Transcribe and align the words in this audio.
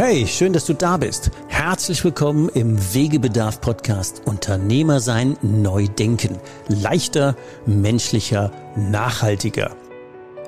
Hey, 0.00 0.28
schön, 0.28 0.52
dass 0.52 0.64
du 0.64 0.74
da 0.74 0.96
bist. 0.96 1.32
Herzlich 1.48 2.04
willkommen 2.04 2.48
im 2.50 2.78
Wegebedarf 2.94 3.60
Podcast 3.60 4.22
Unternehmer 4.26 5.00
sein, 5.00 5.36
neu 5.42 5.88
denken. 5.88 6.38
Leichter, 6.68 7.34
menschlicher, 7.66 8.52
nachhaltiger. 8.76 9.74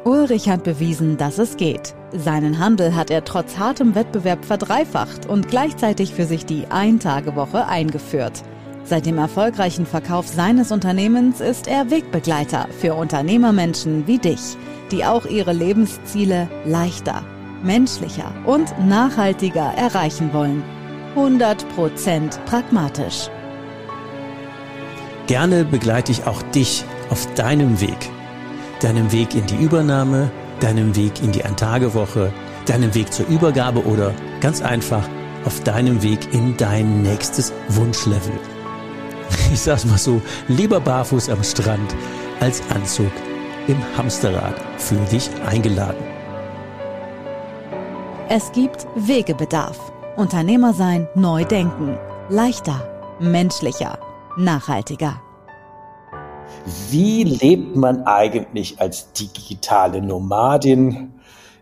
Ulrich 0.05 0.49
hat 0.49 0.63
bewiesen, 0.63 1.17
dass 1.17 1.39
es 1.39 1.57
geht. 1.57 1.97
Seinen 2.13 2.61
Handel 2.61 2.95
hat 2.95 3.11
er 3.11 3.25
trotz 3.25 3.59
hartem 3.59 3.97
Wettbewerb 3.97 4.45
verdreifacht 4.45 5.27
und 5.27 5.49
gleichzeitig 5.49 6.15
für 6.15 6.27
sich 6.27 6.47
die 6.47 6.67
Ein-Tage-Woche 6.69 7.67
eingeführt. 7.67 8.45
Seit 8.85 9.05
dem 9.05 9.19
erfolgreichen 9.19 9.85
Verkauf 9.85 10.29
seines 10.29 10.71
Unternehmens 10.71 11.41
ist 11.41 11.67
er 11.67 11.91
Wegbegleiter 11.91 12.69
für 12.81 12.95
Unternehmermenschen 12.95 14.07
wie 14.07 14.19
dich, 14.19 14.57
die 14.93 15.05
auch 15.05 15.27
ihre 15.27 15.53
Lebensziele 15.53 16.49
leichter 16.65 17.25
menschlicher 17.63 18.33
und 18.45 18.73
nachhaltiger 18.87 19.73
erreichen 19.77 20.33
wollen. 20.33 20.63
100% 21.17 22.39
pragmatisch. 22.45 23.29
Gerne 25.27 25.65
begleite 25.65 26.13
ich 26.13 26.27
auch 26.27 26.43
dich 26.43 26.85
auf 27.11 27.33
deinem 27.35 27.81
Weg. 27.81 28.11
Deinem 28.81 29.13
Weg 29.13 29.35
in 29.35 29.47
die 29.47 29.57
Übernahme, 29.57 30.31
deinem 30.61 30.97
Weg 30.97 31.23
in 31.23 31.33
die 31.33 31.45
Eintagewoche, 31.45 32.33
deinem 32.67 32.95
Weg 32.95 33.13
zur 33.13 33.27
Übergabe 33.27 33.85
oder 33.85 34.15
ganz 34.41 34.63
einfach 34.63 35.09
auf 35.45 35.63
deinem 35.65 36.03
Weg 36.03 36.33
in 36.33 36.57
dein 36.57 37.03
nächstes 37.03 37.53
Wunschlevel. 37.69 38.33
Ich 39.53 39.61
sag's 39.61 39.85
mal 39.85 39.99
so, 39.99 40.21
lieber 40.49 40.81
barfuß 40.81 41.29
am 41.31 41.43
Strand 41.43 41.95
als 42.41 42.63
Anzug 42.75 43.13
im 43.69 43.77
Hamsterrad. 43.97 44.55
Für 44.79 44.97
dich 45.11 45.31
eingeladen. 45.47 46.10
Es 48.33 48.53
gibt 48.53 48.87
Wegebedarf. 48.95 49.91
Unternehmer 50.17 50.73
sein, 50.73 51.09
neu 51.17 51.45
denken. 51.45 51.99
Leichter, 52.29 53.17
menschlicher, 53.19 53.99
nachhaltiger. 54.37 55.21
Wie 56.91 57.25
lebt 57.25 57.75
man 57.75 58.05
eigentlich 58.05 58.81
als 58.81 59.13
digitale 59.15 60.01
Nomadin? 60.01 61.15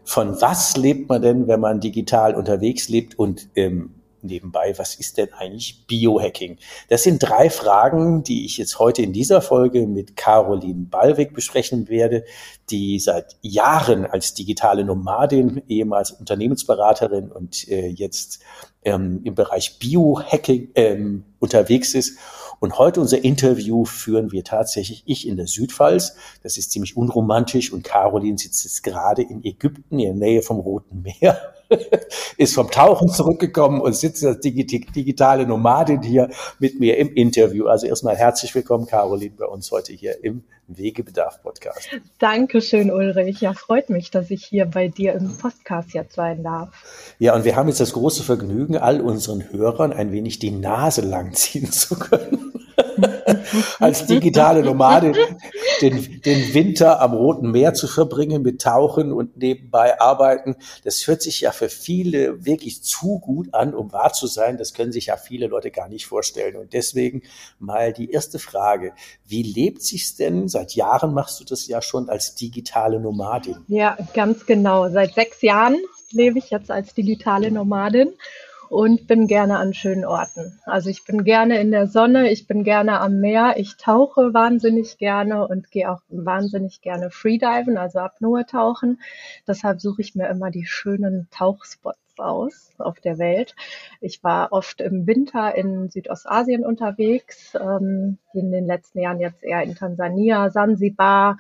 Von 0.05 0.39
was 0.43 0.77
lebt 0.77 1.09
man 1.09 1.23
denn, 1.23 1.49
wenn 1.49 1.61
man 1.61 1.81
digital 1.81 2.35
unterwegs 2.35 2.91
lebt? 2.91 3.19
Und 3.19 3.49
ähm, 3.55 3.95
nebenbei, 4.29 4.75
was 4.77 4.95
ist 4.95 5.19
denn 5.19 5.33
eigentlich 5.33 5.87
Biohacking? 5.89 6.59
Das 6.89 7.03
sind 7.03 7.19
drei 7.19 7.51
Fragen, 7.51 8.23
die 8.23 8.45
ich 8.45 8.57
jetzt 8.59 8.79
heute 8.79 9.03
in 9.03 9.13
dieser 9.13 9.43
Folge 9.43 9.89
mit 9.89 10.17
Caroline 10.17 10.87
Ballweg 10.89 11.35
besprechen 11.35 11.89
werde, 11.89 12.25
die 12.71 13.01
seit 13.01 13.37
Jahren 13.43 14.07
als 14.07 14.35
digitale 14.35 14.85
Nomadin, 14.85 15.63
ehemals 15.67 16.13
Unternehmensberaterin 16.13 17.33
und 17.33 17.67
äh, 17.69 17.89
jetzt 17.89 18.41
ähm, 18.85 19.21
im 19.25 19.35
Bereich 19.35 19.79
Biohacking 19.81 20.71
ähm, 20.77 21.25
unterwegs 21.41 21.95
ist. 21.95 22.19
Und 22.61 22.79
heute 22.79 23.01
unser 23.01 23.23
Interview 23.23 23.85
führen 23.85 24.33
wir 24.33 24.45
tatsächlich 24.45 25.05
ich 25.07 25.27
in 25.27 25.37
der 25.37 25.47
Südpfalz. 25.47 26.17
Das 26.43 26.59
ist 26.59 26.73
ziemlich 26.73 26.97
unromantisch 26.97 27.73
und 27.73 27.85
Caroline 27.85 28.39
sitzt 28.39 28.65
jetzt 28.65 28.83
gerade 28.83 29.23
in 29.23 29.45
Ägypten 29.45 29.99
in 29.99 30.19
der 30.19 30.29
Nähe 30.29 30.43
vom 30.43 30.59
Roten 30.59 31.03
Meer 31.03 31.55
ist 32.37 32.55
vom 32.55 32.71
Tauchen 32.71 33.09
zurückgekommen 33.09 33.81
und 33.81 33.95
sitzt 33.95 34.25
als 34.25 34.41
digitale 34.41 35.47
Nomadin 35.47 36.03
hier 36.03 36.31
mit 36.59 36.81
mir 36.81 36.97
im 36.99 37.15
Interview. 37.15 37.67
Also 37.67 37.87
erstmal 37.87 38.17
herzlich 38.17 38.55
willkommen, 38.55 38.87
Caroline, 38.87 39.35
bei 39.37 39.47
uns 39.47 39.71
heute 39.71 39.93
hier 39.93 40.23
im 40.25 40.45
Wegebedarf 40.69 41.43
Podcast. 41.43 41.89
Dankeschön, 42.19 42.91
Ulrich. 42.91 43.41
Ja, 43.41 43.55
freut 43.55 43.89
mich, 43.89 44.11
dass 44.11 44.31
ich 44.31 44.45
hier 44.45 44.67
bei 44.67 44.89
dir 44.89 45.15
im 45.15 45.37
Podcast 45.39 45.95
jetzt 45.95 46.15
sein 46.15 46.43
darf. 46.43 46.69
Ja, 47.19 47.35
und 47.35 47.45
wir 47.45 47.57
haben 47.57 47.69
jetzt 47.69 47.81
das 47.81 47.95
große 47.95 48.23
Vergnügen, 48.23 48.77
all 48.77 49.01
unseren 49.01 49.51
Hörern 49.51 49.93
ein 49.93 50.13
wenig 50.13 50.39
die 50.39 50.51
Nase 50.51 51.01
langziehen 51.01 51.73
zu 51.73 51.99
können. 51.99 52.48
als 53.79 54.07
digitale 54.07 54.63
Nomade 54.63 55.13
den, 55.81 56.21
den 56.23 56.55
Winter 56.55 57.01
am 57.01 57.13
Roten 57.13 57.51
Meer 57.51 57.75
zu 57.75 57.87
verbringen 57.87 58.43
mit 58.43 58.63
Tauchen 58.63 59.13
und 59.13 59.37
nebenbei 59.37 60.01
arbeiten. 60.01 60.57
Das 60.85 61.07
hört 61.07 61.23
sich 61.23 61.41
ja 61.41 61.53
für 61.53 61.69
viele 61.69 62.45
wirklich 62.45 62.83
zu 62.83 63.19
gut 63.19 63.55
an, 63.55 63.75
um 63.75 63.93
wahr 63.93 64.13
zu 64.13 64.27
sein. 64.27 64.59
Das 64.59 64.75
können 64.75 64.93
sich 64.93 65.07
ja 65.07 65.17
viele 65.17 65.47
Leute 65.47 65.71
gar 65.71 65.89
nicht 65.89 66.07
vorstellen. 66.07 66.57
Und 66.57 66.73
deswegen 66.73 67.23
mal 67.59 67.93
die 67.93 68.11
erste 68.11 68.39
Frage. 68.39 68.93
Wie 69.27 69.43
lebt 69.43 69.83
sich's 69.83 70.17
denn? 70.17 70.49
Seit 70.49 70.75
Jahren 70.75 71.15
machst 71.15 71.41
du 71.41 71.45
das 71.45 71.67
ja 71.67 71.83
schon 71.83 72.09
als 72.09 72.35
digitale 72.35 73.01
Nomadin. 73.01 73.57
Ja, 73.69 73.97
ganz 74.15 74.47
genau. 74.47 74.89
Seit 74.89 75.15
sechs 75.15 75.43
Jahren 75.43 75.77
lebe 76.11 76.39
ich 76.39 76.51
jetzt 76.51 76.71
als 76.71 76.95
digitale 76.95 77.51
Nomadin 77.51 78.13
und 78.69 79.07
bin 79.07 79.27
gerne 79.27 79.59
an 79.59 79.75
schönen 79.75 80.05
Orten. 80.05 80.59
Also 80.65 80.91
ich 80.91 81.05
bin 81.05 81.25
gerne 81.25 81.61
in 81.61 81.71
der 81.71 81.87
Sonne, 81.87 82.31
ich 82.31 82.47
bin 82.47 82.65
gerne 82.65 83.01
am 83.01 83.21
Meer, 83.21 83.55
ich 83.57 83.77
tauche 83.77 84.35
wahnsinnig 84.35 84.99
gerne 84.99 85.47
und 85.47 85.71
gehe 85.71 85.91
auch 85.91 86.01
wahnsinnig 86.09 86.81
gerne 86.81 87.11
Freediven, 87.11 87.79
also 87.79 88.01
Apnoe 88.01 88.45
tauchen. 88.47 89.01
Deshalb 89.47 89.81
suche 89.81 90.03
ich 90.03 90.15
mir 90.15 90.29
immer 90.29 90.51
die 90.51 90.67
schönen 90.67 91.29
Tauchspots 91.31 91.99
aus 92.19 92.71
auf 92.79 93.01
der 93.01 93.19
Welt. 93.19 93.55
Ich 94.01 94.23
war 94.25 94.53
oft 94.53 94.81
im 94.81 95.07
Winter 95.07 95.55
in 95.55 95.89
Südostasien 95.89 96.65
unterwegs, 96.65 97.55
ähm, 97.55 98.19
in 98.33 98.51
den 98.51 98.67
letzten 98.67 99.01
Jahren 99.01 99.21
jetzt 99.21 99.43
eher 99.43 99.63
in 99.63 99.75
Tansania, 99.75 100.51
Sansibar 100.51 101.39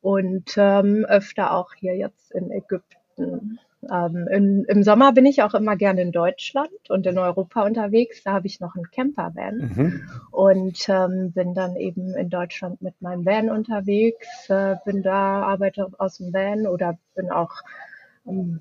und 0.00 0.54
ähm, 0.56 1.04
öfter 1.06 1.52
auch 1.52 1.74
hier 1.74 1.96
jetzt 1.96 2.32
in 2.32 2.50
Ägypten. 2.50 3.58
Ähm, 3.90 4.26
in, 4.28 4.64
Im 4.64 4.82
Sommer 4.82 5.12
bin 5.12 5.24
ich 5.26 5.42
auch 5.42 5.54
immer 5.54 5.76
gerne 5.76 6.02
in 6.02 6.12
Deutschland 6.12 6.70
und 6.88 7.06
in 7.06 7.18
Europa 7.18 7.62
unterwegs. 7.64 8.22
Da 8.24 8.32
habe 8.32 8.46
ich 8.46 8.60
noch 8.60 8.74
einen 8.74 8.90
Campervan 8.90 9.56
mhm. 9.56 10.10
und 10.30 10.88
ähm, 10.88 11.32
bin 11.32 11.54
dann 11.54 11.76
eben 11.76 12.14
in 12.14 12.28
Deutschland 12.28 12.82
mit 12.82 13.00
meinem 13.00 13.24
Van 13.24 13.50
unterwegs. 13.50 14.48
Äh, 14.48 14.76
bin 14.84 15.02
da, 15.02 15.42
arbeite 15.42 15.88
aus 15.98 16.18
dem 16.18 16.32
Van 16.32 16.66
oder 16.66 16.98
bin 17.14 17.30
auch 17.30 17.52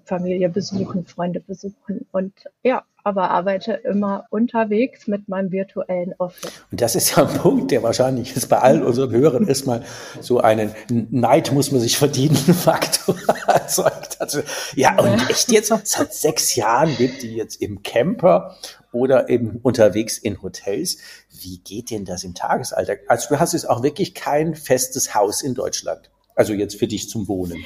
Familie 0.06 0.50
besuchen, 0.50 1.06
Freunde 1.06 1.40
besuchen 1.40 2.06
und 2.12 2.34
ja, 2.64 2.84
aber 3.04 3.32
arbeite 3.32 3.72
immer 3.72 4.26
unterwegs 4.32 5.08
mit 5.08 5.30
meinem 5.30 5.52
virtuellen 5.52 6.14
Office. 6.18 6.52
Und 6.72 6.82
das 6.82 6.96
ist 6.96 7.16
ja 7.16 7.26
ein 7.26 7.38
Punkt, 7.38 7.72
der 7.72 7.82
wahrscheinlich 7.82 8.36
jetzt 8.36 8.50
bei 8.50 8.60
allen 8.60 8.84
unseren 8.84 9.12
Hörern 9.12 9.48
erstmal 9.48 9.84
so 10.20 10.40
einen 10.42 10.72
Neid 10.90 11.54
muss 11.54 11.72
man 11.72 11.80
sich 11.80 11.98
verdienen 11.98 12.36
Faktor 12.36 13.16
erzeugt. 13.48 14.20
Also, 14.20 14.42
ja, 14.76 15.00
und 15.00 15.30
echt 15.30 15.52
jetzt 15.52 15.74
seit 15.86 16.14
sechs 16.14 16.56
Jahren 16.56 16.90
lebt 16.98 17.24
die 17.24 17.36
jetzt 17.36 17.62
im 17.62 17.82
Camper 17.82 18.56
oder 18.92 19.30
eben 19.30 19.60
unterwegs 19.64 20.18
in 20.18 20.42
Hotels. 20.42 20.98
Wie 21.30 21.60
geht 21.60 21.92
denn 21.92 22.04
das 22.04 22.24
im 22.24 22.34
Tagesalltag? 22.34 23.02
Also 23.08 23.30
du 23.30 23.40
hast 23.40 23.54
jetzt 23.54 23.70
auch 23.70 23.84
wirklich 23.84 24.16
kein 24.16 24.56
festes 24.56 25.16
Haus 25.16 25.42
in 25.42 25.54
Deutschland. 25.54 26.10
Also 26.36 26.54
jetzt 26.54 26.76
für 26.76 26.88
dich 26.88 27.10
zum 27.10 27.28
Wohnen. 27.28 27.64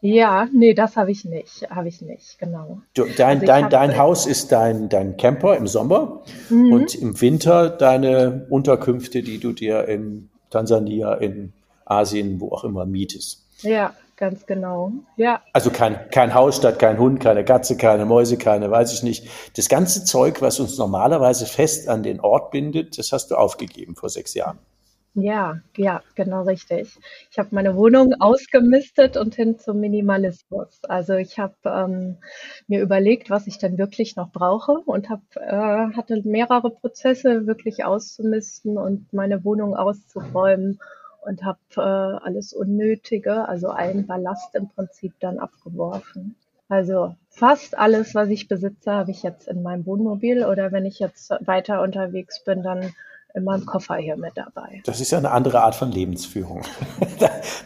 Ja, 0.00 0.48
nee, 0.52 0.74
das 0.74 0.96
habe 0.96 1.10
ich 1.10 1.24
nicht. 1.24 1.68
Habe 1.70 1.88
ich 1.88 2.00
nicht, 2.02 2.38
genau. 2.38 2.80
Du, 2.94 3.04
dein 3.16 3.40
also 3.40 3.46
dein, 3.46 3.70
dein 3.70 3.98
Haus 3.98 4.26
ist 4.26 4.52
dein, 4.52 4.88
dein 4.88 5.16
Camper 5.16 5.56
im 5.56 5.66
Sommer 5.66 6.22
mhm. 6.50 6.72
und 6.72 6.94
im 6.94 7.20
Winter 7.20 7.68
deine 7.68 8.46
Unterkünfte, 8.48 9.22
die 9.22 9.38
du 9.38 9.52
dir 9.52 9.88
in 9.88 10.30
Tansania, 10.50 11.14
in 11.14 11.52
Asien, 11.84 12.40
wo 12.40 12.52
auch 12.52 12.64
immer 12.64 12.86
mietest. 12.86 13.44
Ja, 13.62 13.92
ganz 14.16 14.46
genau. 14.46 14.92
Ja. 15.16 15.42
Also 15.52 15.70
kein, 15.70 15.98
kein 16.10 16.32
Haus 16.32 16.56
statt 16.56 16.78
kein 16.78 16.98
Hund, 16.98 17.18
keine 17.18 17.44
Katze, 17.44 17.76
keine 17.76 18.04
Mäuse, 18.04 18.36
keine, 18.36 18.70
weiß 18.70 18.92
ich 18.92 19.02
nicht. 19.02 19.28
Das 19.56 19.68
ganze 19.68 20.04
Zeug, 20.04 20.40
was 20.40 20.60
uns 20.60 20.78
normalerweise 20.78 21.46
fest 21.46 21.88
an 21.88 22.04
den 22.04 22.20
Ort 22.20 22.52
bindet, 22.52 22.98
das 22.98 23.10
hast 23.10 23.30
du 23.30 23.34
aufgegeben 23.34 23.96
vor 23.96 24.10
sechs 24.10 24.34
Jahren. 24.34 24.58
Ja, 25.14 25.60
ja, 25.76 26.02
genau 26.14 26.42
richtig. 26.42 26.96
Ich 27.30 27.38
habe 27.38 27.48
meine 27.52 27.74
Wohnung 27.76 28.14
ausgemistet 28.20 29.16
und 29.16 29.34
hin 29.34 29.58
zum 29.58 29.80
Minimalismus. 29.80 30.80
Also 30.84 31.14
ich 31.14 31.38
habe 31.38 31.54
ähm, 31.64 32.18
mir 32.68 32.80
überlegt, 32.82 33.28
was 33.28 33.46
ich 33.48 33.58
denn 33.58 33.78
wirklich 33.78 34.14
noch 34.16 34.30
brauche 34.30 34.72
und 34.86 35.10
hab, 35.10 35.20
äh, 35.36 35.92
hatte 35.96 36.22
mehrere 36.24 36.70
Prozesse 36.70 37.46
wirklich 37.46 37.84
auszumisten 37.84 38.78
und 38.78 39.12
meine 39.12 39.44
Wohnung 39.44 39.74
auszuräumen 39.76 40.78
und 41.22 41.42
habe 41.44 41.58
äh, 41.76 41.80
alles 42.24 42.52
Unnötige, 42.52 43.48
also 43.48 43.70
allen 43.70 44.06
Ballast 44.06 44.54
im 44.54 44.68
Prinzip 44.68 45.14
dann 45.20 45.38
abgeworfen. 45.40 46.36
Also 46.68 47.16
fast 47.30 47.76
alles, 47.76 48.14
was 48.14 48.28
ich 48.28 48.46
besitze, 48.46 48.92
habe 48.92 49.10
ich 49.10 49.22
jetzt 49.24 49.48
in 49.48 49.62
meinem 49.62 49.84
Wohnmobil 49.86 50.44
oder 50.44 50.70
wenn 50.70 50.86
ich 50.86 51.00
jetzt 51.00 51.30
weiter 51.40 51.82
unterwegs 51.82 52.44
bin, 52.44 52.62
dann 52.62 52.92
in 53.34 53.44
meinem 53.44 53.66
Koffer 53.66 53.96
hier 53.96 54.16
mit 54.16 54.32
dabei. 54.36 54.82
Das 54.84 55.00
ist 55.00 55.10
ja 55.10 55.18
eine 55.18 55.30
andere 55.30 55.62
Art 55.62 55.74
von 55.74 55.92
Lebensführung. 55.92 56.62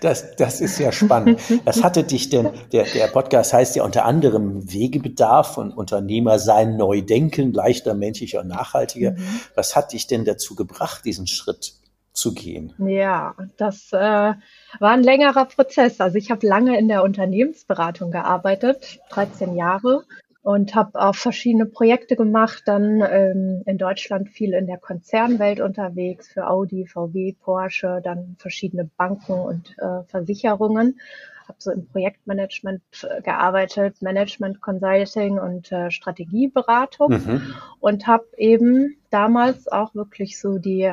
Das, 0.01 0.35
das 0.35 0.61
ist 0.61 0.81
ja 0.81 0.91
spannend. 0.91 1.41
Was 1.65 1.85
hatte 1.85 2.03
dich 2.03 2.29
denn, 2.29 2.51
der, 2.73 2.85
der 2.85 3.07
Podcast 3.07 3.53
heißt 3.53 3.77
ja 3.77 3.85
unter 3.85 4.05
anderem 4.05 4.73
Wegebedarf 4.73 5.57
und 5.59 5.71
Unternehmer 5.73 6.41
sein, 6.41 6.77
neu 6.77 7.03
denken, 7.03 7.53
leichter, 7.53 7.95
menschlicher 7.95 8.41
und 8.41 8.49
nachhaltiger. 8.49 9.13
Mhm. 9.13 9.41
Was 9.55 9.77
hat 9.77 9.93
dich 9.93 10.09
denn 10.09 10.25
dazu 10.25 10.57
gebracht, 10.57 11.05
diesen 11.05 11.29
Schritt 11.29 11.75
zu 12.13 12.35
gehen? 12.35 12.75
Ja, 12.79 13.35
das 13.57 13.93
äh, 13.93 13.97
war 13.97 14.37
ein 14.81 15.03
längerer 15.03 15.45
Prozess. 15.45 16.01
Also 16.01 16.19
ich 16.19 16.31
habe 16.31 16.47
lange 16.47 16.79
in 16.79 16.89
der 16.89 17.05
Unternehmensberatung 17.05 18.11
gearbeitet, 18.11 19.01
13 19.11 19.57
Jahre 19.57 20.05
und 20.43 20.75
habe 20.75 21.01
auch 21.01 21.15
verschiedene 21.15 21.67
Projekte 21.67 22.17
gemacht, 22.17 22.65
dann 22.67 23.01
ähm, 23.09 23.63
in 23.65 23.79
Deutschland 23.79 24.29
viel 24.29 24.55
in 24.55 24.67
der 24.67 24.79
Konzernwelt 24.79 25.61
unterwegs 25.61 26.33
für 26.33 26.49
Audi, 26.49 26.87
VW, 26.87 27.35
Porsche, 27.41 28.01
dann 28.03 28.37
verschiedene 28.39 28.91
Banken 28.97 29.35
und 29.35 29.77
äh, 29.79 30.03
Versicherungen. 30.09 31.01
Habe 31.47 31.59
so 31.59 31.71
im 31.71 31.87
Projektmanagement 31.87 32.83
äh, 33.03 33.23
gearbeitet, 33.23 34.03
Management 34.03 34.61
Consulting 34.61 35.39
und 35.39 35.71
äh, 35.71 35.93
Strategieberatung 35.93 37.13
mhm. 37.13 37.55
und 37.79 38.07
habe 38.09 38.27
eben 38.37 38.97
damals 39.11 39.71
auch 39.71 39.95
wirklich 39.95 40.41
so 40.41 40.59
die 40.59 40.93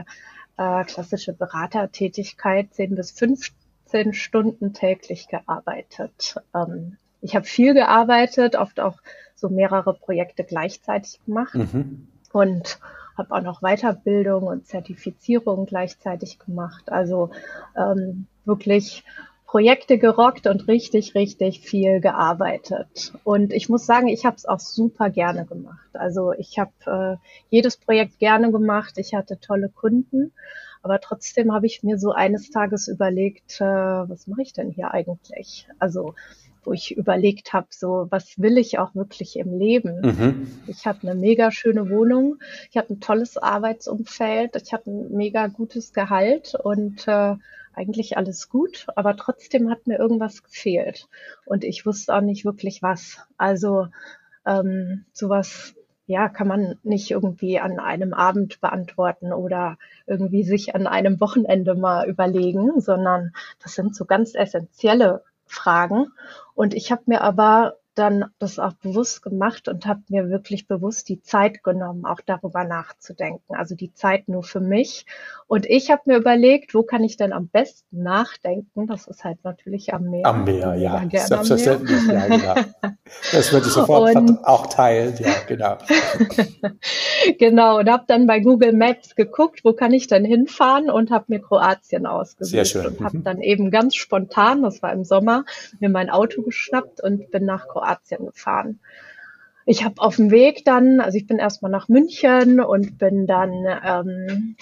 äh, 0.58 0.84
klassische 0.84 1.34
Beratertätigkeit 1.34 2.72
10 2.72 2.94
bis 2.94 3.12
15 3.12 4.14
Stunden 4.14 4.74
täglich 4.74 5.28
gearbeitet. 5.28 6.36
Ähm, 6.54 6.98
ich 7.22 7.36
habe 7.36 7.46
viel 7.46 7.74
gearbeitet, 7.74 8.56
oft 8.56 8.80
auch 8.80 9.00
so 9.36 9.50
mehrere 9.50 9.94
Projekte 9.94 10.44
gleichzeitig 10.44 11.20
gemacht 11.26 11.56
mhm. 11.56 12.08
und 12.34 12.80
habe 13.18 13.36
auch 13.36 13.42
noch 13.42 13.62
Weiterbildung 13.62 14.44
und 14.44 14.66
Zertifizierung 14.66 15.66
gleichzeitig 15.66 16.40
gemacht. 16.40 16.92
Also 16.92 17.32
ähm, 17.76 18.28
wirklich 18.46 19.04
Projekte 19.46 19.98
gerockt 19.98 20.46
und 20.46 20.68
richtig, 20.68 21.16
richtig 21.16 21.62
viel 21.62 22.02
gearbeitet. 22.02 23.14
Und 23.24 23.52
ich 23.52 23.68
muss 23.68 23.86
sagen, 23.86 24.08
ich 24.08 24.24
habe 24.24 24.36
es 24.36 24.46
auch 24.46 24.60
super 24.60 25.10
gerne 25.10 25.46
gemacht. 25.46 25.90
Also 25.94 26.34
ich 26.34 26.60
habe 26.60 26.72
äh, 26.86 27.28
jedes 27.50 27.76
Projekt 27.76 28.20
gerne 28.20 28.52
gemacht. 28.52 28.94
Ich 28.98 29.16
hatte 29.16 29.40
tolle 29.40 29.70
Kunden. 29.70 30.34
Aber 30.82 31.02
trotzdem 31.02 31.52
habe 31.52 31.66
ich 31.66 31.84
mir 31.84 31.98
so 31.98 32.12
eines 32.12 32.52
Tages 32.52 32.88
überlegt, 32.88 33.60
äh, 33.60 33.66
was 33.66 34.28
mache 34.28 34.44
ich 34.44 34.54
denn 34.54 34.70
hier 34.70 34.92
eigentlich? 34.92 35.68
Also 35.80 36.14
wo 36.70 36.74
ich 36.74 36.96
überlegt 36.96 37.52
habe, 37.52 37.66
so 37.72 38.06
was 38.12 38.38
will 38.38 38.60
ich 38.60 38.78
auch 38.78 38.94
wirklich 38.94 39.38
im 39.38 39.58
Leben. 39.58 40.02
Mhm. 40.02 40.52
Ich 40.68 40.86
hatte 40.86 41.10
eine 41.10 41.20
mega 41.20 41.50
schöne 41.50 41.90
Wohnung, 41.90 42.38
ich 42.70 42.78
hatte 42.78 42.94
ein 42.94 43.00
tolles 43.00 43.38
Arbeitsumfeld, 43.38 44.56
ich 44.56 44.72
hatte 44.72 44.92
ein 44.92 45.12
mega 45.12 45.48
gutes 45.48 45.94
Gehalt 45.94 46.54
und 46.54 47.08
äh, 47.08 47.36
eigentlich 47.74 48.18
alles 48.18 48.50
gut, 48.50 48.86
aber 48.96 49.18
trotzdem 49.18 49.72
hat 49.72 49.88
mir 49.88 49.98
irgendwas 49.98 50.44
gefehlt 50.44 51.08
und 51.46 51.64
ich 51.64 51.88
wusste 51.88 52.14
auch 52.14 52.22
nicht 52.22 52.46
wirklich 52.46 52.84
was. 52.84 53.18
Also 53.38 53.88
ähm, 54.46 55.06
sowas 55.12 55.74
ja, 56.06 56.30
kann 56.30 56.48
man 56.48 56.76
nicht 56.84 57.10
irgendwie 57.10 57.60
an 57.60 57.80
einem 57.80 58.14
Abend 58.14 58.62
beantworten 58.62 59.34
oder 59.34 59.80
irgendwie 60.06 60.44
sich 60.44 60.76
an 60.76 60.86
einem 60.86 61.20
Wochenende 61.20 61.74
mal 61.74 62.08
überlegen, 62.08 62.80
sondern 62.80 63.34
das 63.64 63.74
sind 63.74 63.96
so 63.96 64.06
ganz 64.06 64.36
essentielle 64.36 65.24
Fragen. 65.50 66.14
Und 66.56 66.74
ich 66.74 66.92
habe 66.92 67.04
mir 67.08 67.22
aber 67.22 67.78
dann 68.00 68.26
das 68.40 68.60
auch 68.60 68.74
bewusst 68.74 69.22
gemacht 69.22 69.68
und 69.68 69.86
habe 69.86 70.02
mir 70.08 70.30
wirklich 70.30 70.68
bewusst 70.68 71.10
die 71.10 71.22
Zeit 71.22 71.64
genommen, 71.64 72.06
auch 72.06 72.22
darüber 72.26 72.64
nachzudenken. 72.64 73.56
Also 73.56 73.76
die 73.76 73.94
Zeit 73.94 74.30
nur 74.30 74.44
für 74.44 74.62
mich. 74.62 75.06
Und 75.48 75.66
ich 75.66 75.92
habe 75.92 76.04
mir 76.06 76.18
überlegt, 76.18 76.74
wo 76.74 76.84
kann 76.84 77.04
ich 77.04 77.18
denn 77.18 77.34
am 77.34 77.50
besten 77.50 78.04
nachdenken? 78.04 78.88
Das 78.88 79.08
ist 79.08 79.26
halt 79.26 79.44
natürlich 79.44 79.94
am 79.94 80.06
Meer. 80.06 80.26
Am 80.26 80.46
Meer, 80.46 80.76
ja. 80.76 81.04
Selbstverständlich, 81.12 82.08
ja, 82.08 82.28
genau. 82.28 82.56
Das 83.34 83.52
würde 83.52 83.68
ich 83.68 83.74
sofort 83.74 84.16
und, 84.16 84.46
auch 84.46 84.68
teilen, 84.68 85.16
ja, 85.20 85.34
genau. 85.48 85.78
genau, 87.40 87.80
und 87.80 87.90
habe 87.90 88.06
dann 88.08 88.28
bei 88.28 88.40
Google 88.40 88.74
Maps 88.74 89.16
geguckt, 89.16 89.62
wo 89.66 89.74
kann 89.74 89.92
ich 89.92 90.08
denn 90.08 90.24
hinfahren 90.24 90.90
und 90.90 91.12
habe 91.12 91.26
mir 91.28 91.42
Kroatien 91.42 92.06
ausgesucht. 92.06 92.52
Sehr 92.52 92.66
schön. 92.66 92.86
Und 92.86 93.02
habe 93.02 93.18
mhm. 93.18 93.24
dann 93.24 93.42
eben 93.42 93.72
ganz 93.72 93.96
spontan, 93.96 94.62
das 94.62 94.82
war 94.82 94.94
im 94.94 95.04
Sommer, 95.04 95.44
mir 95.80 95.90
mein 95.90 96.10
Auto 96.10 96.44
geschnappt 96.44 97.02
und 97.02 97.30
bin 97.32 97.46
nach 97.46 97.68
Kroatien 97.68 97.89
Kroatien 97.90 98.26
gefahren. 98.26 98.80
Ich 99.66 99.84
habe 99.84 100.02
auf 100.02 100.16
dem 100.16 100.32
Weg 100.32 100.66
dann, 100.66 101.00
also 101.00 101.18
ich 101.18 101.28
bin 101.28 101.38
erstmal 101.38 101.72
nach 101.72 101.90
München 101.90 102.60
und 102.60 102.98
bin 102.98 103.28
dann 103.28 103.52
ähm, 103.84 104.56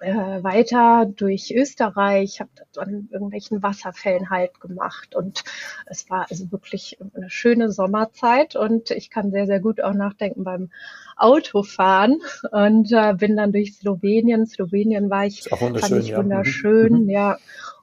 äh, 0.00 0.42
weiter 0.42 1.06
durch 1.14 1.54
Österreich, 1.54 2.40
habe 2.40 2.50
an 2.76 3.08
irgendwelchen 3.10 3.62
Wasserfällen 3.62 4.30
halt 4.30 4.60
gemacht 4.60 5.14
und 5.14 5.44
es 5.86 6.08
war 6.08 6.26
also 6.30 6.50
wirklich 6.52 6.98
eine 7.14 7.28
schöne 7.28 7.70
Sommerzeit 7.70 8.56
und 8.56 8.90
ich 8.90 9.10
kann 9.10 9.30
sehr, 9.30 9.46
sehr 9.46 9.60
gut 9.60 9.82
auch 9.82 9.94
nachdenken 9.94 10.44
beim 10.44 10.70
Autofahren 11.16 12.20
und 12.50 12.92
äh, 12.92 13.14
bin 13.14 13.36
dann 13.36 13.52
durch 13.52 13.74
Slowenien. 13.74 14.46
Slowenien 14.46 15.10
war 15.10 15.26
ich, 15.26 15.42
fand 15.42 15.76
ich 15.76 16.08
ja. 16.08 16.18
wunderschön, 16.18 17.04
mhm. 17.04 17.10
ja, 17.10 17.36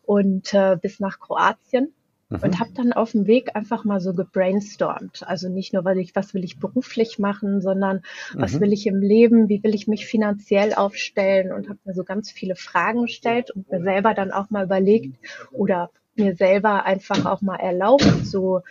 und 0.03 0.53
äh, 0.55 0.75
bis 0.81 0.99
nach 0.99 1.19
Kroatien 1.19 1.93
mhm. 2.37 2.43
und 2.43 2.59
habe 2.59 2.71
dann 2.73 2.93
auf 2.93 3.11
dem 3.11 3.27
Weg 3.27 3.55
einfach 3.55 3.83
mal 3.83 3.99
so 3.99 4.13
gebrainstormt. 4.13 5.27
Also 5.27 5.49
nicht 5.49 5.73
nur, 5.73 5.85
weil 5.85 5.99
ich, 5.99 6.15
was 6.15 6.33
will 6.33 6.43
ich 6.43 6.59
beruflich 6.59 7.19
machen, 7.19 7.61
sondern 7.61 8.01
was 8.33 8.53
mhm. 8.53 8.61
will 8.61 8.73
ich 8.73 8.87
im 8.87 9.01
Leben, 9.01 9.49
wie 9.49 9.63
will 9.63 9.75
ich 9.75 9.87
mich 9.87 10.05
finanziell 10.05 10.73
aufstellen 10.73 11.51
und 11.51 11.69
habe 11.69 11.79
mir 11.85 11.93
so 11.93 12.03
ganz 12.03 12.31
viele 12.31 12.55
Fragen 12.55 13.03
gestellt 13.03 13.51
und 13.51 13.69
mir 13.71 13.81
selber 13.81 14.13
dann 14.13 14.31
auch 14.31 14.49
mal 14.49 14.65
überlegt 14.65 15.15
oder 15.51 15.89
mir 16.15 16.35
selber 16.35 16.85
einfach 16.85 17.25
auch 17.25 17.41
mal 17.41 17.55
erlaubt, 17.55 18.03
so 18.23 18.61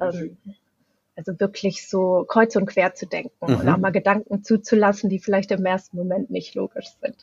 ähm, 0.00 0.36
also 1.26 1.38
wirklich 1.38 1.88
so 1.88 2.24
kreuz 2.26 2.56
und 2.56 2.66
quer 2.66 2.94
zu 2.94 3.06
denken 3.06 3.32
mhm. 3.46 3.60
und 3.60 3.68
auch 3.68 3.78
mal 3.78 3.92
Gedanken 3.92 4.42
zuzulassen, 4.42 5.08
die 5.08 5.18
vielleicht 5.18 5.50
im 5.50 5.64
ersten 5.64 5.96
Moment 5.96 6.30
nicht 6.30 6.54
logisch 6.54 6.88
sind. 7.00 7.16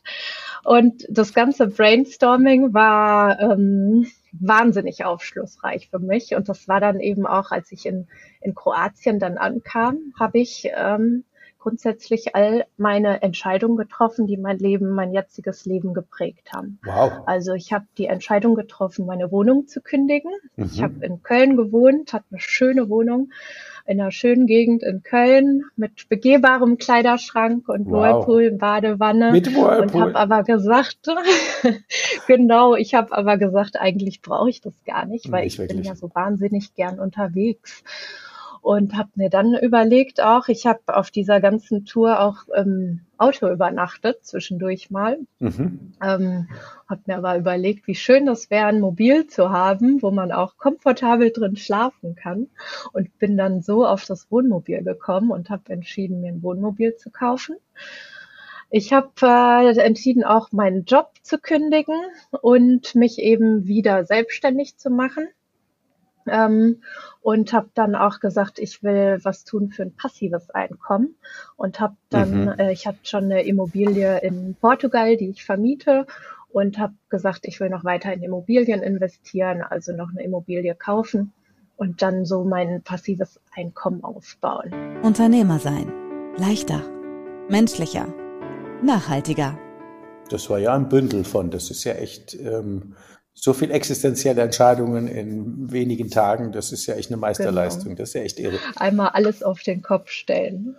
Und 0.64 1.06
das 1.10 1.34
ganze 1.34 1.68
Brainstorming 1.68 2.74
war 2.74 3.40
ähm, 3.40 4.08
wahnsinnig 4.32 5.04
aufschlussreich 5.04 5.90
für 5.90 6.00
mich. 6.00 6.36
Und 6.36 6.50
das 6.50 6.68
war 6.68 6.80
dann 6.80 7.00
eben 7.00 7.26
auch, 7.26 7.52
als 7.52 7.72
ich 7.72 7.86
in, 7.86 8.08
in 8.42 8.56
Kroatien 8.56 9.20
dann 9.20 9.38
ankam, 9.38 10.14
habe 10.18 10.40
ich 10.40 10.70
ähm, 10.76 11.24
grundsätzlich 11.60 12.36
all 12.36 12.66
meine 12.78 13.22
Entscheidungen 13.22 13.78
getroffen, 13.78 14.28
die 14.28 14.38
mein 14.38 14.58
Leben, 14.58 14.90
mein 14.90 15.14
jetziges 15.14 15.66
Leben 15.66 15.94
geprägt 15.94 16.54
haben. 16.54 16.80
Wow. 16.84 17.12
Also 17.26 17.54
ich 17.54 17.74
habe 17.74 17.86
die 17.98 18.06
Entscheidung 18.06 18.56
getroffen, 18.56 19.06
meine 19.06 19.32
Wohnung 19.32 19.68
zu 19.68 19.82
kündigen. 19.82 20.32
Mhm. 20.56 20.66
Ich 20.66 20.82
habe 20.82 21.06
in 21.06 21.22
Köln 21.22 21.58
gewohnt, 21.58 22.14
hatte 22.14 22.26
eine 22.32 22.40
schöne 22.40 22.90
Wohnung 22.90 23.32
in 23.86 24.00
einer 24.00 24.12
schönen 24.12 24.46
Gegend 24.46 24.84
in 24.84 25.02
Köln 25.02 25.64
mit 25.76 26.08
begehbarem 26.10 26.78
Kleiderschrank 26.78 27.68
und 27.68 27.88
wow. 27.88 28.28
Whirlpool, 28.28 28.52
Badewanne. 28.52 29.32
Mit 29.32 29.54
Whirlpool. 29.54 29.82
Und 29.82 29.94
habe 29.96 30.16
aber 30.16 30.44
gesagt, 30.44 31.08
genau, 32.28 32.76
ich 32.76 32.94
habe 32.94 33.12
aber 33.18 33.38
gesagt, 33.38 33.78
eigentlich 33.80 34.22
brauche 34.22 34.50
ich 34.50 34.62
das 34.62 34.76
gar 34.86 35.06
nicht, 35.06 35.32
weil 35.32 35.44
nicht 35.44 35.54
ich 35.54 35.60
wirklich. 35.60 35.78
bin 35.78 35.88
ja 35.88 35.96
so 35.96 36.12
wahnsinnig 36.14 36.76
gern 36.76 37.00
unterwegs 37.00 37.84
und 38.62 38.96
habe 38.96 39.10
mir 39.16 39.30
dann 39.30 39.56
überlegt 39.56 40.22
auch, 40.22 40.48
ich 40.48 40.66
habe 40.66 40.82
auf 40.88 41.12
dieser 41.12 41.40
ganzen 41.40 41.86
Tour 41.86 42.20
auch 42.20 42.48
im 42.56 43.02
Auto 43.18 43.50
übernachtet, 43.50 44.26
zwischendurch 44.26 44.90
mal. 44.92 45.18
Mhm. 45.40 45.94
Ähm, 46.04 46.48
habe 46.88 47.02
mir 47.06 47.18
aber 47.18 47.38
überlegt, 47.38 47.88
wie 47.88 47.96
schön 47.96 48.26
das 48.26 48.50
wäre, 48.50 48.68
ein 48.68 48.80
Mobil 48.80 49.28
zu 49.28 49.50
haben, 49.50 50.02
wo 50.02 50.12
man 50.12 50.32
auch 50.32 50.58
komfortabel 50.58 51.32
drin 51.32 51.56
schlafen 51.56 52.16
kann. 52.16 52.48
Und 52.94 53.18
bin 53.20 53.38
dann 53.38 53.62
so 53.62 53.86
auf 53.86 54.06
das 54.06 54.32
Wohnmobil 54.32 54.84
gekommen 54.84 55.32
und 55.32 55.50
habe 55.50 55.72
entschieden, 55.72 56.22
mir 56.22 56.32
ein 56.32 56.44
Wohnmobil 56.44 56.96
zu 56.96 57.10
kaufen. 57.10 57.58
Ich 58.72 58.94
habe 58.94 59.10
äh, 59.22 59.80
entschieden, 59.80 60.24
auch 60.24 60.52
meinen 60.52 60.86
Job 60.86 61.12
zu 61.24 61.40
kündigen 61.40 61.96
und 62.42 62.94
mich 62.94 63.18
eben 63.20 63.66
wieder 63.66 64.06
selbstständig 64.06 64.78
zu 64.78 64.92
machen. 64.92 65.28
Ähm, 66.32 66.82
und 67.22 67.52
habe 67.54 67.70
dann 67.74 67.96
auch 67.96 68.20
gesagt, 68.20 68.60
ich 68.60 68.82
will 68.82 69.20
was 69.24 69.44
tun 69.44 69.70
für 69.70 69.84
ein 69.84 69.94
passives 69.94 70.50
Einkommen 70.50 71.16
und 71.58 71.80
habe 71.80 71.96
dann, 72.10 72.46
mhm. 72.46 72.54
äh, 72.58 72.72
ich 72.72 72.88
hatte 72.88 73.00
schon 73.04 73.26
eine 73.26 73.44
Immobilie 73.44 74.20
in 74.20 74.56
Portugal, 74.60 75.18
die 75.18 75.30
ich 75.30 75.44
vermiete 75.44 76.06
und 76.52 76.80
habe 76.80 76.94
gesagt, 77.10 77.42
ich 77.44 77.60
will 77.60 77.70
noch 77.70 77.84
weiter 77.84 78.12
in 78.14 78.24
Immobilien 78.24 78.82
investieren, 78.82 79.62
also 79.62 79.92
noch 79.94 80.10
eine 80.10 80.24
Immobilie 80.24 80.74
kaufen 80.76 81.34
und 81.78 82.02
dann 82.02 82.26
so 82.26 82.44
mein 82.44 82.82
passives 82.82 83.40
Einkommen 83.56 84.04
aufbauen. 84.04 85.00
Unternehmer 85.02 85.60
sein, 85.60 85.92
leichter, 86.38 86.82
menschlicher, 87.50 88.08
nachhaltiger. 88.82 89.58
Das 90.30 90.50
war 90.50 90.60
ja 90.60 90.76
ein 90.76 90.90
Bündel 90.90 91.24
von, 91.24 91.50
das 91.52 91.72
ist 91.72 91.84
ja 91.84 91.94
echt 91.94 92.36
ähm, 92.36 92.96
so 93.42 93.54
viel 93.54 93.72
existenzielle 93.72 94.42
Entscheidungen 94.42 95.08
in 95.08 95.72
wenigen 95.72 96.10
Tagen, 96.10 96.52
das 96.52 96.72
ist 96.72 96.86
ja 96.88 96.96
echt 96.96 97.10
eine 97.10 97.18
Meisterleistung. 97.18 97.86
Genau. 97.86 97.98
Das 97.98 98.10
ist 98.10 98.16
ja 98.16 98.22
echt 98.22 98.40
irre. 98.40 98.60
Einmal 98.76 99.10
alles 99.10 99.44
auf 99.44 99.62
den 99.62 99.82
Kopf 99.82 100.10
stellen. 100.10 100.76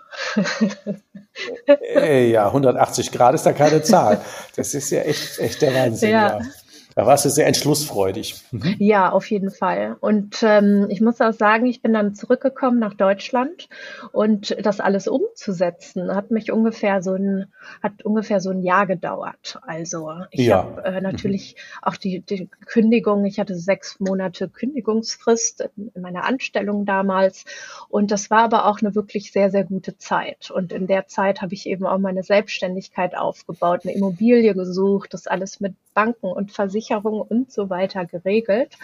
äh, 1.94 2.30
ja, 2.30 2.46
180 2.46 3.12
Grad 3.12 3.34
ist 3.34 3.46
da 3.46 3.52
keine 3.52 3.82
Zahl. 3.82 4.20
Das 4.56 4.74
ist 4.74 4.90
ja 4.90 5.00
echt, 5.02 5.38
echt 5.38 5.62
der 5.62 5.74
Wahnsinn. 5.74 6.10
Ja. 6.10 6.38
ja. 6.38 6.46
Da 6.94 7.06
warst 7.06 7.24
du 7.24 7.30
sehr 7.30 7.46
entschlussfreudig. 7.46 8.42
Mhm. 8.50 8.76
Ja, 8.78 9.10
auf 9.10 9.30
jeden 9.30 9.50
Fall. 9.50 9.96
Und 10.00 10.42
ähm, 10.42 10.86
ich 10.88 11.00
muss 11.00 11.20
auch 11.20 11.32
sagen, 11.32 11.66
ich 11.66 11.82
bin 11.82 11.92
dann 11.92 12.14
zurückgekommen 12.14 12.78
nach 12.78 12.94
Deutschland 12.94 13.68
und 14.12 14.56
das 14.62 14.80
alles 14.80 15.06
umzusetzen 15.06 16.14
hat 16.14 16.30
mich 16.30 16.50
ungefähr 16.50 17.02
so 17.02 17.14
ein 17.14 17.46
hat 17.82 18.04
ungefähr 18.04 18.40
so 18.40 18.50
ein 18.50 18.62
Jahr 18.62 18.86
gedauert. 18.86 19.58
Also 19.62 20.12
ich 20.30 20.46
ja. 20.46 20.56
habe 20.56 20.84
äh, 20.84 21.00
natürlich 21.00 21.54
mhm. 21.54 21.88
auch 21.88 21.96
die, 21.96 22.20
die 22.20 22.48
Kündigung. 22.66 23.24
Ich 23.24 23.38
hatte 23.38 23.56
sechs 23.56 24.00
Monate 24.00 24.48
Kündigungsfrist 24.48 25.68
in, 25.76 25.90
in 25.94 26.02
meiner 26.02 26.24
Anstellung 26.24 26.84
damals 26.86 27.44
und 27.88 28.10
das 28.10 28.30
war 28.30 28.42
aber 28.42 28.66
auch 28.66 28.80
eine 28.80 28.94
wirklich 28.94 29.32
sehr 29.32 29.50
sehr 29.50 29.64
gute 29.64 29.96
Zeit. 29.96 30.50
Und 30.50 30.72
in 30.72 30.86
der 30.86 31.06
Zeit 31.06 31.42
habe 31.42 31.54
ich 31.54 31.66
eben 31.66 31.86
auch 31.86 31.98
meine 31.98 32.22
Selbstständigkeit 32.22 33.16
aufgebaut, 33.16 33.80
eine 33.84 33.94
Immobilie 33.94 34.54
gesucht, 34.54 35.14
das 35.14 35.26
alles 35.26 35.60
mit 35.60 35.74
Banken 35.94 36.26
und 36.26 36.52
Versicherungen 36.52 36.79
und 36.88 37.52
so 37.52 37.70
weiter 37.70 38.06
geregelt. 38.06 38.76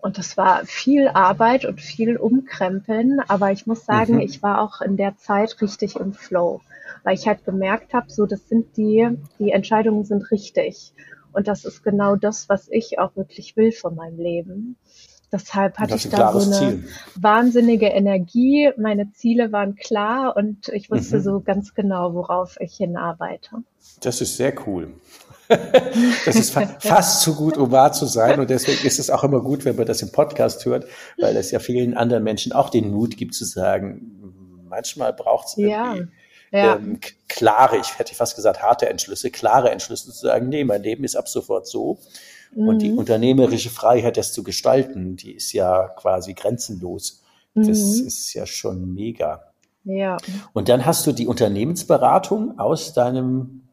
Und 0.00 0.18
das 0.18 0.36
war 0.36 0.66
viel 0.66 1.08
Arbeit 1.08 1.64
und 1.64 1.80
viel 1.80 2.16
Umkrempeln, 2.16 3.20
aber 3.28 3.52
ich 3.52 3.66
muss 3.66 3.84
sagen, 3.84 4.14
mhm. 4.14 4.20
ich 4.20 4.42
war 4.42 4.60
auch 4.60 4.80
in 4.80 4.96
der 4.96 5.16
Zeit 5.16 5.60
richtig 5.62 5.96
im 5.96 6.12
Flow, 6.12 6.60
weil 7.04 7.14
ich 7.14 7.28
halt 7.28 7.44
gemerkt 7.44 7.94
habe, 7.94 8.10
so 8.10 8.26
das 8.26 8.48
sind 8.48 8.76
die, 8.76 9.08
die 9.38 9.52
Entscheidungen 9.52 10.04
sind 10.04 10.30
richtig. 10.32 10.92
Und 11.32 11.48
das 11.48 11.64
ist 11.64 11.84
genau 11.84 12.16
das, 12.16 12.48
was 12.48 12.68
ich 12.68 12.98
auch 12.98 13.14
wirklich 13.14 13.56
will 13.56 13.70
von 13.70 13.94
meinem 13.94 14.18
Leben. 14.18 14.76
Deshalb 15.32 15.78
hatte 15.78 15.96
ich 15.96 16.08
da 16.08 16.32
so 16.32 16.50
eine 16.50 16.80
Ziel. 16.80 16.88
wahnsinnige 17.16 17.86
Energie. 17.86 18.70
Meine 18.78 19.12
Ziele 19.12 19.52
waren 19.52 19.74
klar 19.74 20.36
und 20.36 20.68
ich 20.68 20.90
wusste 20.90 21.18
mhm. 21.18 21.22
so 21.22 21.40
ganz 21.40 21.74
genau, 21.74 22.14
worauf 22.14 22.56
ich 22.60 22.76
hinarbeite. 22.76 23.56
Das 24.00 24.20
ist 24.20 24.36
sehr 24.36 24.54
cool. 24.66 24.94
Das 25.48 26.36
ist 26.36 26.52
fa 26.52 26.66
fast 26.80 27.22
zu 27.22 27.34
gut, 27.34 27.56
um 27.56 27.70
wahr 27.70 27.92
zu 27.92 28.06
sein. 28.06 28.40
Und 28.40 28.50
deswegen 28.50 28.86
ist 28.86 28.98
es 28.98 29.10
auch 29.10 29.24
immer 29.24 29.40
gut, 29.40 29.64
wenn 29.64 29.76
man 29.76 29.86
das 29.86 30.02
im 30.02 30.12
Podcast 30.12 30.64
hört, 30.64 30.86
weil 31.18 31.36
es 31.36 31.50
ja 31.50 31.58
vielen 31.58 31.94
anderen 31.94 32.24
Menschen 32.24 32.52
auch 32.52 32.70
den 32.70 32.90
Mut 32.90 33.16
gibt 33.16 33.34
zu 33.34 33.44
sagen, 33.44 34.64
manchmal 34.68 35.12
braucht 35.12 35.48
es 35.48 35.56
ja. 35.56 35.96
Ja. 36.52 36.76
Ähm, 36.76 37.00
klare, 37.28 37.76
ich 37.76 37.98
hätte 37.98 38.14
fast 38.14 38.36
gesagt, 38.36 38.62
harte 38.62 38.88
Entschlüsse, 38.88 39.30
klare 39.30 39.70
Entschlüsse 39.70 40.12
zu 40.12 40.26
sagen, 40.26 40.48
nee, 40.48 40.64
mein 40.64 40.82
Leben 40.82 41.04
ist 41.04 41.16
ab 41.16 41.28
sofort 41.28 41.66
so. 41.66 41.98
Mhm. 42.54 42.68
Und 42.68 42.78
die 42.82 42.90
mhm. 42.90 42.98
unternehmerische 42.98 43.70
Freiheit, 43.70 44.16
das 44.16 44.32
zu 44.32 44.42
gestalten, 44.42 45.16
die 45.16 45.32
ist 45.32 45.52
ja 45.52 45.88
quasi 45.88 46.34
grenzenlos. 46.34 47.22
Das 47.54 47.66
mhm. 47.66 48.06
ist 48.06 48.34
ja 48.34 48.46
schon 48.46 48.94
mega. 48.94 49.52
Ja. 49.84 50.18
Und 50.52 50.68
dann 50.68 50.84
hast 50.84 51.06
du 51.06 51.12
die 51.12 51.26
Unternehmensberatung 51.26 52.58
aus 52.58 52.92
deinem 52.92 53.65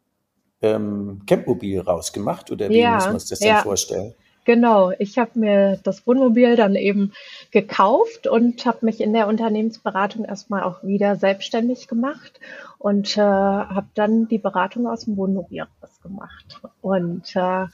ähm, 0.63 1.21
Campmobil 1.27 1.79
rausgemacht 1.81 2.51
oder 2.51 2.69
wie 2.69 2.79
ja, 2.79 2.95
muss 2.95 3.05
man 3.05 3.19
sich 3.19 3.29
das 3.29 3.39
ja. 3.41 3.55
denn 3.55 3.63
vorstellen? 3.63 4.13
Genau, 4.45 4.91
ich 4.99 5.17
habe 5.17 5.39
mir 5.39 5.79
das 5.83 6.05
Wohnmobil 6.05 6.57
dann 6.57 6.75
eben 6.75 7.13
gekauft 7.51 8.27
und 8.27 8.65
habe 8.65 8.85
mich 8.85 8.99
in 8.99 9.13
der 9.13 9.27
Unternehmensberatung 9.27 10.25
erstmal 10.25 10.63
auch 10.63 10.83
wieder 10.83 11.15
selbstständig 11.15 11.87
gemacht 11.87 12.41
und 12.77 13.15
äh, 13.17 13.21
habe 13.21 13.87
dann 13.93 14.27
die 14.27 14.39
Beratung 14.39 14.87
aus 14.87 15.05
dem 15.05 15.15
Wohnmobil 15.15 15.65
rausgemacht. 15.81 16.61
Und 16.81 17.33
äh, 17.35 17.67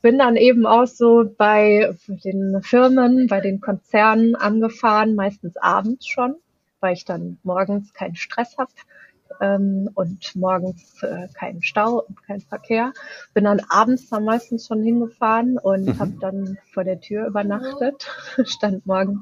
bin 0.00 0.18
dann 0.18 0.36
eben 0.36 0.64
auch 0.64 0.86
so 0.86 1.24
bei 1.36 1.94
den 2.06 2.62
Firmen, 2.62 3.26
bei 3.26 3.40
den 3.40 3.60
Konzernen 3.60 4.36
angefahren, 4.36 5.16
meistens 5.16 5.58
abends 5.58 6.06
schon, 6.06 6.36
weil 6.80 6.94
ich 6.94 7.04
dann 7.04 7.38
morgens 7.42 7.92
keinen 7.92 8.16
Stress 8.16 8.56
habe 8.56 8.70
ähm, 9.40 9.90
und 9.94 10.34
morgens 10.36 11.02
äh, 11.02 11.28
keinen 11.34 11.62
Stau 11.62 12.02
und 12.06 12.22
kein 12.26 12.40
Verkehr. 12.40 12.92
Bin 13.34 13.44
dann 13.44 13.60
abends 13.68 14.08
dann 14.08 14.24
meistens 14.24 14.66
schon 14.66 14.82
hingefahren 14.82 15.58
und 15.58 15.86
mhm. 15.86 15.98
habe 15.98 16.12
dann 16.20 16.58
vor 16.72 16.84
der 16.84 17.00
Tür 17.00 17.26
übernachtet, 17.26 18.06
stand 18.44 18.86
morgens 18.86 19.20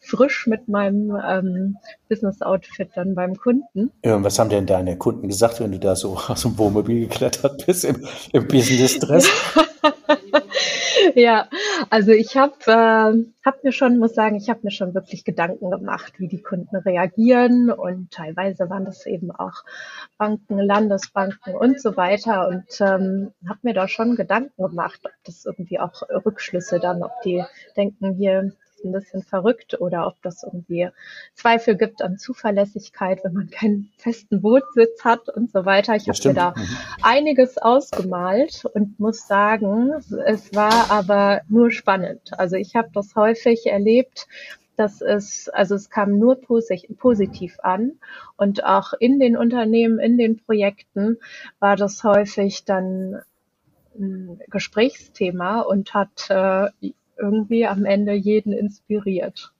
frisch 0.00 0.46
mit 0.46 0.68
meinem 0.68 1.16
ähm, 1.24 1.76
Business-Outfit 2.08 2.90
dann 2.94 3.14
beim 3.14 3.36
Kunden. 3.36 3.90
Ja, 4.04 4.16
und 4.16 4.24
was 4.24 4.38
haben 4.38 4.50
denn 4.50 4.66
deine 4.66 4.96
Kunden 4.96 5.28
gesagt, 5.28 5.60
wenn 5.60 5.72
du 5.72 5.78
da 5.78 5.96
so 5.96 6.16
aus 6.28 6.42
dem 6.42 6.58
Wohnmobil 6.58 7.08
geklettert 7.08 7.66
bist 7.66 7.84
im, 7.84 8.06
im 8.32 8.48
Business-Dress? 8.48 9.28
ja, 11.14 11.48
also 11.90 12.12
ich 12.12 12.36
habe 12.36 12.54
äh, 12.66 13.24
hab 13.44 13.64
mir 13.64 13.72
schon, 13.72 13.98
muss 13.98 14.14
sagen, 14.14 14.36
ich 14.36 14.48
habe 14.48 14.60
mir 14.62 14.70
schon 14.70 14.94
wirklich 14.94 15.24
Gedanken 15.24 15.70
gemacht, 15.70 16.14
wie 16.18 16.28
die 16.28 16.42
Kunden 16.42 16.76
reagieren. 16.76 17.70
Und 17.70 18.10
teilweise 18.10 18.68
waren 18.70 18.84
das 18.84 19.06
eben 19.06 19.30
auch 19.30 19.64
Banken, 20.16 20.58
Landesbanken 20.58 21.54
und 21.54 21.80
so 21.80 21.96
weiter. 21.96 22.48
Und 22.48 22.80
ähm, 22.80 23.32
habe 23.48 23.60
mir 23.62 23.74
da 23.74 23.88
schon 23.88 24.16
Gedanken 24.16 24.62
gemacht, 24.62 25.00
ob 25.04 25.12
das 25.24 25.44
irgendwie 25.44 25.80
auch 25.80 26.02
Rückschlüsse 26.24 26.80
dann, 26.80 27.02
ob 27.02 27.12
die 27.24 27.44
denken 27.76 28.14
hier, 28.14 28.52
ein 28.84 28.92
bisschen 28.92 29.22
verrückt 29.22 29.80
oder 29.80 30.06
ob 30.06 30.20
das 30.22 30.42
irgendwie 30.42 30.88
Zweifel 31.34 31.76
gibt 31.76 32.02
an 32.02 32.18
Zuverlässigkeit, 32.18 33.20
wenn 33.24 33.32
man 33.32 33.50
keinen 33.50 33.90
festen 33.96 34.40
Bootsitz 34.42 35.04
hat 35.04 35.28
und 35.28 35.50
so 35.52 35.64
weiter. 35.64 35.94
Ich 35.94 36.08
habe 36.08 36.28
mir 36.28 36.34
da 36.34 36.54
mhm. 36.56 36.66
einiges 37.02 37.58
ausgemalt 37.58 38.64
und 38.64 38.98
muss 38.98 39.26
sagen, 39.26 39.92
es 40.26 40.54
war 40.54 40.90
aber 40.90 41.42
nur 41.48 41.70
spannend. 41.70 42.32
Also 42.38 42.56
ich 42.56 42.76
habe 42.76 42.88
das 42.92 43.14
häufig 43.14 43.66
erlebt, 43.66 44.26
dass 44.76 45.00
es, 45.00 45.48
also 45.48 45.74
es 45.74 45.90
kam 45.90 46.18
nur 46.18 46.40
positiv 46.40 47.58
an 47.62 47.98
und 48.36 48.64
auch 48.64 48.92
in 48.92 49.18
den 49.18 49.36
Unternehmen, 49.36 49.98
in 49.98 50.16
den 50.16 50.38
Projekten 50.38 51.18
war 51.58 51.74
das 51.74 52.04
häufig 52.04 52.64
dann 52.64 53.20
ein 53.98 54.40
Gesprächsthema 54.48 55.60
und 55.62 55.94
hat 55.94 56.30
äh, 56.30 56.70
irgendwie 57.18 57.66
am 57.66 57.84
Ende 57.84 58.12
jeden 58.12 58.52
inspiriert. 58.52 59.52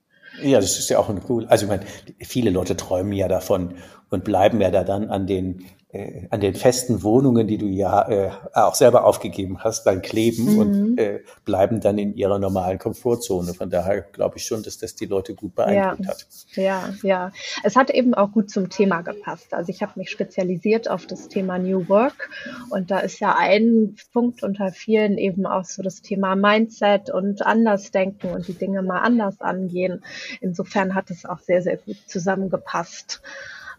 Ja, 0.43 0.61
das 0.61 0.79
ist 0.79 0.89
ja 0.91 0.99
auch 0.99 1.09
ein 1.09 1.21
cool. 1.29 1.47
Also 1.47 1.65
ich 1.65 1.71
meine, 1.71 1.85
viele 2.21 2.51
Leute 2.51 2.77
träumen 2.77 3.13
ja 3.13 3.29
davon 3.29 3.75
und 4.11 4.25
bleiben 4.25 4.61
ja 4.61 4.71
da 4.71 4.85
dann 4.85 5.11
an 5.11 5.27
den 5.27 5.65
äh, 5.91 6.27
an 6.29 6.41
den 6.41 6.55
festen 6.55 7.03
Wohnungen, 7.03 7.47
die 7.47 7.57
du 7.57 7.65
ja 7.65 8.09
äh, 8.11 8.31
auch 8.53 8.75
selber 8.75 9.05
aufgegeben 9.05 9.65
hast, 9.65 9.85
dann 9.85 10.03
kleben 10.03 10.53
mhm. 10.53 10.59
und 10.59 10.99
äh, 10.99 11.21
bleiben 11.47 11.81
dann 11.81 11.97
in 11.97 12.15
ihrer 12.15 12.39
normalen 12.39 12.79
Komfortzone. 12.79 13.55
Von 13.55 13.71
daher 13.71 14.03
glaube 14.03 14.37
ich 14.37 14.45
schon, 14.45 14.63
dass 14.63 14.77
das 14.77 14.97
die 14.97 15.07
Leute 15.07 15.35
gut 15.35 15.55
beeindruckt 15.55 16.05
ja. 16.05 16.11
hat. 16.11 16.27
Ja, 16.53 16.95
ja. 17.03 17.33
Es 17.65 17.75
hat 17.75 17.89
eben 17.89 18.13
auch 18.13 18.33
gut 18.33 18.51
zum 18.51 18.69
Thema 18.69 19.01
gepasst. 19.01 19.55
Also 19.55 19.71
ich 19.71 19.81
habe 19.81 19.93
mich 19.97 20.11
spezialisiert 20.11 20.91
auf 20.91 21.07
das 21.07 21.29
Thema 21.29 21.59
New 21.59 21.89
Work 21.89 22.29
und 22.69 22.91
da 22.91 22.99
ist 22.99 23.19
ja 23.21 23.35
ein 23.39 23.97
Punkt 24.13 24.43
unter 24.43 24.73
vielen 24.73 25.17
eben 25.17 25.47
auch 25.47 25.65
so 25.65 25.83
das 25.83 26.03
Thema 26.03 26.37
Mindset 26.37 27.09
und 27.09 27.47
Andersdenken 27.47 28.33
und 28.33 28.47
die 28.47 28.53
Dinge 28.53 28.83
mal 28.83 29.01
anders 29.01 29.41
angehen. 29.41 30.05
Insofern 30.43 30.95
hat 30.95 31.11
es 31.11 31.25
auch 31.25 31.39
sehr, 31.39 31.63
sehr 31.63 31.79
gut 31.79 31.97
zusammengepasst 32.07 33.23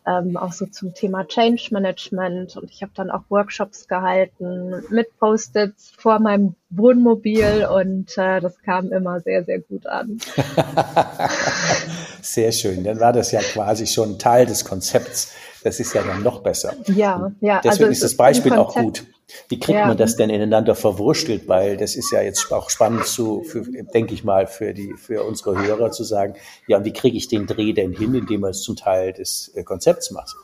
ähm, 0.09 0.37
auch 0.37 0.53
so 0.53 0.65
zum 0.65 0.93
Thema 0.93 1.27
Change 1.27 1.69
Management. 1.71 2.57
Und 2.57 2.71
ich 2.71 2.81
habe 2.81 2.91
dann 2.95 3.11
auch 3.11 3.21
Workshops 3.29 3.87
gehalten 3.87 4.83
mit 4.89 5.17
Post-its 5.19 5.91
vor 5.97 6.19
meinem 6.19 6.55
Wohnmobil 6.69 7.67
und 7.73 8.17
äh, 8.17 8.39
das 8.39 8.59
kam 8.61 8.91
immer 8.91 9.19
sehr, 9.19 9.43
sehr 9.43 9.59
gut 9.59 9.85
an. 9.85 10.19
sehr 12.21 12.51
schön. 12.51 12.83
Dann 12.83 12.99
war 12.99 13.13
das 13.13 13.31
ja 13.31 13.41
quasi 13.41 13.87
schon 13.87 14.17
Teil 14.17 14.45
des 14.45 14.65
Konzepts. 14.65 15.33
Das 15.63 15.79
ist 15.79 15.93
ja 15.93 16.03
dann 16.03 16.23
noch 16.23 16.41
besser. 16.41 16.73
Ja, 16.87 17.31
ja. 17.41 17.61
Deswegen 17.63 17.85
also 17.85 17.85
ist 17.85 18.03
das 18.03 18.15
Beispiel 18.15 18.53
auch 18.53 18.73
gut. 18.73 19.05
Wie 19.47 19.59
kriegt 19.59 19.79
ja. 19.79 19.87
man 19.87 19.97
das 19.97 20.15
denn 20.15 20.29
ineinander 20.29 20.75
verwurstelt? 20.75 21.47
Weil 21.47 21.77
das 21.77 21.95
ist 21.95 22.11
ja 22.11 22.21
jetzt 22.21 22.51
auch 22.51 22.69
spannend 22.69 23.05
zu, 23.05 23.43
für, 23.43 23.61
denke 23.61 24.13
ich 24.13 24.23
mal, 24.23 24.47
für 24.47 24.73
die, 24.73 24.93
für 24.97 25.23
unsere 25.23 25.61
Hörer 25.61 25.91
zu 25.91 26.03
sagen, 26.03 26.35
ja, 26.67 26.77
und 26.77 26.85
wie 26.85 26.93
kriege 26.93 27.17
ich 27.17 27.27
den 27.27 27.47
Dreh 27.47 27.73
denn 27.73 27.93
hin, 27.93 28.13
indem 28.15 28.41
man 28.41 28.51
es 28.51 28.61
zum 28.61 28.75
Teil 28.75 29.13
des 29.13 29.51
äh, 29.55 29.63
Konzepts 29.63 30.11
macht? 30.11 30.35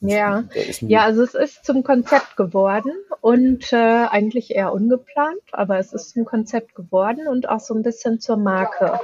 Ja, 0.00 0.44
ja, 0.80 1.04
also 1.04 1.22
es 1.22 1.34
ist 1.34 1.64
zum 1.64 1.82
Konzept 1.82 2.36
geworden 2.36 2.92
und 3.22 3.72
äh, 3.72 3.76
eigentlich 3.76 4.54
eher 4.54 4.72
ungeplant, 4.72 5.40
aber 5.52 5.78
es 5.78 5.94
ist 5.94 6.10
zum 6.10 6.26
Konzept 6.26 6.74
geworden 6.74 7.26
und 7.26 7.48
auch 7.48 7.60
so 7.60 7.72
ein 7.72 7.82
bisschen 7.82 8.20
zur 8.20 8.36
Marke. 8.36 9.00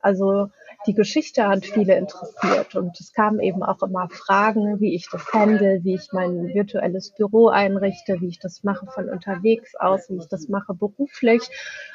Also 0.00 0.50
die 0.86 0.94
Geschichte 0.94 1.46
hat 1.46 1.64
viele 1.66 1.96
interessiert. 1.96 2.74
Und 2.74 2.98
es 3.00 3.12
kamen 3.12 3.40
eben 3.40 3.62
auch 3.62 3.82
immer 3.82 4.08
Fragen, 4.08 4.80
wie 4.80 4.94
ich 4.94 5.08
das 5.10 5.32
handle, 5.32 5.80
wie 5.82 5.94
ich 5.94 6.08
mein 6.12 6.54
virtuelles 6.54 7.10
Büro 7.10 7.48
einrichte, 7.48 8.20
wie 8.20 8.28
ich 8.28 8.38
das 8.38 8.64
mache 8.64 8.86
von 8.86 9.08
unterwegs 9.08 9.74
aus, 9.76 10.08
wie 10.08 10.16
ich 10.16 10.28
das 10.28 10.48
mache 10.48 10.74
beruflich. 10.74 11.42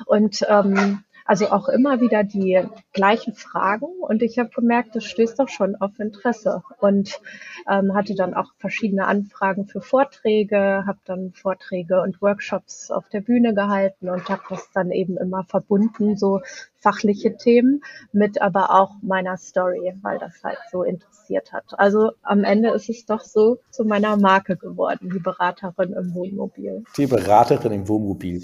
Und 0.05 0.45
ähm, 0.47 1.03
also 1.27 1.47
auch 1.49 1.69
immer 1.69 2.01
wieder 2.01 2.23
die 2.23 2.61
gleichen 2.93 3.33
Fragen. 3.33 3.87
Und 3.99 4.21
ich 4.21 4.37
habe 4.37 4.49
gemerkt, 4.49 4.95
das 4.95 5.05
stößt 5.05 5.39
doch 5.39 5.49
schon 5.49 5.75
auf 5.75 5.99
Interesse. 5.99 6.61
Und 6.79 7.19
ähm, 7.67 7.95
hatte 7.95 8.13
dann 8.13 8.35
auch 8.35 8.53
verschiedene 8.59 9.07
Anfragen 9.07 9.65
für 9.65 9.81
Vorträge, 9.81 10.83
habe 10.85 10.99
dann 11.05 11.33
Vorträge 11.33 12.01
und 12.01 12.21
Workshops 12.21 12.91
auf 12.91 13.09
der 13.09 13.21
Bühne 13.21 13.55
gehalten 13.55 14.09
und 14.09 14.29
habe 14.29 14.43
das 14.49 14.69
dann 14.71 14.91
eben 14.91 15.17
immer 15.17 15.43
verbunden, 15.45 16.15
so 16.15 16.41
fachliche 16.85 17.35
Themen 17.35 17.81
mit 18.13 18.39
aber 18.43 18.69
auch 18.69 18.91
meiner 19.01 19.37
Story, 19.37 19.91
weil 20.03 20.19
das 20.19 20.43
halt 20.43 20.59
so 20.71 20.83
interessiert 20.83 21.51
hat. 21.51 21.63
Also 21.79 22.11
am 22.21 22.43
Ende 22.43 22.69
ist 22.69 22.89
es 22.89 23.07
doch 23.07 23.21
so 23.21 23.57
zu 23.71 23.85
meiner 23.85 24.17
Marke 24.17 24.55
geworden, 24.55 25.09
die 25.11 25.19
Beraterin 25.19 25.93
im 25.93 26.13
Wohnmobil. 26.13 26.83
Die 26.95 27.07
Beraterin 27.07 27.71
im 27.71 27.87
Wohnmobil 27.87 28.43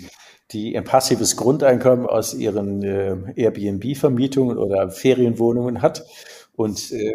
die 0.51 0.77
ein 0.77 0.83
passives 0.83 1.37
Grundeinkommen 1.37 2.05
aus 2.05 2.33
ihren 2.33 2.83
äh, 2.83 3.15
Airbnb-Vermietungen 3.35 4.57
oder 4.57 4.89
Ferienwohnungen 4.89 5.81
hat 5.81 6.05
und 6.55 6.91
äh, 6.91 7.13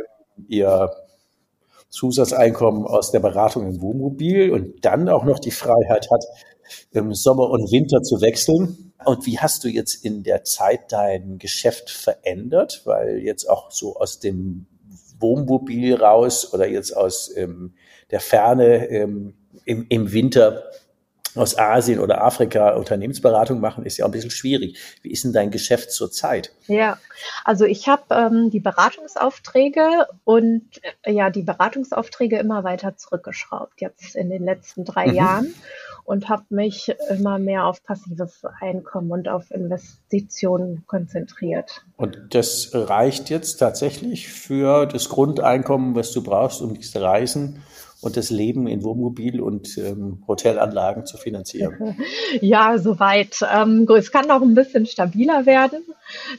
ihr 0.49 0.91
Zusatzeinkommen 1.89 2.85
aus 2.85 3.11
der 3.11 3.21
Beratung 3.21 3.67
im 3.67 3.81
Wohnmobil 3.81 4.51
und 4.53 4.85
dann 4.85 5.09
auch 5.09 5.25
noch 5.25 5.39
die 5.39 5.51
Freiheit 5.51 6.09
hat, 6.11 6.25
im 6.93 7.15
Sommer 7.15 7.51
und 7.51 7.71
Winter 7.71 8.03
zu 8.03 8.21
wechseln. 8.21 8.93
Und 9.05 9.27
wie 9.27 9.39
hast 9.39 9.65
du 9.65 9.69
jetzt 9.69 10.05
in 10.05 10.23
der 10.23 10.45
Zeit 10.45 10.93
dein 10.93 11.39
Geschäft 11.39 11.91
verändert? 11.91 12.83
Weil 12.85 13.19
jetzt 13.19 13.49
auch 13.49 13.71
so 13.71 13.97
aus 13.97 14.21
dem 14.21 14.67
Wohnmobil 15.19 15.95
raus 15.95 16.53
oder 16.53 16.69
jetzt 16.69 16.97
aus 16.97 17.35
ähm, 17.37 17.75
der 18.11 18.21
Ferne 18.21 18.89
ähm, 18.89 19.35
im, 19.65 19.87
im 19.89 20.13
Winter 20.13 20.65
aus 21.37 21.59
Asien 21.59 22.01
oder 22.01 22.25
Afrika 22.25 22.71
Unternehmensberatung 22.71 23.61
machen, 23.61 23.85
ist 23.85 23.99
ja 23.99 24.07
ein 24.07 24.11
bisschen 24.11 24.31
schwierig. 24.31 24.79
Wie 25.03 25.11
ist 25.11 25.25
denn 25.25 25.33
dein 25.33 25.51
Geschäft 25.51 25.93
zurzeit? 25.93 26.53
Ja, 26.67 26.99
also 27.45 27.65
ich 27.65 27.89
habe 27.89 28.03
ähm, 28.11 28.51
die 28.51 28.61
Beratungsaufträge 28.61 30.07
und 30.25 30.65
äh, 31.03 31.13
ja, 31.13 31.31
die 31.31 31.43
Beratungsaufträge 31.43 32.39
immer 32.39 32.65
weiter 32.65 32.97
zurückgeschraubt, 32.97 33.81
jetzt 33.81 34.17
in 34.17 34.31
den 34.31 34.45
letzten 34.45 34.85
drei 34.85 35.09
mhm. 35.09 35.15
Jahren 35.15 35.55
und 36.07 36.29
habe 36.29 36.45
mich 36.51 36.95
immer 37.11 37.39
mehr 37.39 37.67
auf 37.67 37.83
passives 37.83 38.43
Einkommen 38.61 39.11
und 39.11 39.29
auf 39.29 39.51
Investitionen 39.51 40.85
konzentriert. 40.87 41.85
Und 41.97 42.19
das 42.31 42.71
reicht 42.73 43.29
jetzt 43.29 43.57
tatsächlich 43.57 44.29
für 44.29 44.87
das 44.87 45.09
Grundeinkommen, 45.09 45.95
was 45.95 46.13
du 46.13 46.23
brauchst, 46.23 46.63
um 46.63 46.75
diese 46.75 47.03
Reisen 47.03 47.63
und 48.03 48.17
das 48.17 48.31
Leben 48.31 48.69
in 48.69 48.85
Wohnmobil 48.85 49.41
und 49.41 49.77
ähm, 49.79 50.23
Hotelanlagen 50.29 51.07
zu 51.07 51.17
finanzieren? 51.17 51.97
Ja, 52.41 52.79
soweit. 52.79 53.39
Ähm, 53.53 53.87
es 53.97 54.13
kann 54.13 54.27
noch 54.27 54.43
ein 54.43 54.55
bisschen 54.55 54.87
stabiler 54.87 55.47
werden. 55.47 55.83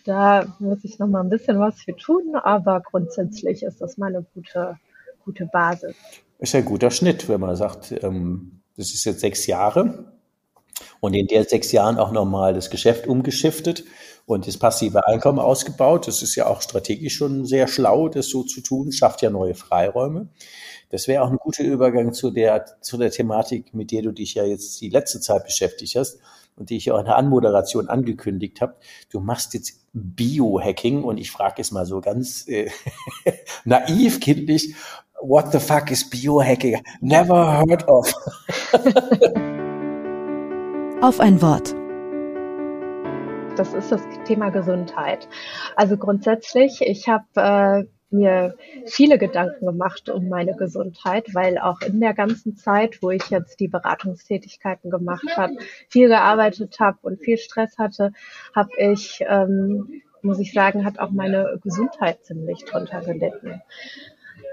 Da 0.05 0.55
muss 0.59 0.83
ich 0.83 0.99
noch 0.99 1.07
mal 1.07 1.21
ein 1.21 1.29
bisschen 1.29 1.59
was 1.59 1.81
für 1.81 1.95
tun, 1.95 2.35
aber 2.35 2.81
grundsätzlich 2.81 3.63
ist 3.63 3.81
das 3.81 3.97
mal 3.97 4.07
eine 4.07 4.25
gute, 4.33 4.77
gute 5.25 5.45
Basis. 5.45 5.95
Ist 6.39 6.53
ja 6.53 6.59
ein 6.59 6.65
guter 6.65 6.91
Schnitt, 6.91 7.27
wenn 7.29 7.41
man 7.41 7.55
sagt, 7.55 7.93
ähm, 8.03 8.56
das 8.77 8.93
ist 8.93 9.05
jetzt 9.05 9.19
sechs 9.19 9.47
Jahre 9.47 10.13
und 10.99 11.13
in 11.13 11.27
der 11.27 11.43
sechs 11.43 11.71
Jahren 11.71 11.97
auch 11.97 12.11
nochmal 12.11 12.53
das 12.53 12.69
Geschäft 12.69 13.07
umgeschiftet 13.07 13.83
und 14.25 14.47
das 14.47 14.57
passive 14.57 15.07
Einkommen 15.07 15.39
ausgebaut. 15.39 16.07
Das 16.07 16.21
ist 16.21 16.35
ja 16.35 16.47
auch 16.47 16.61
strategisch 16.61 17.15
schon 17.15 17.45
sehr 17.45 17.67
schlau, 17.67 18.09
das 18.09 18.29
so 18.29 18.43
zu 18.43 18.61
tun, 18.61 18.91
schafft 18.91 19.21
ja 19.21 19.29
neue 19.29 19.55
Freiräume. 19.55 20.27
Das 20.89 21.07
wäre 21.07 21.23
auch 21.23 21.31
ein 21.31 21.37
guter 21.37 21.63
Übergang 21.63 22.13
zu 22.13 22.31
der, 22.31 22.65
zu 22.81 22.97
der 22.97 23.11
Thematik, 23.11 23.73
mit 23.73 23.91
der 23.91 24.03
du 24.03 24.11
dich 24.11 24.35
ja 24.35 24.45
jetzt 24.45 24.79
die 24.81 24.89
letzte 24.89 25.19
Zeit 25.19 25.43
beschäftigt 25.45 25.95
hast 25.95 26.19
und 26.55 26.69
die 26.69 26.77
ich 26.77 26.91
auch 26.91 26.99
in 26.99 27.05
der 27.05 27.17
Anmoderation 27.17 27.87
angekündigt 27.87 28.61
habe. 28.61 28.75
Du 29.09 29.19
machst 29.19 29.53
jetzt 29.53 29.79
Biohacking 29.93 31.03
und 31.03 31.17
ich 31.17 31.31
frage 31.31 31.61
es 31.61 31.71
mal 31.71 31.85
so 31.85 32.01
ganz 32.01 32.47
äh, 32.47 32.69
naiv, 33.65 34.19
kindlich, 34.19 34.75
what 35.21 35.51
the 35.51 35.59
fuck 35.59 35.91
is 35.91 36.03
Biohacking? 36.03 36.81
Never 37.01 37.35
heard 37.35 37.83
of. 37.87 38.11
Auf 41.01 41.19
ein 41.19 41.41
Wort. 41.41 41.75
Das 43.57 43.73
ist 43.73 43.91
das 43.91 44.01
Thema 44.25 44.49
Gesundheit. 44.49 45.27
Also 45.75 45.97
grundsätzlich, 45.97 46.81
ich 46.81 47.09
habe 47.09 47.25
äh, 47.35 47.83
mir 48.09 48.55
viele 48.85 49.17
Gedanken 49.17 49.65
gemacht 49.65 50.09
um 50.09 50.29
meine 50.29 50.55
Gesundheit, 50.55 51.33
weil 51.33 51.57
auch 51.57 51.81
in 51.81 51.99
der 51.99 52.13
ganzen 52.13 52.55
Zeit, 52.55 53.01
wo 53.01 53.09
ich 53.09 53.29
jetzt 53.29 53.59
die 53.59 53.67
Beratungstätigkeiten 53.67 54.89
gemacht 54.91 55.35
habe, 55.35 55.57
viel 55.89 56.07
gearbeitet 56.07 56.79
habe 56.79 56.99
und 57.01 57.19
viel 57.19 57.37
Stress 57.37 57.77
hatte, 57.77 58.13
habe 58.55 58.69
ich, 58.77 59.25
ähm, 59.27 60.01
muss 60.21 60.39
ich 60.39 60.53
sagen, 60.53 60.85
hat 60.85 60.99
auch 60.99 61.11
meine 61.11 61.59
Gesundheit 61.63 62.23
ziemlich 62.23 62.63
drunter 62.65 63.01
gelitten 63.01 63.61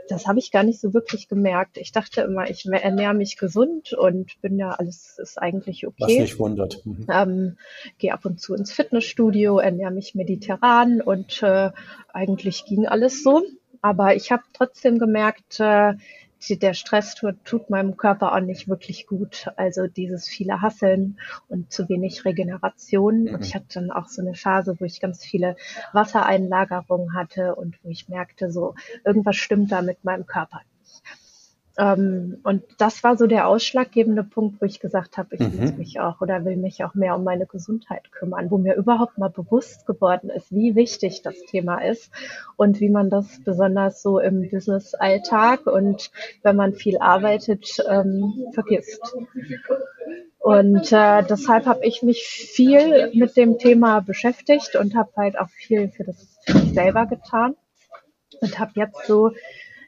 das 0.08 0.26
habe 0.26 0.38
ich 0.38 0.50
gar 0.50 0.62
nicht 0.62 0.80
so 0.80 0.92
wirklich 0.92 1.28
gemerkt. 1.28 1.76
Ich 1.78 1.92
dachte 1.92 2.23
immer, 2.23 2.49
ich 2.50 2.66
ernähre 2.66 3.14
mich 3.14 3.37
gesund 3.37 3.92
und 3.92 4.40
bin 4.40 4.58
ja, 4.58 4.70
alles 4.70 5.18
ist 5.18 5.40
eigentlich 5.40 5.87
okay. 5.87 5.94
Was 5.99 6.12
mich 6.12 6.38
wundert. 6.38 6.84
Mhm. 6.84 7.06
Ähm, 7.11 7.56
Gehe 7.99 8.12
ab 8.12 8.25
und 8.25 8.40
zu 8.40 8.54
ins 8.54 8.73
Fitnessstudio, 8.73 9.58
ernähre 9.58 9.92
mich 9.92 10.14
mediterran 10.14 11.00
und 11.00 11.42
äh, 11.42 11.70
eigentlich 12.12 12.64
ging 12.64 12.87
alles 12.87 13.23
so. 13.23 13.42
Aber 13.80 14.14
ich 14.14 14.32
habe 14.32 14.42
trotzdem 14.52 14.99
gemerkt, 14.99 15.61
äh, 15.61 15.94
der 16.48 16.74
Stress 16.74 17.14
tut, 17.14 17.36
tut 17.44 17.70
meinem 17.70 17.96
Körper 17.96 18.34
auch 18.34 18.40
nicht 18.40 18.68
wirklich 18.68 19.06
gut. 19.06 19.48
Also 19.56 19.86
dieses 19.86 20.28
viele 20.28 20.61
Hasseln 20.61 21.18
und 21.48 21.72
zu 21.72 21.88
wenig 21.88 22.24
Regeneration. 22.24 23.24
Mhm. 23.24 23.35
Und 23.35 23.44
ich 23.44 23.54
hatte 23.54 23.66
dann 23.74 23.90
auch 23.90 24.09
so 24.09 24.22
eine 24.22 24.35
Phase, 24.35 24.76
wo 24.78 24.85
ich 24.85 25.00
ganz 25.00 25.24
viele 25.24 25.57
Wassereinlagerungen 25.92 27.14
hatte 27.14 27.54
und 27.54 27.76
wo 27.83 27.88
ich 27.88 28.09
merkte, 28.09 28.50
so 28.50 28.74
irgendwas 29.04 29.37
stimmt 29.37 29.72
da 29.72 29.83
mit 29.83 30.04
meinem 30.04 30.26
Körper 30.26 30.61
ähm, 31.76 32.38
und 32.44 32.62
das 32.78 33.02
war 33.02 33.16
so 33.16 33.26
der 33.26 33.48
ausschlaggebende 33.48 34.22
Punkt, 34.22 34.60
wo 34.60 34.64
ich 34.64 34.78
gesagt 34.78 35.18
habe, 35.18 35.34
ich 35.34 35.40
mhm. 35.40 35.60
muss 35.60 35.76
mich 35.76 36.00
auch 36.00 36.20
oder 36.20 36.44
will 36.44 36.56
mich 36.56 36.84
auch 36.84 36.94
mehr 36.94 37.16
um 37.16 37.24
meine 37.24 37.46
Gesundheit 37.46 38.12
kümmern, 38.12 38.50
wo 38.50 38.58
mir 38.58 38.74
überhaupt 38.76 39.18
mal 39.18 39.30
bewusst 39.30 39.84
geworden 39.84 40.30
ist, 40.30 40.52
wie 40.52 40.76
wichtig 40.76 41.22
das 41.22 41.34
Thema 41.50 41.78
ist 41.78 42.12
und 42.56 42.78
wie 42.80 42.90
man 42.90 43.10
das 43.10 43.40
besonders 43.44 44.02
so 44.02 44.20
im 44.20 44.48
Business-Alltag 44.48 45.66
und 45.66 46.12
wenn 46.42 46.54
man 46.54 46.74
viel 46.74 46.98
arbeitet, 46.98 47.78
ähm, 47.88 48.46
vergisst. 48.52 49.00
Und 50.38 50.92
äh, 50.92 51.22
deshalb 51.24 51.66
habe 51.66 51.84
ich 51.84 52.02
mich 52.02 52.22
viel 52.22 53.10
mit 53.14 53.37
dem 53.37 53.58
Thema 53.58 54.00
beschäftigt 54.00 54.76
und 54.76 54.94
habe 54.94 55.10
halt 55.16 55.38
auch 55.38 55.48
viel 55.48 55.88
für 55.88 56.04
das 56.04 56.38
für 56.46 56.58
mich 56.58 56.74
selber 56.74 57.06
getan 57.06 57.56
und 58.40 58.58
habe 58.58 58.72
jetzt 58.74 59.06
so 59.06 59.32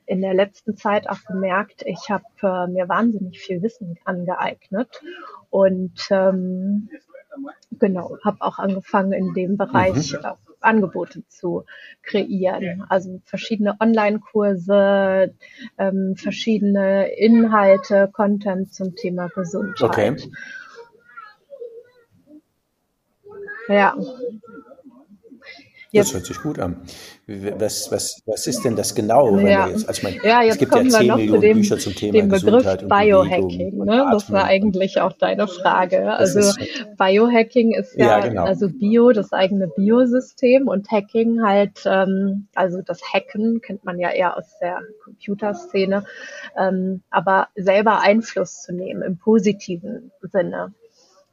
in 0.07 0.23
der 0.23 0.35
letzten 0.35 0.77
Zeit 0.77 1.09
auch 1.09 1.23
gemerkt, 1.27 1.83
ich 1.85 2.09
habe 2.09 2.25
äh, 2.43 2.67
mir 2.69 2.89
wahnsinnig 2.89 3.41
viel 3.41 3.63
Wissen 3.63 3.99
angeeignet 4.05 5.03
und 5.51 6.09
ähm, 6.11 6.89
genau, 7.73 8.17
habe 8.25 8.39
auch 8.41 8.59
angefangen 8.59 9.13
in 9.13 9.35
dem 9.35 9.57
Bereich 9.57 10.13
mhm. 10.13 10.19
äh, 10.23 10.33
Angebote 10.61 11.27
zu 11.29 11.65
kreieren. 12.03 12.85
Also 12.89 13.21
verschiedene 13.25 13.77
Online-Kurse, 13.81 15.35
ähm, 15.79 16.17
verschiedene 16.17 17.09
Inhalte, 17.09 18.09
Content 18.13 18.73
zum 18.75 18.95
Thema 18.97 19.29
Gesundheit. 19.29 19.83
Okay. 19.83 20.17
Ja, 23.69 23.97
das 25.93 26.15
hört 26.15 26.27
sich 26.27 26.41
gut 26.41 26.59
an. 26.59 26.77
Was, 27.27 27.91
was, 27.91 28.23
was 28.27 28.47
ist 28.47 28.65
denn 28.65 28.77
das 28.77 28.95
genau? 28.95 29.39
Ja, 29.39 29.69
jetzt, 29.69 29.89
also 29.89 30.03
mein, 30.05 30.21
ja, 30.23 30.43
jetzt 30.43 30.55
es 30.55 30.59
gibt 30.59 30.73
kommen 30.73 30.91
ja 30.91 30.99
10 30.99 31.07
wir 31.07 31.17
noch 31.17 31.35
zu 31.35 31.41
dem, 31.41 31.57
Bücher 31.57 31.79
zum 31.79 31.95
Thema 31.95 32.13
dem 32.13 32.29
Begriff 32.29 32.89
Biohacking. 32.89 33.85
Ne? 33.85 34.07
Das 34.13 34.31
war 34.31 34.45
eigentlich 34.45 35.01
auch 35.01 35.13
deine 35.13 35.49
Frage. 35.49 36.13
Also 36.13 36.39
ist, 36.41 36.59
Biohacking 36.97 37.75
ist 37.75 37.97
ja, 37.97 38.19
ja 38.19 38.29
genau. 38.29 38.45
also 38.45 38.69
Bio, 38.69 39.13
das 39.13 39.33
eigene 39.33 39.69
Biosystem 39.69 40.69
und 40.69 40.91
Hacking 40.91 41.43
halt, 41.43 41.83
ähm, 41.85 42.49
also 42.55 42.83
das 42.83 43.01
Hacken 43.13 43.61
kennt 43.61 43.85
man 43.85 43.99
ja 43.99 44.11
eher 44.11 44.37
aus 44.37 44.59
der 44.61 44.81
Computerszene, 45.05 46.05
ähm, 46.57 47.03
aber 47.11 47.49
selber 47.57 48.01
Einfluss 48.01 48.63
zu 48.63 48.73
nehmen 48.73 49.03
im 49.03 49.19
positiven 49.19 50.13
Sinne. 50.23 50.73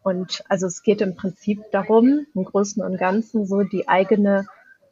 Und 0.03 0.43
also 0.49 0.67
es 0.67 0.83
geht 0.83 1.01
im 1.01 1.15
Prinzip 1.15 1.63
darum, 1.71 2.27
im 2.35 2.43
Großen 2.43 2.83
und 2.83 2.97
Ganzen 2.97 3.45
so 3.45 3.63
die 3.63 3.87
eigene 3.87 4.45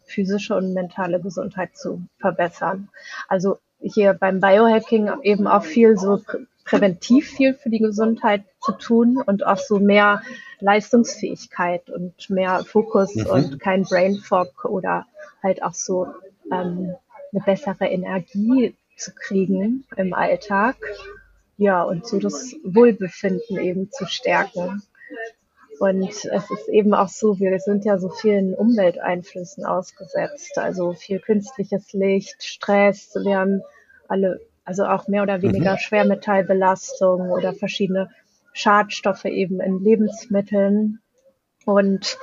physische 0.05 0.55
und 0.55 0.73
mentale 0.73 1.21
Gesundheit 1.21 1.77
zu 1.77 2.01
verbessern. 2.19 2.89
Also 3.27 3.59
hier 3.79 4.13
beim 4.13 4.39
Biohacking 4.39 5.09
eben 5.23 5.47
auch 5.47 5.63
viel 5.63 5.97
so 5.97 6.21
präventiv 6.63 7.29
viel 7.29 7.53
für 7.53 7.69
die 7.69 7.79
Gesundheit 7.79 8.43
zu 8.61 8.73
tun 8.73 9.21
und 9.25 9.45
auch 9.45 9.57
so 9.57 9.79
mehr 9.79 10.21
Leistungsfähigkeit 10.59 11.89
und 11.89 12.29
mehr 12.29 12.63
Fokus 12.63 13.15
mhm. 13.15 13.25
und 13.25 13.59
kein 13.59 13.83
Brain 13.83 14.15
Fog 14.17 14.65
oder 14.65 15.05
halt 15.41 15.63
auch 15.63 15.73
so 15.73 16.07
ähm, 16.51 16.95
eine 17.33 17.43
bessere 17.45 17.87
Energie 17.87 18.75
zu 18.95 19.11
kriegen 19.13 19.85
im 19.97 20.13
Alltag. 20.13 20.75
Ja, 21.57 21.83
und 21.83 22.07
so 22.07 22.19
das 22.19 22.55
Wohlbefinden 22.63 23.57
eben 23.57 23.91
zu 23.91 24.05
stärken. 24.05 24.83
Und 25.79 26.03
es 26.03 26.25
ist 26.25 26.69
eben 26.69 26.93
auch 26.93 27.07
so, 27.07 27.39
wir 27.39 27.57
sind 27.59 27.85
ja 27.85 27.97
so 27.97 28.09
vielen 28.09 28.53
Umwelteinflüssen 28.53 29.65
ausgesetzt, 29.65 30.57
also 30.57 30.93
viel 30.93 31.19
künstliches 31.19 31.91
Licht, 31.93 32.43
Stress, 32.43 33.15
wir 33.15 33.37
haben 33.37 33.63
alle, 34.07 34.41
also 34.63 34.85
auch 34.85 35.07
mehr 35.07 35.23
oder 35.23 35.41
weniger 35.41 35.73
mhm. 35.73 35.77
Schwermetallbelastung 35.79 37.31
oder 37.31 37.53
verschiedene 37.53 38.11
Schadstoffe 38.53 39.25
eben 39.25 39.59
in 39.59 39.83
Lebensmitteln. 39.83 40.99
Und 41.65 42.17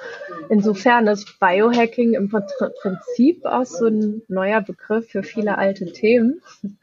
insofern 0.51 1.07
ist 1.07 1.41
Biohacking 1.41 2.15
im 2.15 2.29
Prinzip 2.29 3.45
auch 3.45 3.65
so 3.65 3.87
ein 3.87 4.23
neuer 4.29 4.61
Begriff 4.61 5.11
für 5.11 5.23
viele 5.23 5.59
alte 5.59 5.93
Themen, 5.93 6.43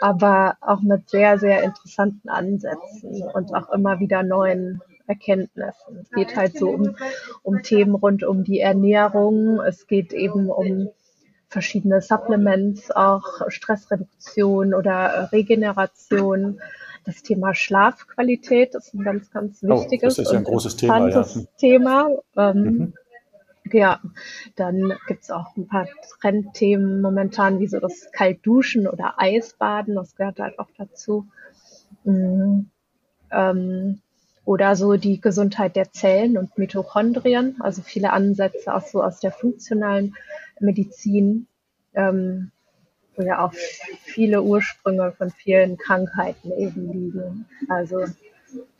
aber 0.00 0.56
auch 0.60 0.80
mit 0.80 1.08
sehr, 1.08 1.38
sehr 1.38 1.62
interessanten 1.62 2.28
Ansätzen 2.28 3.22
und 3.22 3.54
auch 3.54 3.70
immer 3.72 4.00
wieder 4.00 4.22
neuen 4.22 4.82
Erkenntnissen. 5.06 5.98
Es 6.00 6.10
geht 6.10 6.36
halt 6.36 6.56
so 6.56 6.70
um, 6.70 6.96
um 7.42 7.62
Themen 7.62 7.94
rund 7.94 8.24
um 8.24 8.44
die 8.44 8.60
Ernährung. 8.60 9.60
Es 9.60 9.86
geht 9.86 10.12
eben 10.12 10.50
um 10.50 10.88
verschiedene 11.48 12.00
Supplements, 12.00 12.90
auch 12.90 13.48
Stressreduktion 13.48 14.74
oder 14.74 15.30
Regeneration 15.30 16.60
das 17.04 17.22
Thema 17.22 17.54
Schlafqualität 17.54 18.74
ist 18.74 18.94
ein 18.94 19.04
ganz, 19.04 19.30
ganz 19.30 19.62
wichtiges 19.62 20.18
oh, 20.18 20.22
das 20.22 20.26
ist 20.26 20.32
ja 20.32 20.38
ein 20.38 20.44
großes 20.44 20.76
Thema. 20.76 21.08
Ja. 21.08 21.26
Thema. 21.58 22.08
Ähm, 22.36 22.62
mhm. 22.62 22.94
Ja, 23.72 24.00
dann 24.56 24.92
gibt's 25.06 25.30
auch 25.30 25.56
ein 25.56 25.66
paar 25.66 25.86
Trendthemen 26.20 27.00
momentan, 27.00 27.60
wie 27.60 27.66
so 27.66 27.80
das 27.80 28.10
Kaltduschen 28.12 28.86
oder 28.86 29.14
Eisbaden, 29.16 29.94
das 29.94 30.16
gehört 30.16 30.38
halt 30.38 30.58
auch 30.58 30.68
dazu. 30.76 31.26
Mhm. 32.04 32.70
Ähm, 33.30 34.00
oder 34.44 34.76
so 34.76 34.96
die 34.96 35.20
Gesundheit 35.20 35.76
der 35.76 35.92
Zellen 35.92 36.36
und 36.36 36.56
Mitochondrien, 36.58 37.56
also 37.60 37.82
viele 37.82 38.12
Ansätze 38.12 38.74
auch 38.74 38.86
so 38.86 39.02
aus 39.02 39.20
der 39.20 39.32
funktionalen 39.32 40.14
Medizin. 40.60 41.46
Ähm, 41.94 42.50
wo 43.16 43.22
ja 43.22 43.44
auch 43.44 43.52
viele 43.52 44.42
Ursprünge 44.42 45.12
von 45.12 45.30
vielen 45.30 45.76
Krankheiten 45.76 46.52
eben 46.52 46.92
liegen. 46.92 47.46
Also 47.68 48.04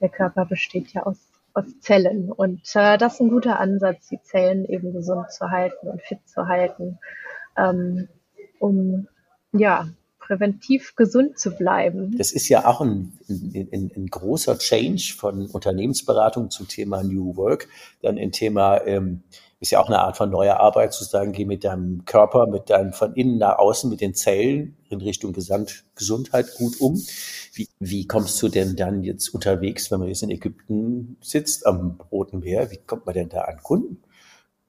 der 0.00 0.08
Körper 0.08 0.44
besteht 0.44 0.92
ja 0.92 1.02
aus, 1.04 1.18
aus 1.52 1.64
Zellen 1.80 2.30
und 2.30 2.62
äh, 2.74 2.98
das 2.98 3.14
ist 3.14 3.20
ein 3.20 3.30
guter 3.30 3.58
Ansatz, 3.60 4.08
die 4.08 4.20
Zellen 4.22 4.64
eben 4.66 4.92
gesund 4.92 5.30
zu 5.30 5.50
halten 5.50 5.88
und 5.88 6.02
fit 6.02 6.26
zu 6.26 6.46
halten, 6.46 6.98
ähm, 7.56 8.08
um 8.58 9.08
ja 9.52 9.88
präventiv 10.26 10.96
gesund 10.96 11.38
zu 11.38 11.50
bleiben. 11.50 12.16
Das 12.16 12.32
ist 12.32 12.48
ja 12.48 12.66
auch 12.66 12.80
ein, 12.80 13.12
ein, 13.28 13.90
ein 13.94 14.06
großer 14.06 14.58
Change 14.58 15.14
von 15.16 15.46
Unternehmensberatung 15.46 16.50
zum 16.50 16.68
Thema 16.68 17.02
New 17.02 17.36
Work, 17.36 17.68
dann 18.02 18.18
ein 18.18 18.32
Thema 18.32 18.84
ähm, 18.86 19.22
ist 19.64 19.70
ja 19.70 19.80
auch 19.80 19.86
eine 19.86 20.00
Art 20.00 20.18
von 20.18 20.30
neuer 20.30 20.58
Arbeit, 20.60 20.92
zu 20.92 21.04
sagen, 21.04 21.32
geh 21.32 21.46
mit 21.46 21.64
deinem 21.64 22.04
Körper, 22.04 22.46
mit 22.46 22.68
deinem 22.68 22.92
von 22.92 23.14
innen 23.14 23.38
nach 23.38 23.58
außen, 23.58 23.88
mit 23.88 24.02
den 24.02 24.14
Zellen 24.14 24.76
in 24.90 25.00
Richtung 25.00 25.32
Gesamt 25.32 25.84
Gesundheit 25.94 26.54
gut 26.58 26.80
um. 26.80 27.02
Wie, 27.54 27.68
wie 27.80 28.06
kommst 28.06 28.40
du 28.42 28.48
denn 28.48 28.76
dann 28.76 29.02
jetzt 29.02 29.30
unterwegs, 29.30 29.90
wenn 29.90 30.00
man 30.00 30.08
jetzt 30.08 30.22
in 30.22 30.30
Ägypten 30.30 31.16
sitzt, 31.22 31.66
am 31.66 31.98
Roten 32.12 32.40
Meer, 32.40 32.70
wie 32.70 32.76
kommt 32.76 33.06
man 33.06 33.14
denn 33.14 33.30
da 33.30 33.42
an 33.42 33.58
Kunden? 33.62 34.03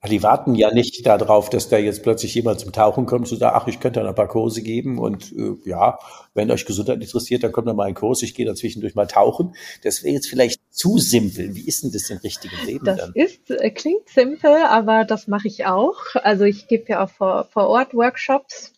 Die 0.06 0.22
warten 0.22 0.54
ja 0.54 0.72
nicht 0.72 1.04
darauf, 1.06 1.50
dass 1.50 1.68
da 1.68 1.78
jetzt 1.78 2.02
plötzlich 2.02 2.34
jemand 2.34 2.60
zum 2.60 2.72
Tauchen 2.72 3.06
kommt 3.06 3.30
und 3.30 3.38
sagt, 3.38 3.54
ach, 3.54 3.66
ich 3.66 3.80
könnte 3.80 4.06
ein 4.06 4.14
paar 4.14 4.28
Kurse 4.28 4.62
geben 4.62 4.98
und 4.98 5.32
äh, 5.32 5.54
ja, 5.64 5.98
wenn 6.34 6.50
euch 6.50 6.66
Gesundheit 6.66 7.00
interessiert, 7.00 7.42
dann 7.42 7.52
kommt 7.52 7.66
noch 7.66 7.74
mal 7.74 7.84
ein 7.84 7.94
Kurs, 7.94 8.22
ich 8.22 8.34
gehe 8.34 8.46
dann 8.46 8.56
zwischendurch 8.56 8.94
mal 8.94 9.06
tauchen. 9.06 9.54
Das 9.82 10.02
wäre 10.02 10.14
jetzt 10.14 10.28
vielleicht 10.28 10.60
zu 10.70 10.98
simpel. 10.98 11.54
Wie 11.54 11.66
ist 11.66 11.82
denn 11.82 11.92
das 11.92 12.10
im 12.10 12.18
richtigen 12.18 12.56
Leben 12.66 12.84
das 12.84 12.98
dann? 12.98 13.12
Ist, 13.14 13.50
äh, 13.50 13.70
klingt 13.70 14.08
simpel, 14.08 14.54
aber 14.68 15.04
das 15.04 15.26
mache 15.26 15.48
ich 15.48 15.66
auch. 15.66 15.96
Also 16.14 16.44
ich 16.44 16.68
gebe 16.68 16.84
ja 16.88 17.04
auch 17.04 17.10
vor, 17.10 17.48
vor 17.52 17.68
Ort 17.68 17.94
Workshops. 17.94 18.72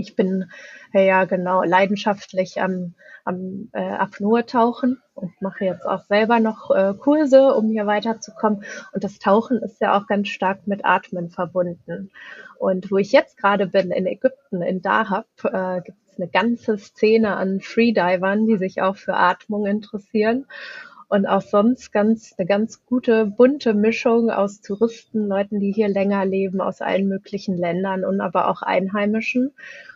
Ich 0.00 0.16
bin 0.16 0.50
äh, 0.92 1.06
ja 1.06 1.24
genau 1.24 1.62
leidenschaftlich 1.62 2.60
am, 2.60 2.94
am 3.24 3.68
äh, 3.72 3.80
Apnoe-Tauchen 3.80 5.00
und 5.14 5.42
mache 5.42 5.64
jetzt 5.64 5.86
auch 5.86 6.02
selber 6.04 6.40
noch 6.40 6.70
äh, 6.70 6.94
Kurse, 6.94 7.54
um 7.54 7.68
hier 7.68 7.86
weiterzukommen. 7.86 8.64
Und 8.92 9.04
das 9.04 9.18
Tauchen 9.18 9.58
ist 9.58 9.80
ja 9.80 9.96
auch 9.96 10.06
ganz 10.06 10.28
stark 10.28 10.66
mit 10.66 10.84
Atmen 10.84 11.30
verbunden. 11.30 12.10
Und 12.58 12.90
wo 12.90 12.96
ich 12.96 13.12
jetzt 13.12 13.36
gerade 13.36 13.66
bin, 13.66 13.90
in 13.90 14.06
Ägypten, 14.06 14.62
in 14.62 14.82
Dahab, 14.82 15.26
äh, 15.44 15.80
gibt 15.82 15.98
es 16.06 16.18
eine 16.18 16.28
ganze 16.28 16.78
Szene 16.78 17.36
an 17.36 17.60
Freedivern, 17.60 18.46
die 18.46 18.56
sich 18.56 18.82
auch 18.82 18.96
für 18.96 19.14
Atmung 19.14 19.66
interessieren. 19.66 20.46
Und 21.10 21.26
auch 21.26 21.42
sonst 21.42 21.90
ganz, 21.90 22.34
eine 22.38 22.46
ganz 22.46 22.86
gute, 22.86 23.26
bunte 23.26 23.74
Mischung 23.74 24.30
aus 24.30 24.60
Touristen, 24.60 25.26
Leuten, 25.26 25.58
die 25.58 25.72
hier 25.72 25.88
länger 25.88 26.24
leben, 26.24 26.60
aus 26.60 26.80
allen 26.80 27.08
möglichen 27.08 27.56
Ländern 27.56 28.04
und 28.04 28.20
aber 28.20 28.46
auch 28.48 28.62
Einheimischen. 28.62 29.50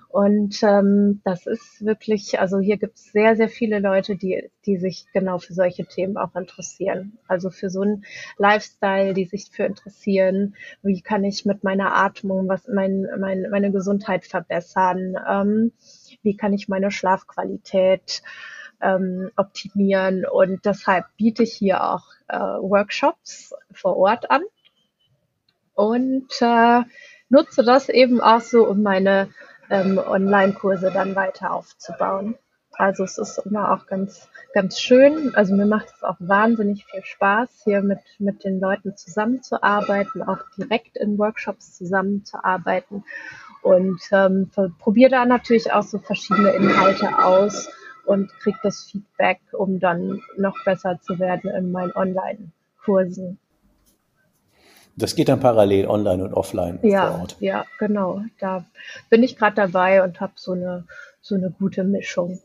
Und 0.09 0.61
ähm, 0.65 1.21
das 1.25 1.47
ist 1.47 1.85
wirklich, 1.85 2.41
also 2.41 2.59
hier 2.59 2.79
gibt 2.79 2.97
es 2.97 3.13
sehr, 3.13 3.37
sehr 3.37 3.49
viele 3.49 3.79
Leute, 3.79 4.17
die, 4.17 4.51
die 4.67 4.77
sich 4.77 5.07
genau 5.13 5.39
für 5.39 5.55
solche 5.55 5.85
Themen 5.85 6.17
auch 6.17 6.35
interessieren. 6.35 7.17
Also 7.29 7.51
für 7.51 7.71
so 7.71 7.83
einen 7.83 8.05
Lifestyle, 8.37 9.15
die 9.15 9.27
sich 9.27 9.51
für 9.53 9.65
interessieren. 9.65 10.57
Wie 10.83 11.01
kann 11.01 11.23
ich 11.23 11.45
mit 11.45 11.63
meiner 11.63 11.95
Atmung 11.95 12.49
was 12.49 12.67
mein, 12.67 13.07
mein, 13.21 13.47
meine 13.53 13.71
Gesundheit 13.71 14.25
verbessern? 14.25 15.17
Ähm, 15.31 15.73
wie 16.23 16.37
kann 16.37 16.53
ich 16.53 16.69
meine 16.69 16.91
Schlafqualität 16.91 18.23
ähm, 18.81 19.31
optimieren? 19.37 20.25
Und 20.27 20.65
deshalb 20.65 21.07
biete 21.17 21.43
ich 21.43 21.55
hier 21.55 21.85
auch 21.85 22.05
äh, 22.29 22.39
Workshops 22.39 23.55
vor 23.73 23.97
Ort 23.97 24.31
an 24.31 24.43
und 25.75 26.31
äh, 26.41 26.83
nutze 27.29 27.65
das 27.65 27.89
eben 27.89 28.21
auch 28.21 28.41
so, 28.41 28.67
um 28.67 28.83
meine 28.83 29.29
ähm, 29.71 29.99
Online-Kurse 29.99 30.91
dann 30.93 31.17
weiter 31.17 31.53
aufzubauen. 31.53 32.37
Also 32.77 33.05
es 33.05 33.19
ist 33.19 33.39
immer 33.39 33.73
auch 33.73 33.87
ganz, 33.87 34.29
ganz 34.53 34.81
schön. 34.81 35.33
Also 35.35 35.55
mir 35.55 35.67
macht 35.67 35.87
es 35.95 36.03
auch 36.03 36.17
wahnsinnig 36.19 36.85
viel 36.87 37.05
Spaß, 37.05 37.63
hier 37.65 37.83
mit, 37.83 38.01
mit 38.19 38.45
den 38.45 38.61
Leuten 38.61 38.97
zusammenzuarbeiten, 38.97 40.23
auch 40.23 40.41
direkt 40.57 40.97
in 40.97 41.19
Workshops 41.19 41.77
zusammenzuarbeiten 41.77 43.05
und 43.63 44.01
ähm, 44.13 44.51
probiere 44.79 45.11
da 45.11 45.25
natürlich 45.25 45.73
auch 45.73 45.83
so 45.83 45.99
verschiedene 45.99 46.51
Inhalte 46.51 47.19
aus 47.25 47.71
und 48.07 48.31
kriege 48.41 48.59
das 48.63 48.85
Feedback, 48.91 49.41
um 49.53 49.81
dann 49.81 50.21
noch 50.37 50.57
besser 50.65 50.99
zu 51.01 51.19
werden 51.19 51.51
in 51.51 51.73
meinen 51.73 51.93
Online-Kursen. 51.93 53.39
Das 54.97 55.17
geht 55.17 55.29
dann 55.29 55.41
parallel 55.41 55.89
online 55.89 56.25
und 56.25 56.35
offline 56.35 56.79
ja, 56.83 57.11
vor 57.11 57.21
Ort. 57.21 57.37
Ja, 57.41 57.65
genau. 57.79 58.23
Da 58.39 58.65
bin 59.11 59.23
ich 59.23 59.37
gerade 59.37 59.57
dabei 59.57 60.05
und 60.05 60.21
habe 60.21 60.35
so 60.37 60.53
eine, 60.53 60.85
so 61.21 61.35
eine 61.35 61.51
gute 61.51 61.83
Mischung. 61.83 62.41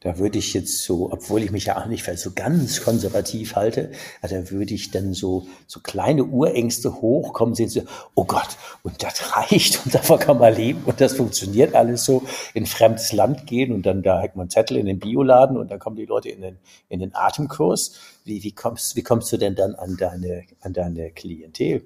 Da 0.00 0.18
würde 0.18 0.38
ich 0.38 0.52
jetzt 0.52 0.82
so, 0.82 1.10
obwohl 1.12 1.42
ich 1.42 1.50
mich 1.50 1.66
ja 1.66 1.80
auch 1.80 1.86
nicht 1.86 2.02
für 2.02 2.16
so 2.16 2.32
ganz 2.34 2.82
konservativ 2.82 3.56
halte, 3.56 3.92
da 4.20 4.50
würde 4.50 4.74
ich 4.74 4.90
dann 4.90 5.14
so, 5.14 5.46
so 5.66 5.80
kleine 5.80 6.24
Urängste 6.24 7.00
hochkommen 7.00 7.54
sehen, 7.54 7.68
so, 7.68 7.82
oh 8.14 8.24
Gott, 8.24 8.48
und 8.82 9.02
das 9.02 9.36
reicht 9.36 9.84
und 9.84 9.94
davon 9.94 10.18
kann 10.18 10.38
man 10.38 10.54
leben 10.54 10.82
und 10.84 11.00
das 11.00 11.14
funktioniert 11.14 11.74
alles 11.74 12.04
so, 12.04 12.22
in 12.52 12.66
fremdes 12.66 13.12
Land 13.12 13.46
gehen 13.46 13.72
und 13.72 13.86
dann 13.86 14.02
da 14.02 14.20
hat 14.20 14.36
man 14.36 14.50
Zettel 14.50 14.76
in 14.76 14.86
den 14.86 14.98
Bioladen 14.98 15.56
und 15.56 15.70
dann 15.70 15.78
kommen 15.78 15.96
die 15.96 16.06
Leute 16.06 16.28
in 16.28 16.42
den, 16.42 16.58
in 16.88 17.00
den 17.00 17.14
Atemkurs. 17.14 17.98
Wie, 18.24 18.42
wie 18.42 18.52
kommst, 18.52 18.96
wie 18.96 19.02
kommst 19.02 19.32
du 19.32 19.36
denn 19.36 19.54
dann 19.54 19.74
an 19.74 19.96
deine, 19.96 20.44
an 20.60 20.72
deine 20.72 21.10
Klientel? 21.10 21.82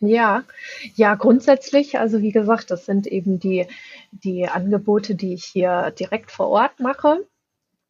Ja, 0.00 0.44
ja, 0.96 1.14
grundsätzlich, 1.14 1.98
also 1.98 2.20
wie 2.20 2.30
gesagt, 2.30 2.70
das 2.70 2.84
sind 2.84 3.06
eben 3.06 3.38
die, 3.40 3.66
die 4.24 4.48
Angebote, 4.48 5.14
die 5.14 5.34
ich 5.34 5.44
hier 5.44 5.92
direkt 5.98 6.30
vor 6.30 6.48
Ort 6.48 6.80
mache. 6.80 7.26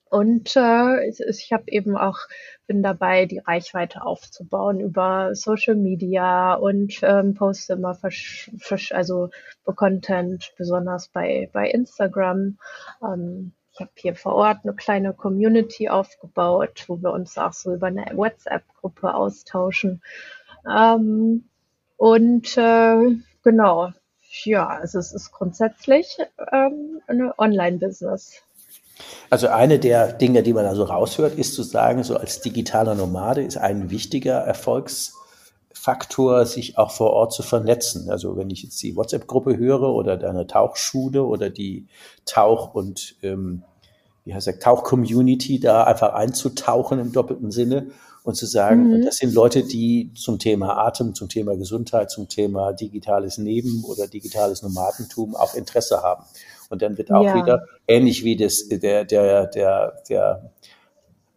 Und 0.09 0.55
äh, 0.57 1.09
ich, 1.09 1.21
ich 1.21 1.53
habe 1.53 1.65
eben 1.67 1.97
auch, 1.97 2.19
bin 2.67 2.83
dabei, 2.83 3.27
die 3.27 3.39
Reichweite 3.39 4.03
aufzubauen 4.03 4.81
über 4.81 5.35
Social 5.35 5.75
Media 5.75 6.55
und 6.55 7.01
ähm, 7.03 7.35
poste 7.35 7.73
immer 7.73 7.95
versch, 7.95 8.51
versch, 8.59 8.93
also 8.93 9.31
Content, 9.65 10.53
besonders 10.57 11.09
bei, 11.09 11.51
bei 11.53 11.69
Instagram. 11.69 12.57
Ähm, 13.03 13.53
ich 13.73 13.81
habe 13.81 13.91
hier 13.97 14.15
vor 14.15 14.35
Ort 14.37 14.61
eine 14.63 14.75
kleine 14.75 15.13
Community 15.13 15.89
aufgebaut, 15.89 16.85
wo 16.87 17.03
wir 17.03 17.13
uns 17.13 17.37
auch 17.37 17.53
so 17.53 17.75
über 17.75 17.89
eine 17.89 18.07
WhatsApp-Gruppe 18.15 19.13
austauschen. 19.13 20.03
Ähm, 20.67 21.49
und 21.97 22.57
äh, 22.57 23.17
genau, 23.43 23.93
ja, 24.45 24.67
also 24.67 24.99
es 24.99 25.13
ist 25.13 25.33
grundsätzlich 25.33 26.19
ähm, 26.53 27.01
eine 27.07 27.39
Online-Business. 27.39 28.43
Also 29.29 29.49
eine 29.49 29.79
der 29.79 30.13
Dinge, 30.13 30.43
die 30.43 30.53
man 30.53 30.67
also 30.67 30.85
raushört, 30.85 31.39
ist 31.39 31.55
zu 31.55 31.63
sagen, 31.63 32.03
so 32.03 32.17
als 32.17 32.41
digitaler 32.41 32.95
Nomade 32.95 33.43
ist 33.43 33.59
ein 33.59 33.91
wichtiger 33.91 34.39
Erfolgsfaktor, 34.39 36.47
sich 36.47 36.79
auch 36.79 36.91
vor 36.91 37.11
Ort 37.11 37.33
zu 37.33 37.43
vernetzen. 37.43 38.11
Also 38.11 38.37
wenn 38.37 38.51
ich 38.51 38.63
jetzt 38.63 38.83
die 38.83 38.97
WhatsApp-Gruppe 38.97 39.57
höre 39.57 39.93
oder 39.93 40.17
deine 40.17 40.47
Tauchschule 40.47 41.25
oder 41.25 41.51
die 41.51 41.87
Tauch- 42.25 42.75
und 42.75 43.17
ähm, 43.23 43.63
wie 44.25 44.35
heißt 44.35 44.47
der 44.47 44.59
Tauch-Community 44.59 45.61
da 45.61 45.85
einfach 45.85 46.15
einzutauchen 46.15 46.99
im 46.99 47.13
doppelten 47.13 47.51
Sinne 47.51 47.89
und 48.27 48.35
zu 48.35 48.45
sagen, 48.45 48.91
mhm. 48.91 49.05
das 49.05 49.19
sind 49.19 49.35
Leute, 49.35 49.63
die 49.63 50.13
zum 50.15 50.41
Thema 50.41 50.77
Atem, 50.85 51.15
zum 51.15 51.29
Thema 51.29 51.57
Gesundheit, 51.57 52.11
zum 52.11 52.29
Thema 52.29 52.73
digitales 52.73 53.39
Neben 53.39 53.85
oder 53.85 54.09
digitales 54.09 54.63
Nomadentum 54.63 55.37
auch 55.37 55.55
Interesse 55.55 56.03
haben. 56.03 56.25
Und 56.69 56.83
dann 56.83 56.99
wird 56.99 57.13
auch 57.13 57.25
ja. 57.25 57.37
wieder 57.37 57.63
ähnlich 57.87 58.25
wie 58.25 58.37
das 58.37 58.67
der 58.67 59.05
der 59.05 59.47
der 59.47 60.03
der 60.09 60.51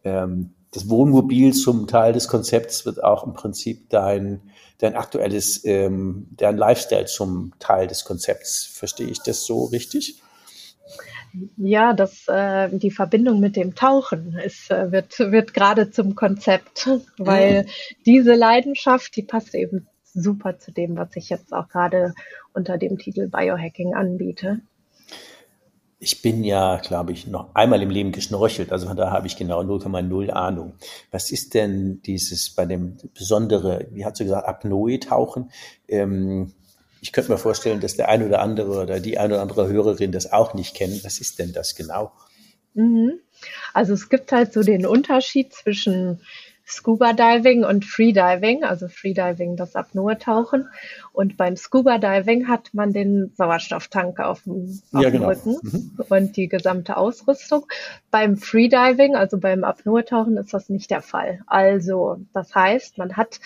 ähm, 0.03 0.55
das 0.71 0.89
Wohnmobil 0.89 1.53
zum 1.53 1.85
Teil 1.85 2.11
des 2.11 2.27
Konzepts 2.27 2.87
wird 2.87 3.03
auch 3.03 3.23
im 3.23 3.33
Prinzip 3.33 3.89
dein, 3.89 4.41
dein 4.79 4.95
aktuelles, 4.95 5.65
ähm, 5.65 6.27
dein 6.31 6.57
Lifestyle 6.57 7.05
zum 7.05 7.53
Teil 7.59 7.87
des 7.87 8.03
Konzepts. 8.03 8.65
Verstehe 8.65 9.07
ich 9.07 9.19
das 9.21 9.45
so 9.45 9.65
richtig? 9.65 10.21
Ja, 11.57 11.93
das, 11.93 12.27
äh, 12.27 12.69
die 12.71 12.91
Verbindung 12.91 13.39
mit 13.39 13.55
dem 13.55 13.75
Tauchen 13.75 14.37
ist, 14.43 14.71
äh, 14.71 14.91
wird, 14.91 15.19
wird 15.19 15.53
gerade 15.53 15.91
zum 15.91 16.15
Konzept, 16.15 16.89
weil 17.17 17.63
mhm. 17.63 17.67
diese 18.05 18.35
Leidenschaft, 18.35 19.15
die 19.15 19.23
passt 19.23 19.53
eben 19.53 19.87
super 20.13 20.57
zu 20.57 20.71
dem, 20.71 20.97
was 20.97 21.15
ich 21.15 21.29
jetzt 21.29 21.53
auch 21.53 21.67
gerade 21.69 22.13
unter 22.53 22.77
dem 22.77 22.97
Titel 22.97 23.27
Biohacking 23.27 23.93
anbiete. 23.93 24.61
Ich 26.01 26.21
bin 26.21 26.45
ja, 26.45 26.77
glaube 26.77 27.11
ich, 27.11 27.27
noch 27.27 27.53
einmal 27.55 27.81
im 27.81 27.89
Leben 27.89 28.13
geschnorchelt, 28.13 28.71
also 28.71 28.87
von 28.87 28.95
da 28.95 29.11
habe 29.11 29.27
ich 29.27 29.35
genau 29.35 29.61
0,0 29.61 30.29
Ahnung. 30.29 30.75
Was 31.11 31.29
ist 31.29 31.53
denn 31.53 32.01
dieses 32.03 32.51
bei 32.51 32.65
dem 32.65 32.97
besondere, 33.13 33.87
wie 33.91 34.05
hat 34.05 34.15
sie 34.15 34.23
gesagt, 34.23 34.47
Apnoe-Tauchen? 34.47 35.51
Ähm, 35.89 36.53
ich 37.01 37.11
könnte 37.11 37.31
mir 37.31 37.37
vorstellen, 37.37 37.79
dass 37.79 37.95
der 37.95 38.09
ein 38.09 38.23
oder 38.25 38.41
andere 38.41 38.81
oder 38.81 38.99
die 38.99 39.17
ein 39.17 39.31
oder 39.31 39.41
andere 39.41 39.67
Hörerin 39.67 40.11
das 40.11 40.31
auch 40.31 40.53
nicht 40.53 40.75
kennt. 40.75 41.03
Was 41.03 41.19
ist 41.19 41.39
denn 41.39 41.53
das 41.53 41.75
genau? 41.75 42.11
Mhm. 42.73 43.19
Also 43.73 43.93
es 43.93 44.09
gibt 44.09 44.31
halt 44.31 44.53
so 44.53 44.61
den 44.63 44.85
Unterschied 44.85 45.53
zwischen 45.53 46.21
Scuba 46.69 47.13
Diving 47.13 47.63
und 47.63 47.83
Freediving, 47.83 48.63
also 48.63 48.87
Freediving 48.87 49.55
das 49.55 49.75
Apnoe-Tauchen. 49.75 50.67
Und 51.13 51.35
beim 51.35 51.55
Scuba 51.57 51.97
Diving 51.97 52.47
hat 52.47 52.69
man 52.73 52.93
den 52.93 53.33
Sauerstofftank 53.35 54.19
auf 54.19 54.43
dem, 54.43 54.79
auf 54.93 55.01
ja, 55.01 55.09
genau. 55.09 55.29
Rücken 55.29 55.57
mhm. 55.63 55.91
und 56.09 56.37
die 56.37 56.47
gesamte 56.47 56.97
Ausrüstung. 56.97 57.65
Beim 58.11 58.37
Freediving, 58.37 59.15
also 59.15 59.39
beim 59.39 59.63
Apnoe-Tauchen, 59.63 60.37
ist 60.37 60.53
das 60.53 60.69
nicht 60.69 60.91
der 60.91 61.01
Fall. 61.01 61.39
Also 61.47 62.19
das 62.33 62.53
heißt, 62.53 62.99
man 62.99 63.17
hat 63.17 63.39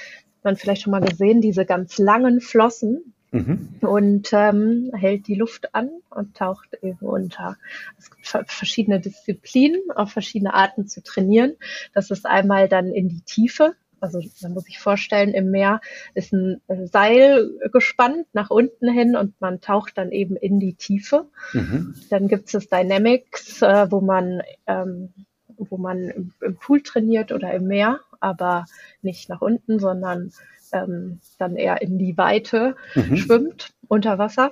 man 0.44 0.58
vielleicht 0.58 0.82
schon 0.82 0.92
mal 0.92 1.02
gesehen, 1.02 1.40
diese 1.40 1.66
ganz 1.66 1.98
langen 1.98 2.42
Flossen, 2.42 3.14
Mhm. 3.34 3.70
und 3.82 4.30
ähm, 4.32 4.92
hält 4.94 5.28
die 5.28 5.34
Luft 5.34 5.74
an 5.74 5.90
und 6.12 6.38
taucht 6.38 6.78
eben 6.84 7.00
unter. 7.00 7.58
Es 7.98 8.12
gibt 8.12 8.52
verschiedene 8.52 9.00
Disziplinen, 9.00 9.82
auch 9.96 10.10
verschiedene 10.10 10.54
Arten 10.54 10.88
zu 10.88 11.02
trainieren. 11.02 11.56
Das 11.96 12.12
ist 12.12 12.28
einmal 12.28 12.70
dann 12.70 12.92
in 12.92 13.10
die 13.10 13.22
Tiefe. 13.22 13.74
Also 14.00 14.22
man 14.42 14.54
muss 14.54 14.66
sich 14.66 14.80
vorstellen, 14.80 15.34
im 15.34 15.50
Meer 15.50 15.82
ist 16.14 16.32
ein 16.32 16.62
Seil 16.92 17.50
gespannt 17.72 18.28
nach 18.34 18.52
unten 18.52 18.92
hin 18.92 19.16
und 19.16 19.40
man 19.42 19.62
taucht 19.62 19.98
dann 19.98 20.12
eben 20.12 20.36
in 20.36 20.60
die 20.60 20.76
Tiefe. 20.76 21.26
Mhm. 21.54 21.96
Dann 22.12 22.28
gibt 22.28 22.54
es 22.54 22.68
Dynamics, 22.70 23.64
äh, 23.64 23.90
wo 23.90 24.00
man 24.02 24.44
ähm, 24.68 25.14
wo 25.58 25.78
man 25.78 26.10
im, 26.10 26.34
im 26.42 26.56
Pool 26.56 26.82
trainiert 26.82 27.32
oder 27.32 27.54
im 27.54 27.68
Meer, 27.68 28.00
aber 28.20 28.66
nicht 29.02 29.30
nach 29.30 29.42
unten, 29.42 29.80
sondern 29.80 30.32
ähm, 30.72 31.20
dann 31.38 31.56
eher 31.56 31.82
in 31.82 31.98
die 31.98 32.18
Weite 32.18 32.76
mhm. 32.96 33.18
schwimmt 33.18 33.74
unter 33.88 34.18
Wasser. 34.18 34.52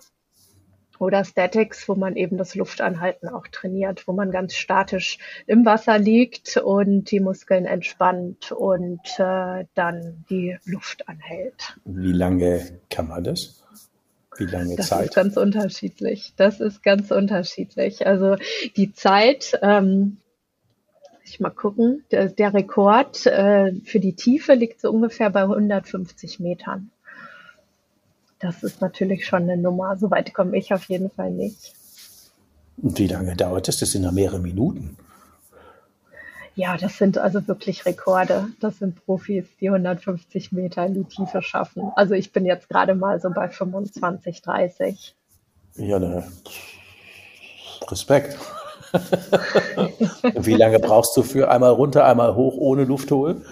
Oder 1.00 1.26
Statics, 1.26 1.90
wo 1.90 1.96
man 1.96 2.16
eben 2.16 2.38
das 2.38 2.54
Luftanhalten 2.54 3.28
auch 3.28 3.48
trainiert, 3.48 4.08
wo 4.08 4.14
man 4.14 4.30
ganz 4.30 4.54
statisch 4.54 5.18
im 5.48 5.66
Wasser 5.66 5.98
liegt 5.98 6.58
und 6.58 7.10
die 7.10 7.20
Muskeln 7.20 7.66
entspannt 7.66 8.52
und 8.52 9.02
äh, 9.18 9.66
dann 9.74 10.26
die 10.30 10.60
Luft 10.64 11.10
anhält. 11.10 11.76
Wie 11.86 12.12
lange 12.12 12.80
kann 12.92 13.08
man 13.08 13.24
das? 13.24 13.64
Wie 14.38 14.46
lange 14.46 14.76
das 14.76 14.90
Zeit? 14.90 15.00
Das 15.00 15.08
ist 15.08 15.16
ganz 15.16 15.38
unterschiedlich. 15.38 16.34
Das 16.38 16.60
ist 16.60 16.84
ganz 16.84 17.10
unterschiedlich. 17.10 18.06
Also 18.06 18.36
die 18.76 18.94
Zeit, 18.94 19.58
ähm, 19.64 20.18
ich 21.32 21.39
mal 21.39 21.50
gucken. 21.50 22.04
Der, 22.12 22.28
der 22.28 22.54
Rekord 22.54 23.26
äh, 23.26 23.74
für 23.84 24.00
die 24.00 24.13
Tiefe 24.13 24.54
liegt 24.54 24.82
so 24.82 24.91
ungefähr 24.91 25.30
bei 25.30 25.41
150 25.41 26.39
Metern. 26.39 26.91
Das 28.39 28.63
ist 28.63 28.82
natürlich 28.82 29.26
schon 29.26 29.44
eine 29.44 29.58
Nummer. 29.58 29.98
So 29.98 30.12
weit 30.12 30.34
komme 30.34 30.58
ich 30.58 30.74
auf 30.74 30.86
jeden 30.86 31.10
Fall 31.10 31.32
nicht. 31.32 31.74
Und 32.78 32.98
wie 32.98 33.08
lange 33.08 33.36
dauert 33.36 33.67
das? 33.67 33.78
Das 33.78 33.91
sind 33.91 34.04
ja 34.04 34.12
mehrere 34.12 34.39
Minuten. 34.39 34.98
Ja, 36.56 36.76
das 36.76 36.98
sind 36.98 37.17
also 37.17 37.48
wirklich 37.48 37.86
Rekorde. 37.86 38.50
Das 38.60 38.80
sind 38.80 39.06
Profis, 39.06 39.46
die 39.60 39.70
150 39.70 40.52
Meter 40.52 40.86
in 40.86 40.96
die 40.96 41.04
Tiefe 41.06 41.41
schaffen. 41.41 41.91
Also 41.96 42.13
ich 42.13 42.34
bin 42.34 42.46
jetzt 42.46 42.67
gerade 42.67 42.94
mal 42.94 43.22
so 43.22 43.30
bei 43.30 43.48
25, 43.48 44.41
30. 44.41 45.15
Ja, 45.76 46.00
ne. 46.00 46.24
Respekt. 47.89 48.38
Wie 50.36 50.56
lange 50.56 50.80
brauchst 50.80 51.15
du 51.15 51.23
für 51.23 51.49
einmal 51.49 51.71
runter, 51.71 52.06
einmal 52.06 52.36
hoch 52.36 52.56
ohne 52.58 52.84
Luft 52.84 53.12
holen? 53.12 53.45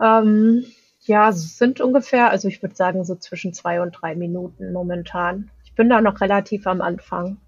Ähm, 0.00 0.64
ja, 1.00 1.28
es 1.28 1.58
sind 1.58 1.80
ungefähr, 1.80 2.30
also 2.30 2.48
ich 2.48 2.62
würde 2.62 2.74
sagen 2.74 3.04
so 3.04 3.14
zwischen 3.16 3.52
zwei 3.52 3.80
und 3.80 3.92
drei 3.92 4.14
Minuten 4.14 4.72
momentan. 4.72 5.50
Ich 5.64 5.74
bin 5.74 5.88
da 5.88 6.00
noch 6.00 6.20
relativ 6.20 6.66
am 6.66 6.80
Anfang. 6.80 7.38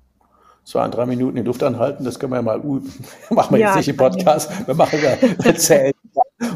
Zwei 0.64 0.84
und 0.84 0.94
drei 0.94 1.06
Minuten 1.06 1.36
die 1.36 1.42
Luft 1.42 1.62
anhalten, 1.62 2.04
das 2.04 2.18
können 2.18 2.32
wir 2.32 2.36
ja 2.36 2.42
mal, 2.42 2.58
machen 3.30 3.54
wir 3.54 3.58
ja, 3.58 3.68
jetzt 3.68 3.76
nicht 3.76 3.88
im 3.88 3.96
Podcast, 3.96 4.66
wir 4.66 4.74
machen 4.74 4.98
ja 5.02 5.54
Zählen 5.54 5.92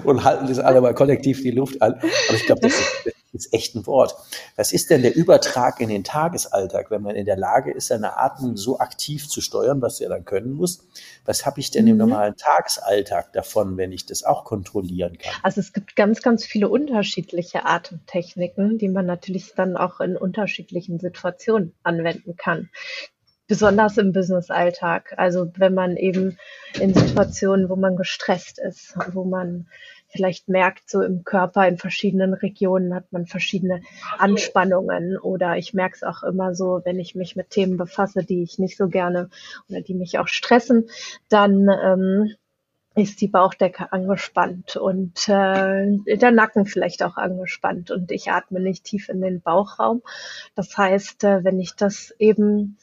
und 0.05 0.25
halten 0.25 0.47
das 0.49 0.59
alle 0.59 0.81
mal 0.81 0.95
kollektiv 0.95 1.43
die 1.43 1.51
Luft 1.51 1.81
an. 1.83 1.95
Aber 1.95 2.37
ich 2.37 2.47
glaube, 2.47 2.61
das 2.63 2.73
ist, 2.73 3.15
ist 3.33 3.55
echt 3.55 3.75
ein 3.75 3.87
Wort. 3.87 4.15
Was 4.57 4.73
ist 4.73 4.91
denn 4.91 5.03
der 5.03 5.15
Übertrag 5.15 5.81
in 5.81 5.89
den 5.89 6.05
Tagesalltag, 6.05 6.91
wenn 6.91 7.03
man 7.03 7.15
in 7.15 7.27
der 7.27 7.37
Lage 7.37 7.73
ist, 7.73 7.89
seine 7.89 8.17
Atmung 8.17 8.57
so 8.57 8.79
aktiv 8.79 9.29
zu 9.29 9.41
steuern, 9.41 9.83
was 9.83 10.01
er 10.01 10.09
dann 10.09 10.25
können 10.25 10.53
muss? 10.53 10.87
Was 11.25 11.47
habe 11.47 11.61
ich 11.61 11.71
denn 11.71 11.85
mhm. 11.85 11.93
im 11.93 11.97
normalen 11.99 12.37
Tagesalltag 12.37 13.33
davon, 13.33 13.77
wenn 13.77 13.93
ich 13.93 14.07
das 14.07 14.25
auch 14.25 14.45
kontrollieren 14.45 15.19
kann? 15.19 15.35
Also 15.43 15.61
es 15.61 15.73
gibt 15.73 15.95
ganz, 15.95 16.23
ganz 16.23 16.45
viele 16.45 16.69
unterschiedliche 16.69 17.67
Atemtechniken, 17.67 18.79
die 18.79 18.89
man 18.89 19.07
natürlich 19.07 19.53
dann 19.55 19.77
auch 19.77 20.01
in 20.01 20.17
unterschiedlichen 20.17 20.99
Situationen 20.99 21.75
anwenden 21.83 22.37
kann 22.37 22.71
besonders 23.49 23.97
im 23.97 24.13
Business-Alltag. 24.13 25.15
Also 25.17 25.51
wenn 25.57 25.75
man 25.75 25.97
eben 25.97 26.39
in 26.79 26.95
Situationen, 26.95 27.69
wo 27.69 27.77
man 27.77 27.97
gestresst 27.97 28.59
ist, 28.59 28.97
wo 29.13 29.25
man 29.25 29.67
vielleicht 30.09 30.49
merkt, 30.49 30.89
so 30.89 31.03
im 31.03 31.25
Körper 31.25 31.67
in 31.67 31.79
verschiedenen 31.79 32.35
Regionen 32.35 32.95
hat 32.95 33.13
man 33.13 33.27
verschiedene 33.27 33.83
Anspannungen 34.19 35.19
oder 35.19 35.57
ich 35.57 35.75
merke 35.75 35.97
es 35.97 36.03
auch 36.03 36.23
immer 36.23 36.55
so, 36.55 36.81
wenn 36.85 36.99
ich 36.99 37.15
mich 37.15 37.37
mit 37.37 37.51
Themen 37.51 37.77
befasse, 37.77 38.25
die 38.25 38.43
ich 38.43 38.59
nicht 38.59 38.77
so 38.77 38.89
gerne 38.89 39.29
oder 39.69 39.81
die 39.81 39.95
mich 39.95 40.19
auch 40.19 40.29
stressen, 40.29 40.89
dann 41.29 41.69
ähm, 41.69 42.35
ist 42.95 43.21
die 43.21 43.29
Bauchdecke 43.29 43.93
angespannt 43.93 44.77
und 44.77 45.29
äh, 45.29 46.17
der 46.17 46.31
Nacken 46.33 46.67
vielleicht 46.67 47.03
auch 47.03 47.17
angespannt 47.17 47.91
und 47.91 48.11
ich 48.11 48.31
atme 48.31 48.61
nicht 48.61 48.85
tief 48.85 49.09
in 49.09 49.21
den 49.21 49.41
Bauchraum. 49.41 50.03
Das 50.55 50.77
heißt, 50.77 51.25
äh, 51.25 51.45
wenn 51.45 51.61
ich 51.61 51.77
das 51.77 52.15
eben 52.19 52.77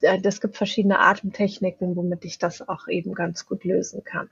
es 0.00 0.40
gibt 0.40 0.56
verschiedene 0.56 1.00
Atemtechniken, 1.00 1.96
womit 1.96 2.24
ich 2.24 2.38
das 2.38 2.66
auch 2.68 2.88
eben 2.88 3.14
ganz 3.14 3.46
gut 3.46 3.64
lösen 3.64 4.04
kann. 4.04 4.28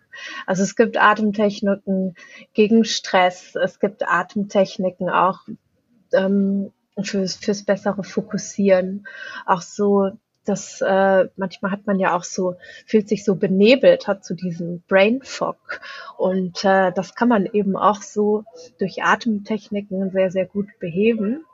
Also 0.46 0.62
es 0.62 0.76
gibt 0.76 0.96
Atemtechniken 0.96 2.14
gegen 2.54 2.84
Stress, 2.84 3.54
es 3.56 3.80
gibt 3.80 4.08
Atemtechniken 4.08 5.10
auch 5.10 5.40
ähm, 6.12 6.72
fürs, 7.02 7.36
fürs 7.36 7.64
bessere 7.64 8.04
Fokussieren, 8.04 9.06
auch 9.44 9.62
so 9.62 10.10
das 10.44 10.80
äh, 10.80 11.28
manchmal 11.36 11.72
hat 11.72 11.86
man 11.86 11.98
ja 11.98 12.16
auch 12.16 12.22
so 12.22 12.54
fühlt 12.86 13.08
sich 13.08 13.24
so 13.24 13.34
benebelt 13.34 14.06
hat 14.06 14.24
zu 14.24 14.34
so 14.34 14.44
diesem 14.44 14.80
Brain 14.86 15.20
Fog. 15.22 15.80
Und 16.16 16.64
äh, 16.64 16.92
das 16.92 17.16
kann 17.16 17.28
man 17.28 17.46
eben 17.46 17.76
auch 17.76 18.00
so 18.00 18.44
durch 18.78 19.02
Atemtechniken 19.02 20.10
sehr 20.12 20.30
sehr 20.30 20.46
gut 20.46 20.68
beheben 20.78 21.44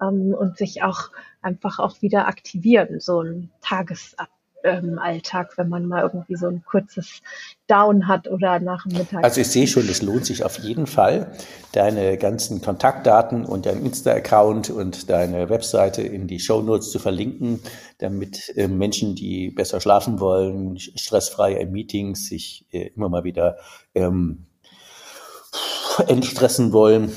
ähm, 0.00 0.34
und 0.38 0.56
sich 0.56 0.82
auch 0.82 1.10
einfach 1.42 1.78
auch 1.78 2.02
wieder 2.02 2.26
aktivieren, 2.26 3.00
so 3.00 3.20
ein 3.20 3.50
Tagesablauf. 3.60 4.34
Alltag, 4.64 5.58
wenn 5.58 5.68
man 5.68 5.86
mal 5.86 6.02
irgendwie 6.02 6.36
so 6.36 6.46
ein 6.46 6.64
kurzes 6.64 7.20
Down 7.66 8.08
hat 8.08 8.28
oder 8.28 8.60
nach 8.60 8.84
dem 8.84 8.96
Mittag. 8.98 9.22
Also 9.22 9.42
ich 9.42 9.48
sehe 9.48 9.66
schon, 9.66 9.86
es 9.88 10.00
lohnt 10.00 10.24
sich 10.24 10.44
auf 10.44 10.58
jeden 10.58 10.86
Fall, 10.86 11.32
deine 11.72 12.16
ganzen 12.16 12.62
Kontaktdaten 12.62 13.44
und 13.44 13.66
dein 13.66 13.84
Insta-Account 13.84 14.70
und 14.70 15.10
deine 15.10 15.50
Webseite 15.50 16.02
in 16.02 16.26
die 16.26 16.40
Show 16.40 16.62
Notes 16.62 16.90
zu 16.90 16.98
verlinken, 16.98 17.60
damit 17.98 18.56
äh, 18.56 18.68
Menschen, 18.68 19.14
die 19.14 19.50
besser 19.50 19.80
schlafen 19.80 20.18
wollen, 20.18 20.78
stressfrei 20.78 21.54
in 21.54 21.72
Meetings 21.72 22.26
sich 22.26 22.66
äh, 22.70 22.90
immer 22.96 23.08
mal 23.10 23.24
wieder 23.24 23.58
ähm, 23.94 24.46
entstressen 26.08 26.72
wollen, 26.72 27.12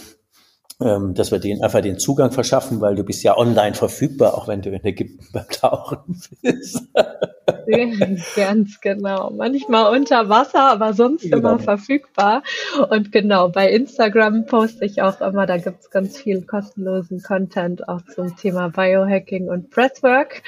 ähm, 0.79 1.13
dass 1.15 1.31
wir 1.31 1.39
denen 1.39 1.63
einfach 1.63 1.81
den 1.81 1.97
Zugang 1.97 2.31
verschaffen, 2.31 2.81
weil 2.81 2.95
du 2.95 3.03
bist 3.03 3.23
ja 3.23 3.35
online 3.37 3.73
verfügbar, 3.73 4.35
auch 4.35 4.47
wenn 4.47 4.61
du 4.61 4.69
in 4.69 4.83
Ägypten 4.83 5.25
beim 5.33 5.47
Tauchen 5.49 6.21
bist. 6.41 6.87
Ganz 8.35 8.79
genau. 8.81 9.31
Manchmal 9.31 9.95
unter 9.97 10.29
Wasser, 10.29 10.71
aber 10.71 10.93
sonst 10.93 11.23
genau. 11.23 11.37
immer 11.37 11.59
verfügbar. 11.59 12.43
Und 12.89 13.11
genau, 13.11 13.49
bei 13.49 13.71
Instagram 13.71 14.45
poste 14.45 14.85
ich 14.85 15.01
auch 15.01 15.19
immer, 15.21 15.45
da 15.45 15.57
gibt's 15.57 15.89
ganz 15.89 16.17
viel 16.17 16.43
kostenlosen 16.43 17.21
Content 17.23 17.87
auch 17.89 18.01
zum 18.13 18.35
Thema 18.35 18.69
Biohacking 18.69 19.49
und 19.49 19.69
Breathwork 19.69 20.43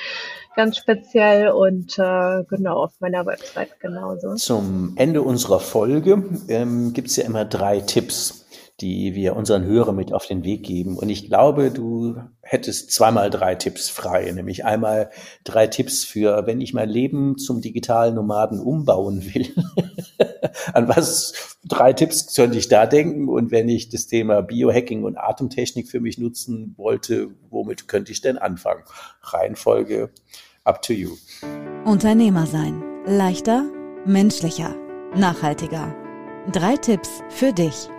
ganz 0.56 0.78
speziell 0.78 1.52
und 1.52 1.98
äh, 1.98 2.44
genau 2.50 2.84
auf 2.84 2.92
meiner 3.00 3.26
Website 3.26 3.80
genauso. 3.80 4.36
Zum 4.36 4.94
Ende 4.98 5.22
unserer 5.22 5.62
Folge 5.62 6.22
ähm, 6.50 6.92
gibt 6.92 7.08
es 7.08 7.16
ja 7.16 7.24
immer 7.24 7.46
drei 7.46 7.80
Tipps, 7.80 8.46
die 8.82 9.16
wir 9.16 9.36
unseren 9.36 9.66
Hörern 9.66 9.96
mit 9.96 10.14
auf 10.14 10.26
den 10.26 10.44
Weg 10.44 10.64
geben. 10.64 10.98
Und 10.98 11.10
ich 11.10 11.28
glaube, 11.28 11.72
du 11.72 12.16
hättest 12.42 12.92
zweimal 12.92 13.30
drei 13.30 13.56
Tipps 13.56 13.90
frei, 13.90 14.32
nämlich 14.32 14.66
einmal 14.66 15.10
drei 15.44 15.68
Tipps 15.68 16.04
für, 16.04 16.46
wenn 16.46 16.62
ich 16.62 16.74
mein 16.74 16.90
Leben 16.90 17.38
zum 17.38 17.62
digitalen 17.62 18.16
Nomaden 18.16 18.60
umbauen 18.60 19.24
will. 19.34 19.54
An 20.74 20.88
was 20.88 21.58
drei 21.64 21.94
Tipps 21.94 22.34
könnte 22.36 22.58
ich 22.58 22.70
da 22.70 22.86
denken? 22.86 23.28
Und 23.28 23.52
wenn 23.52 23.70
ich 23.70 23.90
das 23.90 24.08
Thema 24.08 24.42
Biohacking 24.42 25.04
und 25.04 25.18
Atemtechnik 25.18 25.90
für 25.90 26.00
mich 26.00 26.18
nutzen 26.18 26.74
wollte, 26.78 27.30
womit 27.50 27.88
könnte 27.88 28.12
ich 28.12 28.22
denn 28.22 28.38
anfangen? 28.38 28.84
Reihenfolge 29.22 30.10
up 30.64 30.82
to 30.82 30.94
you. 30.94 31.12
Unternehmer 31.86 32.46
sein. 32.46 32.84
Leichter, 33.06 33.66
menschlicher, 34.06 34.76
nachhaltiger. 35.16 35.96
Drei 36.52 36.78
Tipps 36.78 37.10
für 37.30 37.54
dich. 37.54 37.90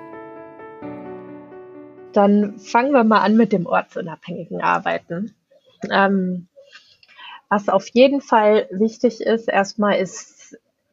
Dann 2.12 2.58
fangen 2.58 2.92
wir 2.92 3.04
mal 3.04 3.20
an 3.20 3.36
mit 3.36 3.52
dem 3.52 3.66
ortsunabhängigen 3.66 4.60
Arbeiten. 4.60 5.34
Ähm, 5.90 6.48
was 7.48 7.68
auf 7.68 7.88
jeden 7.88 8.20
Fall 8.20 8.68
wichtig 8.70 9.20
ist, 9.20 9.48
erstmal 9.48 9.98
ist 9.98 10.39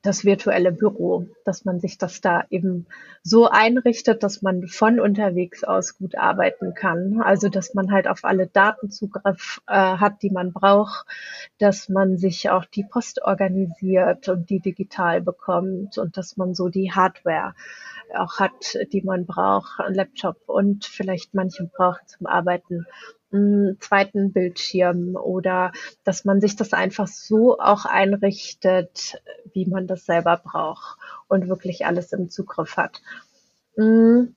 das 0.02 0.24
virtuelle 0.24 0.72
Büro, 0.72 1.28
dass 1.44 1.66
man 1.66 1.80
sich 1.80 1.98
das 1.98 2.22
da 2.22 2.46
eben 2.50 2.86
so 3.24 3.50
einrichtet, 3.50 4.24
dass 4.24 4.42
man 4.42 4.68
von 4.68 5.00
unterwegs 5.00 5.64
aus 5.64 5.98
gut 5.98 6.16
arbeiten 6.16 6.74
kann. 6.74 7.22
Also 7.22 7.50
dass 7.50 7.74
man 7.74 7.92
halt 7.92 8.08
auf 8.08 8.24
alle 8.24 8.48
Daten 8.48 8.90
Zugriff 8.90 9.62
äh, 9.68 9.74
hat, 9.74 10.22
die 10.22 10.30
man 10.30 10.54
braucht, 10.54 11.06
dass 11.58 11.90
man 11.90 12.18
sich 12.18 12.50
auch 12.50 12.66
die 12.66 12.84
Post 12.84 13.22
organisiert 13.24 14.30
und 14.30 14.50
die 14.50 14.60
digital 14.60 15.22
bekommt 15.22 15.98
und 15.98 16.18
dass 16.18 16.38
man 16.38 16.54
so 16.54 16.70
die 16.70 16.92
Hardware 16.92 17.54
auch 18.16 18.40
hat, 18.40 18.78
die 18.94 19.02
man 19.02 19.26
braucht, 19.26 19.80
Laptop 19.90 20.38
und 20.48 20.86
vielleicht 20.86 21.34
manche 21.34 21.66
brauchen 21.66 22.08
zum 22.08 22.28
Arbeiten 22.28 22.86
einen 23.32 23.80
zweiten 23.80 24.32
Bildschirm 24.32 25.16
oder 25.16 25.72
dass 26.04 26.26
man 26.26 26.40
sich 26.42 26.56
das 26.56 26.74
einfach 26.74 27.08
so 27.08 27.60
auch 27.60 27.86
einrichtet, 27.86 29.22
wie 29.54 29.66
man 29.66 29.88
das 29.88 30.06
selber 30.06 30.38
braucht 30.38 30.98
und 31.28 31.50
wirklich 31.50 31.86
alles 31.86 32.14
im 32.14 32.30
Zugriff 32.30 32.78
hat. 32.78 33.02
Mm, 33.76 34.28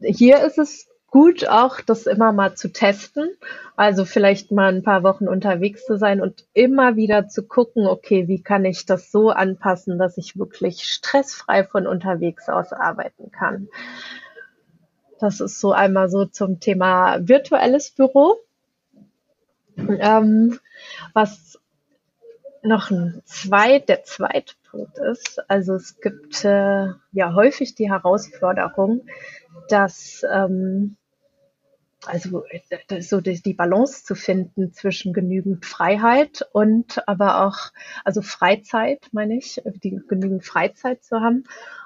hier 0.00 0.44
ist 0.44 0.58
es 0.58 0.88
gut, 1.16 1.48
auch 1.48 1.80
das 1.80 2.06
immer 2.06 2.32
mal 2.32 2.54
zu 2.54 2.72
testen. 2.72 3.30
Also 3.76 4.04
vielleicht 4.04 4.52
mal 4.52 4.74
ein 4.74 4.82
paar 4.82 5.02
Wochen 5.02 5.28
unterwegs 5.28 5.86
zu 5.86 5.96
sein 5.96 6.20
und 6.20 6.44
immer 6.52 6.96
wieder 6.96 7.28
zu 7.28 7.46
gucken, 7.46 7.86
okay, 7.86 8.28
wie 8.28 8.42
kann 8.42 8.64
ich 8.64 8.84
das 8.84 9.10
so 9.10 9.30
anpassen, 9.30 9.98
dass 9.98 10.18
ich 10.18 10.36
wirklich 10.36 10.82
stressfrei 10.84 11.64
von 11.64 11.86
unterwegs 11.86 12.48
aus 12.48 12.72
arbeiten 12.72 13.30
kann. 13.30 13.68
Das 15.18 15.40
ist 15.40 15.60
so 15.60 15.72
einmal 15.72 16.08
so 16.08 16.26
zum 16.26 16.60
Thema 16.60 17.18
virtuelles 17.26 17.90
Büro. 17.90 18.36
Ähm, 19.76 20.58
was 21.12 21.58
noch 22.62 22.90
ein 22.90 23.22
zweit, 23.24 23.88
der 23.88 24.04
zweite 24.04 24.54
Punkt 24.70 24.98
ist, 24.98 25.38
also 25.48 25.74
es 25.74 26.00
gibt 26.00 26.44
äh, 26.44 26.88
ja 27.12 27.34
häufig 27.34 27.74
die 27.74 27.90
Herausforderung, 27.90 29.06
dass 29.68 30.24
ähm, 30.30 30.96
also 32.06 32.44
äh, 32.46 33.00
so 33.00 33.20
die, 33.20 33.40
die 33.40 33.54
Balance 33.54 34.04
zu 34.04 34.14
finden 34.14 34.72
zwischen 34.72 35.12
genügend 35.12 35.64
Freiheit 35.64 36.48
und 36.52 37.06
aber 37.08 37.46
auch, 37.46 37.72
also 38.04 38.22
Freizeit, 38.22 39.08
meine 39.12 39.36
ich, 39.36 39.62
die 39.82 40.00
genügend 40.08 40.44
Freizeit 40.44 41.04
zu 41.04 41.20
haben 41.20 41.44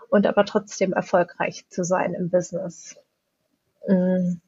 und 0.08 0.26
aber 0.26 0.44
trotzdem 0.44 0.92
erfolgreich 0.92 1.68
zu 1.68 1.84
sein 1.84 2.14
im 2.14 2.30
Business. 2.30 2.96
Mm. 3.86 4.40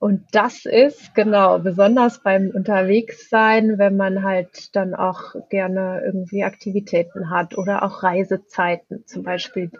Und 0.00 0.24
das 0.32 0.64
ist 0.64 1.14
genau 1.14 1.58
besonders 1.58 2.22
beim 2.22 2.50
Unterwegssein, 2.50 3.78
wenn 3.78 3.96
man 3.96 4.22
halt 4.22 4.74
dann 4.74 4.94
auch 4.94 5.34
gerne 5.50 6.02
irgendwie 6.04 6.44
Aktivitäten 6.44 7.30
hat 7.30 7.56
oder 7.56 7.82
auch 7.82 8.02
Reisezeiten 8.02 9.06
zum 9.06 9.22
Beispiel. 9.22 9.70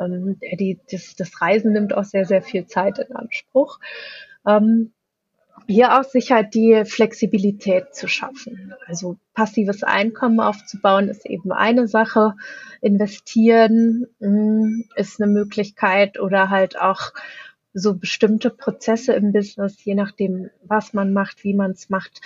Ähm, 0.00 0.38
die, 0.58 0.78
das, 0.90 1.16
das 1.16 1.40
Reisen 1.40 1.72
nimmt 1.72 1.94
auch 1.94 2.04
sehr, 2.04 2.24
sehr 2.24 2.42
viel 2.42 2.66
Zeit 2.66 2.98
in 2.98 3.14
Anspruch. 3.14 3.78
Ähm, 4.46 4.92
hier 5.66 5.98
auch 5.98 6.04
sich 6.04 6.32
halt 6.32 6.54
die 6.54 6.84
Flexibilität 6.84 7.94
zu 7.94 8.08
schaffen. 8.08 8.74
Also 8.86 9.16
passives 9.34 9.82
Einkommen 9.82 10.40
aufzubauen 10.40 11.08
ist 11.08 11.26
eben 11.26 11.52
eine 11.52 11.88
Sache. 11.88 12.34
Investieren 12.80 14.06
mh, 14.18 14.28
mm, 14.28 14.84
ist 14.96 15.20
eine 15.20 15.30
Möglichkeit 15.30 16.18
oder 16.18 16.50
halt 16.50 16.80
auch 16.80 17.12
so 17.74 17.94
bestimmte 17.94 18.50
Prozesse 18.50 19.12
im 19.14 19.32
Business, 19.32 19.84
je 19.84 19.94
nachdem, 19.94 20.50
was 20.64 20.92
man 20.92 21.12
macht, 21.12 21.44
wie 21.44 21.54
man 21.54 21.72
es 21.72 21.90
macht, 21.90 22.20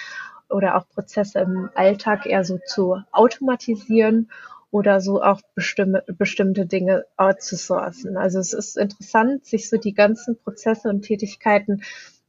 oder 0.49 0.77
auch 0.77 0.89
Prozesse 0.89 1.41
im 1.41 1.71
Alltag 1.75 2.27
eher 2.27 2.45
so 2.45 2.59
zu 2.65 2.99
automatisieren 3.13 4.31
oder 4.71 5.01
so 5.01 5.23
auch 5.23 5.41
bestimme, 5.55 6.05
bestimmte 6.07 6.67
Dinge 6.67 7.05
outzusourcen. 7.17 8.17
Also 8.17 8.39
es 8.39 8.53
ist 8.53 8.77
interessant, 8.77 9.45
sich 9.45 9.69
so 9.69 9.77
die 9.77 9.95
ganzen 9.95 10.39
Prozesse 10.39 10.89
und 10.89 11.03
Tätigkeiten 11.03 11.83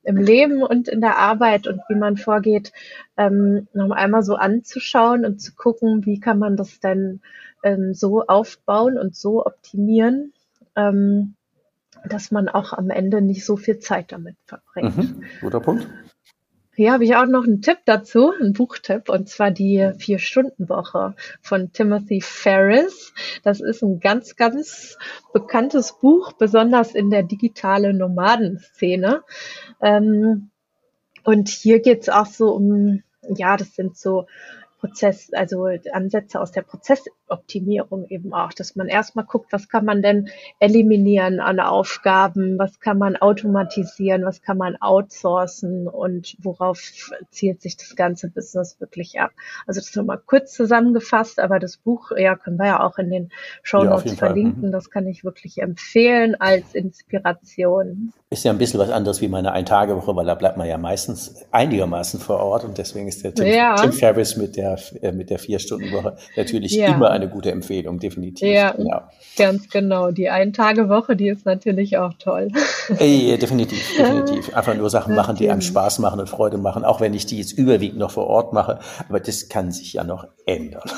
im 0.03 0.17
Leben 0.17 0.63
und 0.63 0.88
in 0.88 1.01
der 1.01 1.17
Arbeit 1.17 1.67
und 1.67 1.82
wie 1.89 1.95
man 1.95 2.15
vorgeht, 2.15 2.71
ähm, 3.17 3.67
noch 3.73 3.91
einmal 3.91 4.23
so 4.23 4.36
anzuschauen 4.36 5.25
und 5.25 5.41
zu 5.41 5.53
gucken, 5.53 6.06
wie 6.06 6.19
kann 6.19 6.39
man 6.39 6.56
das 6.56 6.80
denn 6.80 7.19
ähm, 7.63 7.93
so 7.93 8.23
aufbauen 8.25 8.97
und 8.97 9.15
so 9.15 9.45
optimieren, 9.45 10.32
ähm, 10.75 11.36
dass 12.05 12.31
man 12.31 12.49
auch 12.49 12.73
am 12.73 12.89
Ende 12.89 13.21
nicht 13.21 13.45
so 13.45 13.57
viel 13.57 13.79
Zeit 13.79 14.12
damit 14.12 14.36
verbringt. 14.45 14.97
Mhm, 14.97 15.23
guter 15.41 15.60
Punkt. 15.60 15.88
Hier 16.77 16.91
habe 16.91 17.05
ich 17.05 17.15
auch 17.15 17.25
noch 17.25 17.43
einen 17.43 17.63
Tipp 17.63 17.79
dazu, 17.86 18.31
einen 18.31 18.53
Buchtipp, 18.53 19.10
und 19.10 19.27
zwar 19.27 19.49
die 19.49 19.93
Vier-Stunden-Woche 19.97 21.15
von 21.41 21.73
Timothy 21.73 22.21
Ferris. 22.21 23.15
Das 23.41 23.62
ist 23.62 23.81
ein 23.81 23.99
ganz, 23.99 24.36
ganz 24.36 24.95
bekanntes 25.33 25.97
Buch, 25.99 26.33
besonders 26.33 26.93
in 26.93 27.10
der 27.10 27.23
digitalen 27.23 27.97
Nomadenszene. 27.97 29.23
Ähm, 29.81 30.51
und 31.23 31.49
hier 31.49 31.79
geht 31.79 32.01
es 32.03 32.10
auch 32.10 32.27
so 32.27 32.51
um, 32.51 33.01
ja, 33.27 33.57
das 33.57 33.73
sind 33.73 33.97
so 33.97 34.27
Prozess, 34.79 35.31
also 35.33 35.67
Ansätze 35.91 36.39
aus 36.39 36.51
der 36.51 36.61
Prozessoptimierung 36.61 38.05
eben 38.09 38.33
auch, 38.33 38.53
dass 38.53 38.75
man 38.75 38.87
erstmal 38.87 39.25
guckt, 39.25 39.51
was 39.51 39.69
kann 39.69 39.85
man 39.85 40.01
denn 40.01 40.29
eliminieren 40.59 41.39
an 41.39 41.59
Aufgaben, 41.59 42.59
was 42.59 42.79
kann 42.79 42.97
man 42.97 43.15
automatisieren, 43.15 44.23
was 44.23 44.41
kann 44.41 44.57
man 44.57 44.75
outsourcen 44.75 45.87
und 45.87 46.35
worauf 46.39 46.79
zielt 47.31 47.61
sich 47.61 47.77
das 47.77 47.95
ganze 47.95 48.29
Business 48.29 48.79
wirklich 48.79 49.19
ab. 49.19 49.31
Also 49.65 49.79
das 49.81 49.95
nochmal 49.95 50.21
kurz 50.25 50.53
zusammengefasst, 50.53 51.39
aber 51.39 51.59
das 51.59 51.77
Buch, 51.77 52.11
ja, 52.15 52.35
können 52.35 52.57
wir 52.57 52.67
ja 52.67 52.83
auch 52.85 52.97
in 52.97 53.09
den 53.09 53.29
Show 53.63 53.83
Notes 53.83 54.11
ja, 54.11 54.17
verlinken. 54.17 54.69
Mhm. 54.69 54.71
Das 54.71 54.89
kann 54.89 55.07
ich 55.07 55.23
wirklich 55.23 55.57
empfehlen 55.59 56.35
als 56.39 56.75
Inspiration. 56.75 58.13
Ist 58.29 58.43
ja 58.43 58.51
ein 58.51 58.57
bisschen 58.57 58.79
was 58.79 58.89
anderes 58.89 59.21
wie 59.21 59.27
meine 59.27 59.53
Ein-Tage-Woche, 59.53 60.15
weil 60.15 60.25
da 60.25 60.35
bleibt 60.35 60.57
man 60.57 60.67
ja 60.67 60.77
meistens 60.77 61.45
einigermaßen 61.51 62.19
vor 62.19 62.39
Ort 62.39 62.63
und 62.63 62.77
deswegen 62.77 63.07
ist 63.07 63.23
der 63.23 63.33
Tim, 63.33 63.47
ja. 63.47 63.75
Tim 63.75 63.93
Ferriss 63.93 64.35
mit 64.35 64.55
der, 64.57 64.66
äh, 65.01 65.12
mit 65.12 65.30
der 65.30 65.39
Vier-Stunden-Woche 65.39 66.17
natürlich 66.36 66.73
ja. 66.73 66.93
immer 66.93 67.12
eine 67.12 67.30
gute 67.30 67.51
Empfehlung, 67.51 67.99
definitiv. 67.99 68.47
Ja, 68.47 68.75
ja. 68.77 69.10
ganz 69.38 69.69
genau. 69.69 70.12
Die 70.12 70.30
Ein-Tage-Woche, 70.30 71.15
die 71.15 71.30
ist 71.30 71.45
natürlich 71.45 71.97
auch 71.97 72.13
toll. 72.19 72.49
Ey, 72.99 73.38
definitiv, 73.38 73.97
definitiv. 73.97 74.53
Einfach 74.56 74.75
nur 74.75 74.89
Sachen 74.89 75.15
machen, 75.15 75.36
die 75.36 75.49
einem 75.49 75.62
Spaß 75.62 75.99
machen 75.99 76.19
und 76.19 76.30
Freude 76.30 76.58
machen, 76.58 76.84
auch 76.84 77.01
wenn 77.01 77.13
ich 77.13 77.25
die 77.25 77.38
jetzt 77.38 77.51
überwiegend 77.51 77.99
noch 77.99 78.12
vor 78.12 78.27
Ort 78.27 78.53
mache. 78.53 78.80
Aber 79.08 79.19
das 79.19 79.49
kann 79.49 79.71
sich 79.71 79.93
ja 79.93 80.03
noch 80.03 80.27
ändern. 80.45 80.89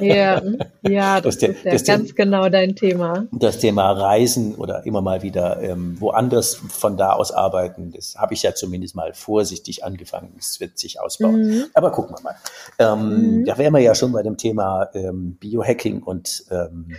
Ja, 0.00 0.42
ja 0.82 1.20
das, 1.20 1.38
das 1.38 1.50
ist 1.64 1.88
ja 1.88 1.96
ganz 1.96 2.14
genau 2.14 2.48
dein 2.48 2.74
Thema. 2.74 3.26
Das 3.32 3.58
Thema 3.58 3.92
Reisen 3.92 4.54
oder 4.54 4.86
immer 4.86 5.02
mal 5.02 5.22
wieder 5.22 5.60
ähm, 5.62 5.96
woanders 6.00 6.54
von 6.54 6.96
da 6.96 7.12
aus 7.12 7.32
arbeiten. 7.32 7.92
Das 7.92 8.16
habe 8.16 8.34
ich 8.34 8.42
ja 8.42 8.54
zumindest 8.54 8.96
mal 8.96 9.12
vorsichtig 9.14 9.84
angefangen. 9.84 10.34
Es 10.38 10.60
wird 10.60 10.78
sich 10.78 11.00
ausbauen. 11.00 11.40
Mhm. 11.42 11.64
Aber 11.74 11.92
gucken 11.92 12.16
wir 12.16 12.22
mal. 12.22 12.36
Ähm, 12.78 12.97
mhm. 12.98 13.44
Da 13.44 13.58
wären 13.58 13.72
wir 13.72 13.80
ja 13.80 13.94
schon 13.94 14.12
bei 14.12 14.22
dem 14.22 14.36
Thema 14.36 14.88
ähm, 14.94 15.36
Biohacking 15.40 16.02
und 16.02 16.44
ähm, 16.50 16.94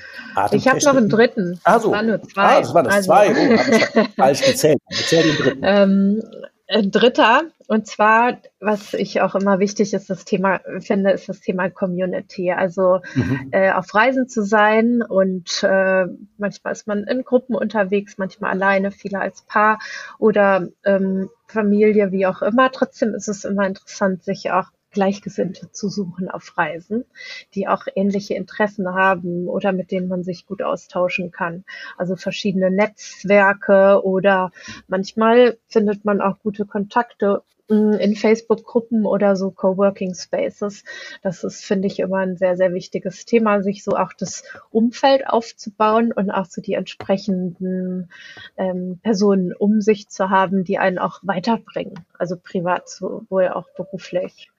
Ich 0.51 0.67
habe 0.67 0.79
noch 0.83 0.95
einen 0.95 1.09
dritten. 1.09 1.59
Ah, 1.63 1.79
so. 1.79 1.89
Das 1.89 1.97
waren 1.97 2.07
nur 2.07 2.23
zwei. 2.23 2.41
Ah, 2.41 2.59
das 2.59 2.73
waren 2.73 2.87
also. 2.87 3.07
zwei. 3.07 3.31
Oh, 3.31 4.03
falsch 4.17 4.45
gezählt. 4.45 4.79
Erzähl 4.89 5.23
den 5.23 5.35
dritten. 5.35 5.61
Ähm, 5.63 6.21
Dritter, 6.69 7.45
und 7.67 7.87
zwar, 7.87 8.37
was 8.59 8.93
ich 8.93 9.21
auch 9.21 9.33
immer 9.33 9.57
wichtig 9.57 9.91
ist, 9.95 10.07
das 10.07 10.23
Thema, 10.23 10.59
finde, 10.81 11.11
ist 11.11 11.27
das 11.27 11.39
Thema 11.39 11.67
Community. 11.71 12.51
Also 12.51 12.99
mhm. 13.15 13.47
äh, 13.51 13.71
auf 13.71 13.93
Reisen 13.95 14.27
zu 14.27 14.43
sein 14.43 15.01
und 15.01 15.63
äh, 15.63 16.05
manchmal 16.37 16.73
ist 16.73 16.85
man 16.85 17.05
in 17.05 17.23
Gruppen 17.23 17.55
unterwegs, 17.55 18.19
manchmal 18.19 18.51
alleine, 18.51 18.91
viele 18.91 19.19
als 19.19 19.41
Paar 19.41 19.79
oder 20.19 20.67
ähm, 20.85 21.29
Familie, 21.47 22.11
wie 22.11 22.27
auch 22.27 22.43
immer. 22.43 22.71
Trotzdem 22.71 23.15
ist 23.15 23.27
es 23.27 23.45
immer 23.45 23.65
interessant, 23.65 24.23
sich 24.23 24.51
auch 24.51 24.67
Gleichgesinnte 24.91 25.71
zu 25.71 25.89
suchen 25.89 26.29
auf 26.29 26.57
Reisen, 26.57 27.05
die 27.53 27.67
auch 27.67 27.83
ähnliche 27.95 28.33
Interessen 28.33 28.87
haben 28.93 29.47
oder 29.47 29.71
mit 29.71 29.91
denen 29.91 30.07
man 30.07 30.23
sich 30.23 30.45
gut 30.45 30.61
austauschen 30.61 31.31
kann. 31.31 31.63
Also 31.97 32.15
verschiedene 32.15 32.71
Netzwerke 32.71 34.01
oder 34.03 34.51
manchmal 34.87 35.57
findet 35.67 36.05
man 36.05 36.21
auch 36.21 36.39
gute 36.39 36.65
Kontakte 36.65 37.43
mm, 37.69 37.93
in 37.93 38.15
Facebook-Gruppen 38.15 39.05
oder 39.05 39.35
so 39.35 39.51
Coworking 39.51 40.15
Spaces. 40.15 40.83
Das 41.21 41.43
ist, 41.43 41.63
finde 41.63 41.87
ich, 41.87 41.99
immer 41.99 42.17
ein 42.17 42.37
sehr, 42.37 42.57
sehr 42.57 42.73
wichtiges 42.73 43.25
Thema, 43.25 43.61
sich 43.61 43.83
so 43.83 43.91
auch 43.91 44.13
das 44.13 44.43
Umfeld 44.71 45.27
aufzubauen 45.27 46.11
und 46.11 46.31
auch 46.31 46.45
so 46.45 46.61
die 46.61 46.73
entsprechenden 46.73 48.09
ähm, 48.57 48.99
Personen 49.03 49.53
um 49.53 49.81
sich 49.81 50.09
zu 50.09 50.31
haben, 50.31 50.63
die 50.63 50.79
einen 50.79 50.97
auch 50.97 51.19
weiterbringen, 51.21 51.99
also 52.17 52.35
privat 52.37 52.89
sowohl 52.89 53.49
auch 53.49 53.67
beruflich. 53.75 54.49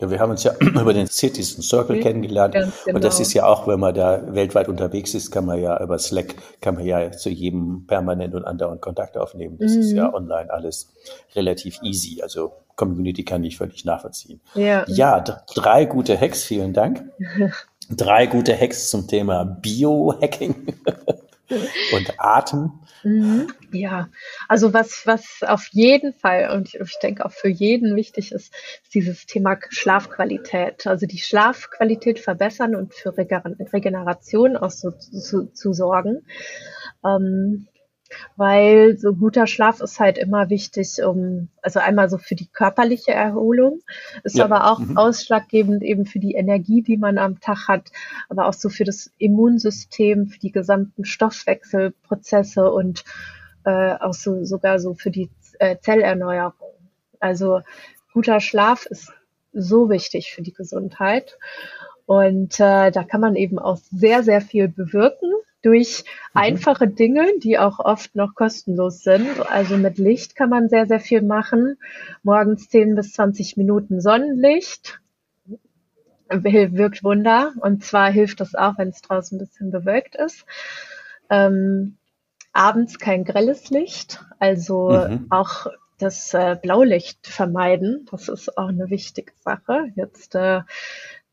Ja, 0.00 0.10
wir 0.10 0.18
haben 0.18 0.30
uns 0.30 0.44
ja 0.44 0.52
über 0.60 0.92
den 0.94 1.06
Citizen 1.06 1.62
Circle 1.62 1.96
mhm, 1.96 2.00
kennengelernt. 2.00 2.54
Genau. 2.54 2.68
Und 2.86 3.04
das 3.04 3.16
genau. 3.16 3.22
ist 3.22 3.34
ja 3.34 3.46
auch, 3.46 3.66
wenn 3.66 3.80
man 3.80 3.94
da 3.94 4.34
weltweit 4.34 4.68
unterwegs 4.68 5.14
ist, 5.14 5.30
kann 5.30 5.44
man 5.44 5.60
ja 5.60 5.82
über 5.82 5.98
Slack, 5.98 6.34
kann 6.60 6.74
man 6.74 6.84
ja 6.84 7.12
zu 7.12 7.30
jedem 7.30 7.86
permanent 7.86 8.34
und 8.34 8.44
andauernd 8.44 8.80
Kontakt 8.80 9.16
aufnehmen. 9.16 9.58
Das 9.58 9.72
mhm. 9.72 9.80
ist 9.80 9.92
ja 9.92 10.08
mhm. 10.08 10.14
online 10.14 10.50
alles 10.50 10.92
relativ 11.34 11.80
easy. 11.82 12.22
Also 12.22 12.52
Community 12.76 13.24
kann 13.24 13.44
ich 13.44 13.58
völlig 13.58 13.84
nachvollziehen. 13.84 14.40
Ja, 14.54 14.84
ja 14.88 15.20
drei 15.54 15.84
gute 15.84 16.18
Hacks, 16.18 16.44
vielen 16.44 16.72
Dank. 16.72 17.04
drei 17.90 18.26
gute 18.26 18.58
Hacks 18.58 18.88
zum 18.88 19.06
Thema 19.06 19.44
Biohacking 19.44 20.54
und 21.92 22.14
Atem. 22.18 22.72
Mhm. 23.02 23.52
Ja, 23.72 24.08
also 24.48 24.74
was, 24.74 25.02
was 25.06 25.42
auf 25.42 25.66
jeden 25.70 26.12
Fall 26.12 26.50
und 26.50 26.74
ich 26.74 26.98
denke 27.02 27.24
auch 27.24 27.32
für 27.32 27.48
jeden 27.48 27.96
wichtig 27.96 28.32
ist, 28.32 28.40
ist 28.40 28.94
dieses 28.94 29.26
Thema 29.26 29.58
Schlafqualität. 29.68 30.86
Also 30.86 31.06
die 31.06 31.18
Schlafqualität 31.18 32.18
verbessern 32.18 32.74
und 32.74 32.94
für 32.94 33.16
Regeneration 33.16 34.56
auch 34.56 34.70
so 34.70 34.90
zu, 34.90 35.52
zu 35.52 35.72
sorgen. 35.72 36.26
Ähm, 37.04 37.68
weil 38.36 38.96
so 38.96 39.14
guter 39.14 39.46
Schlaf 39.46 39.80
ist 39.80 40.00
halt 40.00 40.18
immer 40.18 40.50
wichtig, 40.50 41.02
um, 41.04 41.48
also 41.62 41.80
einmal 41.80 42.08
so 42.08 42.18
für 42.18 42.34
die 42.34 42.46
körperliche 42.46 43.12
Erholung, 43.12 43.80
ist 44.24 44.38
ja. 44.38 44.44
aber 44.44 44.70
auch 44.70 44.78
mhm. 44.78 44.96
ausschlaggebend 44.96 45.82
eben 45.82 46.06
für 46.06 46.18
die 46.18 46.34
Energie, 46.34 46.82
die 46.82 46.96
man 46.96 47.18
am 47.18 47.40
Tag 47.40 47.68
hat, 47.68 47.90
aber 48.28 48.46
auch 48.46 48.54
so 48.54 48.68
für 48.68 48.84
das 48.84 49.10
Immunsystem, 49.18 50.28
für 50.28 50.38
die 50.38 50.52
gesamten 50.52 51.04
Stoffwechselprozesse 51.04 52.70
und 52.70 53.04
äh, 53.64 53.94
auch 53.94 54.14
so 54.14 54.44
sogar 54.44 54.80
so 54.80 54.94
für 54.94 55.10
die 55.10 55.30
äh, 55.58 55.76
Zellerneuerung. 55.80 56.74
Also 57.20 57.60
guter 58.12 58.40
Schlaf 58.40 58.86
ist 58.86 59.12
so 59.52 59.90
wichtig 59.90 60.32
für 60.32 60.42
die 60.42 60.52
Gesundheit. 60.52 61.38
Und 62.06 62.58
äh, 62.58 62.90
da 62.90 63.04
kann 63.04 63.20
man 63.20 63.36
eben 63.36 63.58
auch 63.58 63.78
sehr, 63.92 64.22
sehr 64.22 64.40
viel 64.40 64.68
bewirken 64.68 65.30
durch 65.62 66.04
mhm. 66.34 66.40
einfache 66.40 66.88
Dinge, 66.88 67.26
die 67.42 67.58
auch 67.58 67.78
oft 67.78 68.14
noch 68.16 68.34
kostenlos 68.34 69.02
sind. 69.02 69.28
Also 69.50 69.76
mit 69.76 69.98
Licht 69.98 70.36
kann 70.36 70.50
man 70.50 70.68
sehr, 70.68 70.86
sehr 70.86 71.00
viel 71.00 71.22
machen. 71.22 71.76
Morgens 72.22 72.68
10 72.68 72.94
bis 72.94 73.12
20 73.12 73.56
Minuten 73.56 74.00
Sonnenlicht 74.00 75.00
wirkt 76.28 77.02
Wunder. 77.04 77.52
Und 77.60 77.84
zwar 77.84 78.10
hilft 78.10 78.40
das 78.40 78.54
auch, 78.54 78.78
wenn 78.78 78.88
es 78.88 79.02
draußen 79.02 79.36
ein 79.36 79.40
bisschen 79.40 79.70
bewölkt 79.70 80.14
ist. 80.14 80.44
Ähm, 81.28 81.96
abends 82.52 82.98
kein 82.98 83.24
grelles 83.24 83.70
Licht, 83.70 84.24
also 84.38 84.90
mhm. 84.90 85.26
auch 85.30 85.66
das 85.98 86.34
äh, 86.34 86.56
Blaulicht 86.60 87.26
vermeiden. 87.26 88.06
Das 88.10 88.28
ist 88.28 88.56
auch 88.56 88.68
eine 88.68 88.90
wichtige 88.90 89.32
Sache. 89.44 89.88
Jetzt 89.94 90.34
äh, 90.34 90.62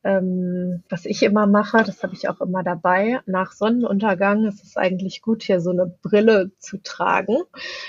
ähm, 0.08 0.84
was 0.88 1.05
ich 1.05 1.22
immer 1.22 1.47
mache, 1.47 1.84
das 1.84 2.01
habe 2.01 2.14
ich 2.14 2.30
auch 2.30 2.39
immer 2.39 2.64
dabei, 2.64 3.20
nach 3.26 3.51
Sonnenuntergang 3.51 4.45
ist 4.45 4.64
es 4.64 4.78
eigentlich 4.78 5.22
gut, 5.22 5.43
hier 5.43 5.60
so 5.60 5.72
eine 5.72 5.86
Brille 5.86 6.51
zu 6.60 6.78
tragen. 6.82 7.36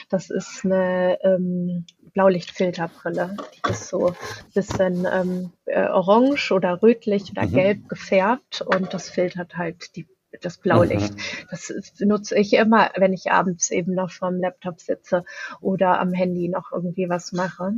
Das 0.08 0.28
ist 0.28 0.64
eine 0.64 1.18
ähm, 1.22 1.86
Blaulichtfilterbrille. 2.14 3.36
Die 3.54 3.70
ist 3.70 3.86
so 3.86 4.08
ein 4.08 4.14
bisschen 4.52 5.06
ähm, 5.10 5.52
äh, 5.66 5.86
orange 5.86 6.50
oder 6.50 6.82
rötlich 6.82 7.30
oder 7.30 7.46
mhm. 7.46 7.52
gelb 7.52 7.88
gefärbt 7.88 8.62
und 8.62 8.92
das 8.92 9.08
filtert 9.08 9.56
halt 9.56 9.94
die 9.94 10.08
das 10.42 10.58
Blaulicht. 10.58 11.14
Mhm. 11.14 11.46
Das 11.50 11.72
nutze 12.00 12.36
ich 12.36 12.52
immer, 12.52 12.90
wenn 12.96 13.12
ich 13.12 13.30
abends 13.30 13.70
eben 13.70 13.94
noch 13.94 14.10
vorm 14.10 14.40
Laptop 14.40 14.80
sitze 14.80 15.24
oder 15.60 16.00
am 16.00 16.12
Handy 16.12 16.48
noch 16.48 16.72
irgendwie 16.72 17.08
was 17.08 17.32
mache 17.32 17.74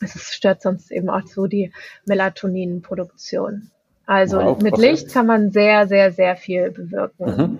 es 0.00 0.32
stört 0.32 0.62
sonst 0.62 0.90
eben 0.90 1.10
auch 1.10 1.26
so 1.26 1.46
die 1.46 1.72
Melatoninproduktion. 2.06 3.70
Also 4.06 4.38
wow, 4.38 4.60
mit. 4.60 4.76
Licht 4.76 5.12
kann 5.12 5.26
man 5.26 5.52
sehr, 5.52 5.86
sehr, 5.86 6.10
sehr 6.10 6.34
viel 6.34 6.72
bewirken. 6.72 7.36
Mhm. 7.36 7.58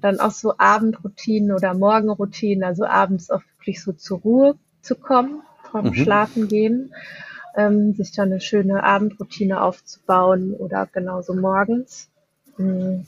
Dann 0.00 0.18
auch 0.18 0.30
so 0.30 0.54
Abendroutinen 0.56 1.52
oder 1.52 1.74
Morgenroutinen, 1.74 2.64
also 2.64 2.86
abends 2.86 3.30
auch 3.30 3.42
wirklich 3.58 3.82
so 3.82 3.92
zur 3.92 4.20
Ruhe 4.20 4.54
zu 4.80 4.94
kommen, 4.94 5.42
vom 5.70 5.88
mhm. 5.88 5.94
Schlafen 5.94 6.48
gehen, 6.48 6.94
ähm, 7.54 7.92
sich 7.92 8.12
dann 8.12 8.30
eine 8.30 8.40
schöne 8.40 8.82
Abendroutine 8.82 9.60
aufzubauen 9.60 10.54
oder 10.54 10.88
genauso 10.90 11.34
morgens. 11.34 12.08
Mhm. 12.56 13.04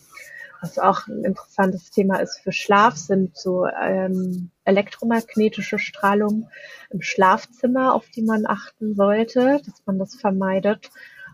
Was 0.63 0.79
auch 0.79 1.09
ein 1.09 1.25
interessantes 1.25 1.91
Thema 1.91 2.19
ist 2.19 2.39
für 2.39 2.53
Schlaf, 2.53 2.97
sind 2.97 3.37
so 3.37 3.67
ähm, 3.67 4.51
elektromagnetische 4.65 5.81
Strahlung 5.81 6.49
im 6.91 7.03
Schlafzimmer, 7.03 7.95
auf 7.95 8.09
die 8.11 8.23
man 8.23 8.47
achten 8.47 8.95
sollte, 8.95 9.61
dass 9.67 9.83
man 9.87 9.99
das 9.99 10.15
vermeidet. 10.15 10.91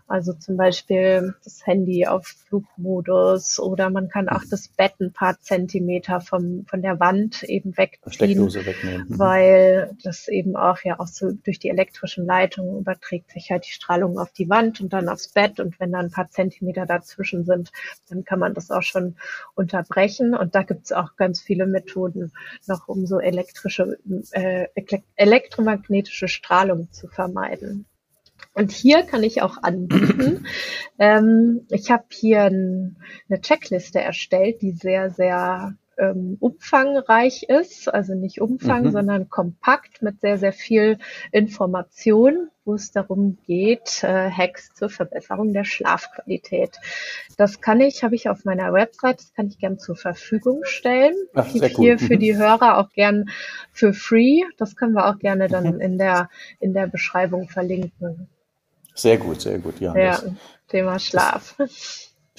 Also 0.09 0.33
zum 0.33 0.57
Beispiel 0.57 1.35
das 1.43 1.67
Handy 1.67 2.07
auf 2.07 2.25
Flugmodus 2.25 3.59
oder 3.59 3.91
man 3.91 4.09
kann 4.09 4.27
auch 4.27 4.41
das 4.49 4.67
Bett 4.67 4.93
ein 4.99 5.13
paar 5.13 5.39
Zentimeter 5.39 6.19
vom, 6.19 6.65
von 6.65 6.81
der 6.81 6.99
Wand 6.99 7.43
eben 7.43 7.77
wegziehen, 7.77 8.51
wegnehmen. 8.51 9.07
Mhm. 9.07 9.19
weil 9.19 9.95
das 10.03 10.27
eben 10.27 10.55
auch 10.55 10.79
ja 10.83 10.99
auch 10.99 11.05
so 11.05 11.31
durch 11.31 11.59
die 11.59 11.69
elektrischen 11.69 12.25
Leitungen 12.25 12.79
überträgt 12.79 13.29
sich 13.29 13.51
halt 13.51 13.67
die 13.67 13.71
Strahlung 13.71 14.17
auf 14.17 14.31
die 14.31 14.49
Wand 14.49 14.81
und 14.81 14.93
dann 14.93 15.09
aufs 15.09 15.29
Bett 15.29 15.59
und 15.59 15.79
wenn 15.79 15.91
da 15.91 15.99
ein 15.99 16.09
paar 16.09 16.29
Zentimeter 16.31 16.87
dazwischen 16.87 17.45
sind, 17.45 17.71
dann 18.09 18.23
kann 18.23 18.39
man 18.39 18.55
das 18.55 18.71
auch 18.71 18.81
schon 18.81 19.15
unterbrechen 19.53 20.33
und 20.33 20.55
da 20.55 20.63
gibt 20.63 20.85
es 20.85 20.91
auch 20.91 21.17
ganz 21.17 21.39
viele 21.39 21.67
Methoden 21.67 22.31
noch, 22.65 22.87
um 22.87 23.05
so 23.05 23.19
elektrische, 23.19 23.99
äh, 24.31 24.65
elektromagnetische 25.15 26.27
Strahlung 26.27 26.91
zu 26.91 27.07
vermeiden. 27.07 27.85
Und 28.53 28.71
hier 28.71 29.03
kann 29.03 29.23
ich 29.23 29.41
auch 29.41 29.61
anbieten. 29.61 30.45
ähm, 30.99 31.65
ich 31.69 31.91
habe 31.91 32.05
hier 32.11 32.43
ein, 32.43 32.97
eine 33.29 33.41
Checkliste 33.41 33.99
erstellt, 34.01 34.61
die 34.61 34.71
sehr, 34.71 35.09
sehr 35.09 35.75
ähm, 35.99 36.37
umfangreich 36.39 37.43
ist, 37.43 37.93
also 37.93 38.15
nicht 38.15 38.41
Umfang, 38.41 38.85
mhm. 38.85 38.91
sondern 38.91 39.29
kompakt 39.29 40.01
mit 40.01 40.21
sehr, 40.21 40.37
sehr 40.37 40.53
viel 40.53 40.97
Information, 41.31 42.49
wo 42.65 42.73
es 42.73 42.91
darum 42.91 43.37
geht, 43.45 44.03
äh, 44.03 44.29
Hacks 44.31 44.73
zur 44.73 44.89
Verbesserung 44.89 45.53
der 45.53 45.65
Schlafqualität. 45.65 46.77
Das 47.37 47.61
kann 47.61 47.81
ich, 47.81 48.03
habe 48.03 48.15
ich 48.15 48.29
auf 48.29 48.45
meiner 48.45 48.73
Website, 48.73 49.19
das 49.19 49.33
kann 49.33 49.47
ich 49.47 49.59
gern 49.59 49.77
zur 49.77 49.95
Verfügung 49.95 50.61
stellen. 50.63 51.15
Ach, 51.33 51.47
sehr 51.49 51.67
hier 51.67 51.93
cool. 51.93 51.99
für 51.99 52.15
mhm. 52.15 52.19
die 52.19 52.37
Hörer 52.37 52.77
auch 52.77 52.89
gern 52.91 53.29
für 53.71 53.93
free. 53.93 54.43
Das 54.57 54.75
können 54.75 54.93
wir 54.93 55.07
auch 55.07 55.19
gerne 55.19 55.47
dann 55.47 55.75
mhm. 55.75 55.81
in 55.81 55.97
der, 55.97 56.29
in 56.59 56.73
der 56.73 56.87
Beschreibung 56.87 57.49
verlinken. 57.49 58.29
Sehr 58.95 59.17
gut, 59.17 59.41
sehr 59.41 59.59
gut, 59.59 59.79
ja. 59.79 59.95
Ja, 59.95 60.21
Thema 60.67 60.99
Schlaf. 60.99 61.55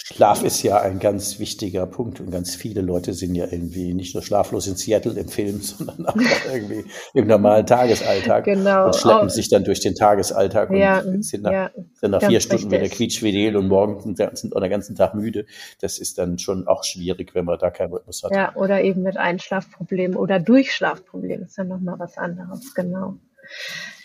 Schlaf 0.02 0.42
ist 0.42 0.62
ja 0.62 0.80
ein 0.80 0.98
ganz 0.98 1.38
wichtiger 1.38 1.86
Punkt 1.86 2.20
und 2.20 2.30
ganz 2.30 2.54
viele 2.54 2.80
Leute 2.80 3.12
sind 3.12 3.34
ja 3.34 3.46
irgendwie 3.50 3.92
nicht 3.94 4.14
nur 4.14 4.22
schlaflos 4.22 4.66
in 4.66 4.76
Seattle 4.76 5.12
im 5.12 5.28
Film, 5.28 5.60
sondern 5.62 6.06
auch 6.06 6.16
irgendwie 6.52 6.84
im 7.14 7.26
normalen 7.26 7.66
Tagesalltag 7.66 8.44
genau. 8.44 8.86
und 8.86 8.96
schleppen 8.96 9.26
oh. 9.26 9.28
sich 9.28 9.48
dann 9.48 9.64
durch 9.64 9.80
den 9.80 9.94
Tagesalltag 9.94 10.70
ja, 10.72 11.00
und 11.00 11.24
sind 11.24 11.42
nach, 11.42 11.52
ja, 11.52 11.70
sind 11.94 12.10
nach 12.10 12.22
vier 12.22 12.40
Stunden 12.40 12.64
richtig. 12.64 12.80
wieder 12.80 12.96
quietschfidel 12.96 13.56
und 13.56 13.68
morgen 13.68 14.00
sind, 14.00 14.38
sind 14.38 14.54
den 14.54 14.70
ganzen 14.70 14.96
Tag 14.96 15.14
müde. 15.14 15.46
Das 15.80 15.98
ist 15.98 16.18
dann 16.18 16.38
schon 16.38 16.66
auch 16.66 16.84
schwierig, 16.84 17.34
wenn 17.34 17.44
man 17.44 17.58
da 17.58 17.70
keinen 17.70 17.92
Rhythmus 17.92 18.22
hat. 18.22 18.32
Ja, 18.32 18.54
oder 18.56 18.82
eben 18.82 19.02
mit 19.02 19.16
Einschlafproblemen 19.16 20.16
oder 20.16 20.40
Durchschlafproblemen 20.40 21.46
ist 21.46 21.58
ja 21.58 21.64
nochmal 21.64 21.98
was 21.98 22.16
anderes, 22.16 22.74
genau. 22.74 23.16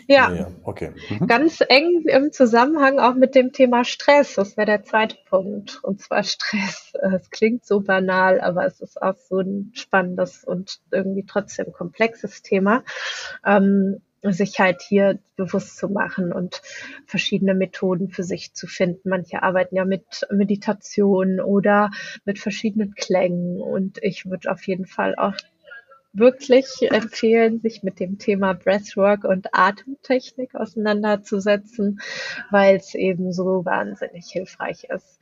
Ja, 0.07 0.31
ja 0.33 0.51
okay. 0.63 0.91
Mhm. 1.09 1.27
Ganz 1.27 1.59
eng 1.67 2.03
im 2.07 2.31
Zusammenhang 2.31 2.99
auch 2.99 3.15
mit 3.15 3.35
dem 3.35 3.51
Thema 3.51 3.83
Stress. 3.83 4.35
Das 4.35 4.57
wäre 4.57 4.67
der 4.67 4.83
zweite 4.83 5.17
Punkt. 5.29 5.79
Und 5.83 6.01
zwar 6.01 6.23
Stress. 6.23 6.93
Es 7.01 7.29
klingt 7.29 7.65
so 7.65 7.81
banal, 7.81 8.41
aber 8.41 8.65
es 8.65 8.81
ist 8.81 9.01
auch 9.01 9.15
so 9.15 9.39
ein 9.39 9.71
spannendes 9.73 10.43
und 10.43 10.79
irgendwie 10.91 11.25
trotzdem 11.25 11.71
komplexes 11.73 12.41
Thema. 12.41 12.83
Ähm, 13.45 14.01
sich 14.31 14.59
halt 14.59 14.81
hier 14.81 15.19
bewusst 15.35 15.77
zu 15.77 15.87
machen 15.87 16.31
und 16.31 16.61
verschiedene 17.05 17.53
Methoden 17.53 18.09
für 18.09 18.23
sich 18.23 18.53
zu 18.53 18.67
finden. 18.67 19.09
Manche 19.09 19.43
arbeiten 19.43 19.75
ja 19.75 19.85
mit 19.85 20.25
Meditation 20.31 21.39
oder 21.39 21.91
mit 22.23 22.39
verschiedenen 22.39 22.95
Klängen 22.95 23.61
und 23.61 23.99
ich 24.01 24.25
würde 24.25 24.51
auf 24.51 24.65
jeden 24.65 24.87
Fall 24.87 25.15
auch 25.15 25.35
wirklich 26.17 26.67
empfehlen, 26.81 27.59
sich 27.59 27.83
mit 27.83 27.99
dem 27.99 28.17
Thema 28.17 28.53
Breathwork 28.53 29.23
und 29.23 29.53
Atemtechnik 29.53 30.55
auseinanderzusetzen, 30.55 31.99
weil 32.51 32.77
es 32.77 32.95
eben 32.95 33.33
so 33.33 33.65
wahnsinnig 33.65 34.27
hilfreich 34.27 34.85
ist. 34.85 35.19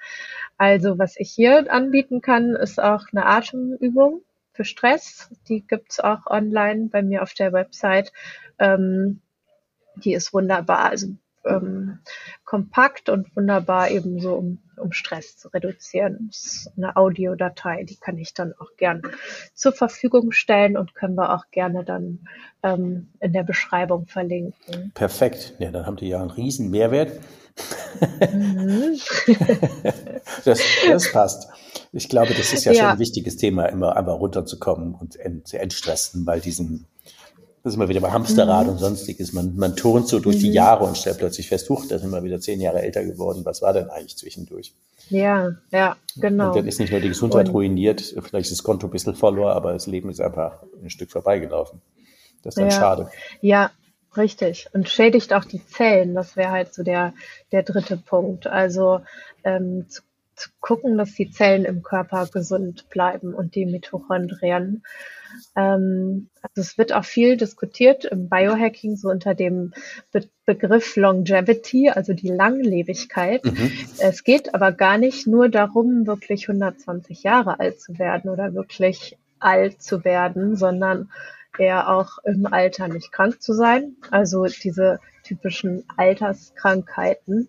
Also 0.58 1.00
was 1.00 1.16
ich 1.18 1.32
hier 1.32 1.72
anbieten 1.72 2.22
kann, 2.22 2.56
ist 2.56 2.82
auch 2.82 3.06
eine 3.12 3.26
Atemübung 3.26 4.22
für 4.54 4.66
Stress. 4.66 5.30
Die 5.48 5.66
gibt's 5.66 6.00
auch 6.00 6.28
online 6.28 6.90
bei 6.92 7.02
mir 7.02 7.24
auf 7.24 7.34
der 7.34 7.54
Website. 7.54 8.12
Ähm, 8.60 9.22
die 9.96 10.14
ist 10.14 10.34
wunderbar. 10.34 10.90
Also 10.92 11.08
ähm, 11.46 12.00
kompakt 12.46 13.10
und 13.10 13.36
wunderbar 13.36 13.90
eben 13.90 14.20
so, 14.20 14.36
um, 14.36 14.60
um 14.78 14.92
Stress 14.92 15.38
zu 15.38 15.50
reduzieren. 15.50 16.30
Das 16.30 16.46
ist 16.46 16.72
eine 16.78 16.96
Audiodatei, 16.96 17.84
die 17.84 17.98
kann 17.98 18.18
ich 18.18 18.34
dann 18.34 18.54
auch 18.60 18.76
gern 18.78 19.02
zur 19.54 19.72
Verfügung 19.72 20.32
stellen 20.32 20.78
und 20.78 20.96
können 20.96 21.16
wir 21.16 21.34
auch 21.34 21.46
gerne 21.52 21.84
dann 21.84 22.28
ähm, 22.64 23.10
in 23.20 23.34
der 23.34 23.44
Beschreibung 23.44 24.08
verlinken. 24.08 24.92
Perfekt. 24.94 25.56
Ja, 25.60 25.72
dann 25.72 25.86
haben 25.86 25.98
die 25.98 26.08
ja 26.08 26.22
einen 26.22 26.32
riesen 26.32 26.70
Mehrwert. 26.70 27.12
Mhm. 28.34 28.98
das, 30.46 30.60
das 30.88 31.12
passt. 31.12 31.50
Ich 31.92 32.10
glaube, 32.10 32.34
das 32.34 32.54
ist 32.54 32.66
ja, 32.66 32.72
ja, 32.72 32.80
schon 32.80 32.90
ein 32.92 33.00
wichtiges 33.00 33.38
Thema, 33.38 33.66
immer 33.66 33.96
einmal 33.96 34.16
runterzukommen 34.16 34.96
und 34.96 35.16
ent, 35.16 35.48
zu 35.48 35.60
entstressen 35.60 36.26
bei 36.26 36.40
diesem 36.40 36.86
das 37.64 37.72
ist 37.72 37.78
immer 37.78 37.88
wieder 37.88 38.02
bei 38.02 38.12
Hamsterrad 38.12 38.66
mhm. 38.66 38.74
und 38.74 38.78
sonstiges. 38.78 39.32
Man, 39.32 39.56
man 39.56 39.78
turnt 39.78 40.10
so 40.10 40.20
durch 40.20 40.36
mhm. 40.36 40.42
die 40.42 40.52
Jahre 40.52 40.84
und 40.84 40.98
stellt 40.98 41.18
plötzlich 41.18 41.48
fest, 41.48 41.70
huch, 41.70 41.86
da 41.88 41.98
sind 41.98 42.10
wir 42.10 42.22
wieder 42.22 42.42
zehn 42.42 42.60
Jahre 42.60 42.82
älter 42.82 43.06
geworden. 43.06 43.46
Was 43.46 43.62
war 43.62 43.72
denn 43.72 43.90
eigentlich 43.90 44.18
zwischendurch? 44.18 44.74
Ja, 45.10 45.54
ja, 45.72 45.96
genau. 46.18 46.50
Und 46.50 46.58
dann 46.58 46.68
ist 46.68 46.80
nicht 46.80 46.92
nur 46.92 47.00
die 47.00 47.08
Gesundheit 47.08 47.48
und, 47.48 47.54
ruiniert, 47.54 48.02
vielleicht 48.02 48.52
ist 48.52 48.52
das 48.52 48.64
Konto 48.64 48.88
ein 48.88 48.92
bisschen 48.92 49.16
verloren, 49.16 49.54
aber 49.54 49.72
das 49.72 49.88
Leben 49.88 50.10
ist 50.10 50.20
einfach 50.20 50.62
ein 50.82 50.90
Stück 50.90 51.10
vorbeigelaufen. 51.10 51.82
Das 52.42 52.56
ist 52.56 52.58
dann 52.58 52.70
ja, 52.70 52.72
schade. 52.72 53.12
Ja, 53.40 53.72
richtig. 54.18 54.68
Und 54.74 54.90
schädigt 54.90 55.34
auch 55.34 55.46
die 55.46 55.66
Zellen. 55.66 56.16
Das 56.16 56.36
wäre 56.36 56.52
halt 56.52 56.74
so 56.74 56.84
der, 56.84 57.14
der 57.54 57.64
dritte 57.64 57.96
Punkt. 57.96 58.46
Also 58.46 59.00
ähm, 59.46 59.86
zu, 59.88 60.02
zu 60.36 60.50
gucken, 60.60 60.98
dass 60.98 61.14
die 61.14 61.32
Zellen 61.32 61.64
im 61.64 61.82
Körper 61.82 62.28
gesund 62.28 62.90
bleiben 62.90 63.34
und 63.34 63.56
die 63.56 63.66
Mitochondrien. 63.66 64.84
Ähm, 65.56 66.30
also 66.42 66.62
es 66.62 66.78
wird 66.78 66.94
auch 66.94 67.06
viel 67.06 67.38
diskutiert 67.38 68.06
im 68.06 68.30
Biohacking 68.30 68.96
so 68.96 69.10
unter 69.10 69.36
dem 69.36 69.74
Be 70.12 70.28
Begriff 70.46 70.98
Longevity, 70.98 71.90
also 71.90 72.12
die 72.12 72.28
Langlebigkeit. 72.28 73.46
Mhm. 73.46 73.72
Es 74.00 74.26
geht 74.26 74.54
aber 74.54 74.74
gar 74.74 74.98
nicht 74.98 75.26
nur 75.26 75.48
darum, 75.48 76.06
wirklich 76.06 76.50
120 76.50 77.24
Jahre 77.24 77.62
alt 77.62 77.80
zu 77.80 77.98
werden 77.98 78.30
oder 78.30 78.54
wirklich 78.54 79.18
alt 79.40 79.82
zu 79.82 80.04
werden, 80.04 80.58
sondern 80.58 81.10
eher 81.58 81.90
auch 81.90 82.18
im 82.26 82.46
Alter 82.46 82.90
nicht 82.90 83.14
krank 83.14 83.42
zu 83.42 83.54
sein. 83.54 83.96
Also 84.12 84.46
diese 84.46 85.00
typischen 85.24 85.86
Alterskrankheiten 85.96 87.48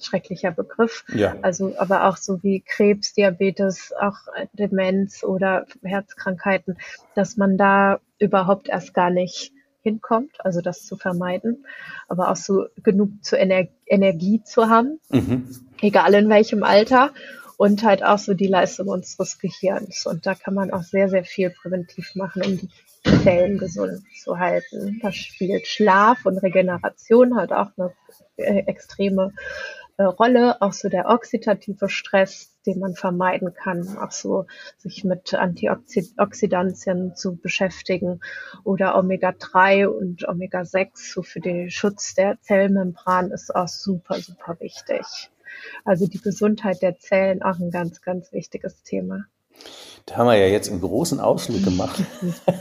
schrecklicher 0.00 0.50
Begriff. 0.50 1.04
Ja. 1.14 1.36
Also, 1.42 1.74
aber 1.78 2.08
auch 2.08 2.16
so 2.16 2.42
wie 2.42 2.60
Krebs, 2.60 3.14
Diabetes, 3.14 3.92
auch 3.98 4.16
Demenz 4.52 5.24
oder 5.24 5.66
Herzkrankheiten, 5.82 6.78
dass 7.14 7.36
man 7.36 7.56
da 7.56 8.00
überhaupt 8.18 8.68
erst 8.68 8.94
gar 8.94 9.10
nicht 9.10 9.52
hinkommt, 9.82 10.44
also 10.44 10.60
das 10.60 10.84
zu 10.84 10.96
vermeiden, 10.96 11.64
aber 12.08 12.30
auch 12.30 12.36
so 12.36 12.66
genug 12.82 13.10
zu 13.22 13.38
Ener 13.38 13.68
Energie 13.86 14.42
zu 14.42 14.68
haben, 14.68 14.98
mhm. 15.10 15.48
egal 15.80 16.12
in 16.14 16.28
welchem 16.28 16.64
Alter 16.64 17.12
und 17.56 17.84
halt 17.84 18.02
auch 18.02 18.18
so 18.18 18.34
die 18.34 18.48
Leistung 18.48 18.88
unseres 18.88 19.38
Gehirns. 19.38 20.04
Und 20.06 20.26
da 20.26 20.34
kann 20.34 20.54
man 20.54 20.72
auch 20.72 20.82
sehr, 20.82 21.08
sehr 21.08 21.24
viel 21.24 21.50
präventiv 21.50 22.16
machen, 22.16 22.42
um 22.44 22.58
die 22.58 22.68
Zellen 23.22 23.58
gesund 23.58 24.02
zu 24.22 24.38
halten. 24.38 24.98
Da 25.00 25.12
spielt 25.12 25.66
Schlaf 25.66 26.26
und 26.26 26.38
Regeneration 26.38 27.36
halt 27.36 27.52
auch 27.52 27.70
eine 27.76 27.92
äh, 28.36 28.64
extreme 28.66 29.32
Rolle, 30.04 30.60
auch 30.60 30.72
so 30.72 30.88
der 30.88 31.08
oxidative 31.08 31.88
Stress, 31.88 32.54
den 32.66 32.80
man 32.80 32.94
vermeiden 32.94 33.54
kann, 33.54 33.96
auch 33.98 34.10
so 34.10 34.46
sich 34.76 35.04
mit 35.04 35.32
Antioxidantien 35.32 37.14
zu 37.16 37.36
beschäftigen 37.36 38.20
oder 38.64 38.98
Omega-3 38.98 39.86
und 39.86 40.28
Omega-6 40.28 41.14
so 41.14 41.22
für 41.22 41.40
den 41.40 41.70
Schutz 41.70 42.14
der 42.14 42.38
Zellmembran 42.40 43.30
ist 43.30 43.54
auch 43.54 43.68
super, 43.68 44.16
super 44.20 44.56
wichtig. 44.60 45.30
Also 45.84 46.06
die 46.06 46.20
Gesundheit 46.20 46.82
der 46.82 46.98
Zellen 46.98 47.42
auch 47.42 47.58
ein 47.58 47.70
ganz, 47.70 48.02
ganz 48.02 48.32
wichtiges 48.32 48.82
Thema. 48.82 49.24
Da 50.06 50.18
haben 50.18 50.28
wir 50.28 50.36
ja 50.36 50.46
jetzt 50.46 50.70
einen 50.70 50.80
großen 50.80 51.18
Ausflug 51.18 51.64
gemacht. 51.64 52.00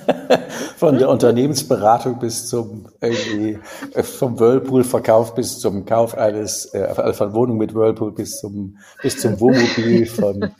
Von 0.77 0.97
der 0.97 1.09
Unternehmensberatung 1.09 2.17
bis 2.17 2.47
zum 2.47 2.87
irgendwie 2.99 3.59
äh, 3.93 4.01
vom 4.01 4.39
Whirlpool-Verkauf 4.39 5.35
bis 5.35 5.59
zum 5.59 5.85
Kauf 5.85 6.17
eines 6.17 6.73
äh, 6.73 7.13
von 7.13 7.33
Wohnung 7.33 7.57
mit 7.57 7.75
Whirlpool 7.75 8.13
bis 8.13 8.39
zum 8.39 8.77
bis 9.01 9.19
zum 9.19 9.39
Wohnmobil, 9.39 10.05
von, 10.07 10.51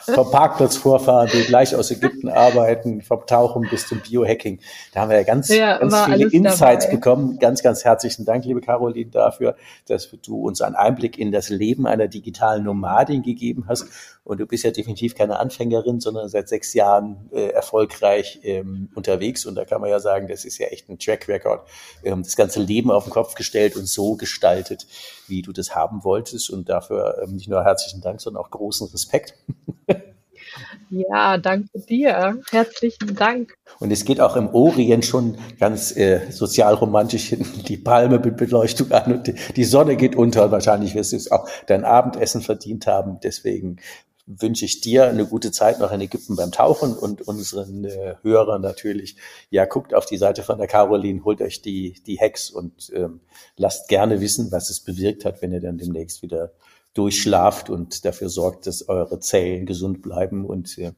vom 0.00 0.30
Parkplatz 0.30 0.76
vorfahren, 0.76 1.28
die 1.32 1.42
gleich 1.42 1.74
aus 1.74 1.90
Ägypten 1.90 2.28
arbeiten, 2.28 3.02
vom 3.02 3.26
Tauchen 3.26 3.66
bis 3.68 3.86
zum 3.86 4.00
Biohacking. 4.00 4.60
Da 4.94 5.00
haben 5.00 5.10
wir 5.10 5.16
ja 5.18 5.24
ganz, 5.24 5.48
ja, 5.48 5.78
ganz 5.78 5.96
viele 6.04 6.30
Insights 6.30 6.84
dabei. 6.84 6.96
bekommen. 6.96 7.38
Ganz, 7.38 7.62
ganz 7.62 7.84
herzlichen 7.84 8.24
Dank, 8.24 8.44
liebe 8.44 8.60
Caroline, 8.60 9.10
dafür, 9.10 9.56
dass 9.88 10.08
du 10.22 10.46
uns 10.46 10.60
einen 10.60 10.76
Einblick 10.76 11.18
in 11.18 11.32
das 11.32 11.48
Leben 11.48 11.86
einer 11.86 12.06
digitalen 12.06 12.64
Nomadin 12.64 13.22
gegeben 13.22 13.64
hast. 13.68 13.86
Und 14.28 14.38
du 14.40 14.46
bist 14.46 14.62
ja 14.62 14.70
definitiv 14.70 15.14
keine 15.14 15.38
Anfängerin, 15.38 16.00
sondern 16.00 16.28
seit 16.28 16.50
sechs 16.50 16.74
Jahren 16.74 17.30
äh, 17.32 17.48
erfolgreich 17.48 18.40
ähm, 18.42 18.90
unterwegs. 18.94 19.46
Und 19.46 19.54
da 19.54 19.64
kann 19.64 19.80
man 19.80 19.88
ja 19.88 20.00
sagen, 20.00 20.28
das 20.28 20.44
ist 20.44 20.58
ja 20.58 20.66
echt 20.66 20.90
ein 20.90 20.98
Track 20.98 21.28
Record. 21.28 21.66
Ähm, 22.04 22.22
das 22.22 22.36
ganze 22.36 22.60
Leben 22.60 22.90
auf 22.90 23.04
den 23.04 23.10
Kopf 23.10 23.36
gestellt 23.36 23.74
und 23.74 23.88
so 23.88 24.16
gestaltet, 24.16 24.86
wie 25.28 25.40
du 25.40 25.52
das 25.52 25.74
haben 25.74 26.04
wolltest. 26.04 26.50
Und 26.50 26.68
dafür 26.68 27.22
ähm, 27.22 27.36
nicht 27.36 27.48
nur 27.48 27.64
herzlichen 27.64 28.02
Dank, 28.02 28.20
sondern 28.20 28.44
auch 28.44 28.50
großen 28.50 28.88
Respekt. 28.88 29.32
Ja, 30.90 31.36
danke 31.36 31.78
dir. 31.80 32.38
Herzlichen 32.50 33.14
Dank. 33.14 33.54
Und 33.78 33.90
es 33.90 34.06
geht 34.06 34.20
auch 34.20 34.36
im 34.36 34.48
Orient 34.48 35.04
schon 35.04 35.36
ganz 35.60 35.94
äh, 35.94 36.30
sozialromantisch 36.30 37.28
hin, 37.28 37.46
die 37.66 37.76
Palme 37.76 38.18
mit 38.18 38.38
Beleuchtung 38.38 38.90
an 38.92 39.12
und 39.12 39.26
die, 39.26 39.34
die 39.54 39.64
Sonne 39.64 39.96
geht 39.96 40.16
unter. 40.16 40.46
Und 40.46 40.50
wahrscheinlich 40.50 40.94
wirst 40.94 41.12
du 41.12 41.16
es 41.16 41.30
auch 41.30 41.46
dein 41.66 41.84
Abendessen 41.84 42.40
verdient 42.40 42.86
haben. 42.86 43.20
Deswegen 43.22 43.78
wünsche 44.28 44.66
ich 44.66 44.82
dir 44.82 45.08
eine 45.08 45.26
gute 45.26 45.50
Zeit 45.52 45.80
noch 45.80 45.90
in 45.90 46.02
Ägypten 46.02 46.36
beim 46.36 46.52
Tauchen 46.52 46.94
und 46.94 47.22
unseren 47.22 47.84
äh, 47.84 48.16
Hörern 48.22 48.60
natürlich. 48.60 49.16
Ja, 49.48 49.64
guckt 49.64 49.94
auf 49.94 50.04
die 50.04 50.18
Seite 50.18 50.42
von 50.42 50.58
der 50.58 50.66
Caroline, 50.66 51.24
holt 51.24 51.40
euch 51.40 51.62
die, 51.62 52.02
die 52.06 52.20
Hacks 52.20 52.50
und 52.50 52.92
ähm, 52.94 53.20
lasst 53.56 53.88
gerne 53.88 54.20
wissen, 54.20 54.52
was 54.52 54.68
es 54.68 54.80
bewirkt 54.80 55.24
hat, 55.24 55.40
wenn 55.40 55.52
ihr 55.52 55.60
dann 55.60 55.78
demnächst 55.78 56.22
wieder 56.22 56.52
durchschlaft 56.92 57.70
und 57.70 58.04
dafür 58.04 58.28
sorgt, 58.28 58.66
dass 58.66 58.88
eure 58.88 59.18
Zellen 59.20 59.64
gesund 59.64 60.02
bleiben. 60.02 60.44
Und 60.44 60.76
äh, 60.76 60.92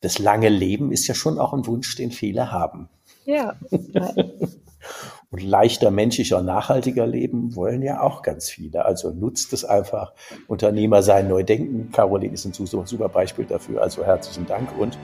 das 0.00 0.18
lange 0.18 0.50
Leben 0.50 0.92
ist 0.92 1.06
ja 1.06 1.14
schon 1.14 1.38
auch 1.38 1.54
ein 1.54 1.66
Wunsch, 1.66 1.96
den 1.96 2.10
viele 2.10 2.52
haben. 2.52 2.90
Ja. 3.24 3.56
Und 5.34 5.42
leichter, 5.42 5.90
menschlicher, 5.90 6.42
nachhaltiger 6.42 7.08
leben 7.08 7.56
wollen 7.56 7.82
ja 7.82 8.00
auch 8.00 8.22
ganz 8.22 8.48
viele. 8.48 8.84
Also 8.84 9.10
nutzt 9.10 9.52
es 9.52 9.64
einfach. 9.64 10.12
Unternehmer 10.46 11.02
sein, 11.02 11.26
neu 11.26 11.42
denken. 11.42 11.90
Caroline 11.90 12.34
ist 12.34 12.44
ein 12.44 12.52
super 12.52 13.08
Beispiel 13.08 13.44
dafür. 13.44 13.82
Also 13.82 14.04
herzlichen 14.04 14.46
Dank 14.46 14.68
und 14.78 14.96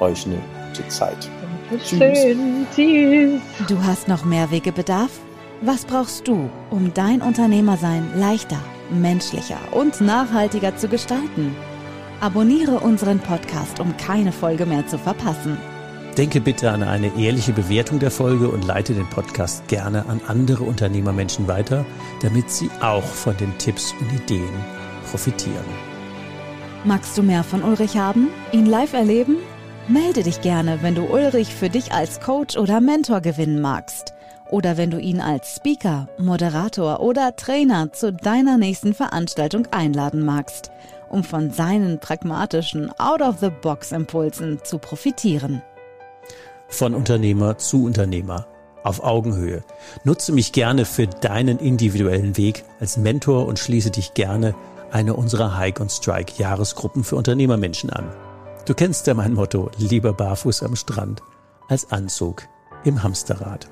euch 0.00 0.24
eine 0.24 0.38
gute 0.68 0.88
Zeit. 0.88 1.28
Tschüss. 1.84 2.00
Tschüss. 2.74 3.42
Du 3.68 3.82
hast 3.82 4.08
noch 4.08 4.24
mehr 4.24 4.50
Wegebedarf? 4.50 5.10
Was 5.60 5.84
brauchst 5.84 6.26
du, 6.26 6.48
um 6.70 6.94
dein 6.94 7.20
Unternehmersein 7.20 8.08
leichter, 8.16 8.60
menschlicher 8.88 9.58
und 9.72 10.00
nachhaltiger 10.00 10.78
zu 10.78 10.88
gestalten? 10.88 11.54
Abonniere 12.22 12.80
unseren 12.80 13.18
Podcast, 13.18 13.80
um 13.80 13.94
keine 13.98 14.32
Folge 14.32 14.64
mehr 14.64 14.86
zu 14.86 14.96
verpassen. 14.96 15.58
Denke 16.18 16.40
bitte 16.40 16.72
an 16.72 16.82
eine 16.82 17.16
ehrliche 17.16 17.52
Bewertung 17.52 18.00
der 18.00 18.10
Folge 18.10 18.48
und 18.48 18.66
leite 18.66 18.92
den 18.92 19.08
Podcast 19.08 19.68
gerne 19.68 20.04
an 20.06 20.20
andere 20.26 20.64
Unternehmermenschen 20.64 21.46
weiter, 21.46 21.86
damit 22.22 22.50
sie 22.50 22.68
auch 22.80 23.04
von 23.04 23.36
den 23.36 23.56
Tipps 23.58 23.94
und 24.00 24.12
Ideen 24.12 24.50
profitieren. 25.08 25.64
Magst 26.82 27.16
du 27.16 27.22
mehr 27.22 27.44
von 27.44 27.62
Ulrich 27.62 27.96
haben? 27.96 28.30
Ihn 28.50 28.66
live 28.66 28.94
erleben? 28.94 29.36
Melde 29.86 30.24
dich 30.24 30.40
gerne, 30.40 30.82
wenn 30.82 30.96
du 30.96 31.02
Ulrich 31.02 31.54
für 31.54 31.68
dich 31.68 31.92
als 31.92 32.18
Coach 32.18 32.56
oder 32.56 32.80
Mentor 32.80 33.20
gewinnen 33.20 33.60
magst. 33.60 34.12
Oder 34.50 34.76
wenn 34.76 34.90
du 34.90 34.98
ihn 34.98 35.20
als 35.20 35.54
Speaker, 35.54 36.08
Moderator 36.18 36.98
oder 36.98 37.36
Trainer 37.36 37.92
zu 37.92 38.12
deiner 38.12 38.58
nächsten 38.58 38.92
Veranstaltung 38.92 39.68
einladen 39.70 40.24
magst, 40.24 40.72
um 41.10 41.22
von 41.22 41.52
seinen 41.52 42.00
pragmatischen 42.00 42.90
Out-of-the-Box-Impulsen 42.98 44.64
zu 44.64 44.78
profitieren 44.78 45.62
von 46.68 46.94
Unternehmer 46.94 47.58
zu 47.58 47.84
Unternehmer 47.84 48.46
auf 48.84 49.02
Augenhöhe. 49.02 49.64
Nutze 50.04 50.32
mich 50.32 50.52
gerne 50.52 50.84
für 50.84 51.06
deinen 51.06 51.58
individuellen 51.58 52.36
Weg 52.36 52.64
als 52.80 52.96
Mentor 52.96 53.46
und 53.46 53.58
schließe 53.58 53.90
dich 53.90 54.14
gerne 54.14 54.54
eine 54.90 55.14
unserer 55.14 55.58
Hike 55.58 55.82
und 55.82 55.90
Strike 55.90 56.34
Jahresgruppen 56.38 57.04
für 57.04 57.16
Unternehmermenschen 57.16 57.90
an. 57.90 58.10
Du 58.66 58.74
kennst 58.74 59.06
ja 59.06 59.14
mein 59.14 59.34
Motto, 59.34 59.70
lieber 59.78 60.12
barfuß 60.12 60.62
am 60.62 60.76
Strand 60.76 61.22
als 61.68 61.90
Anzug 61.90 62.44
im 62.84 63.02
Hamsterrad. 63.02 63.68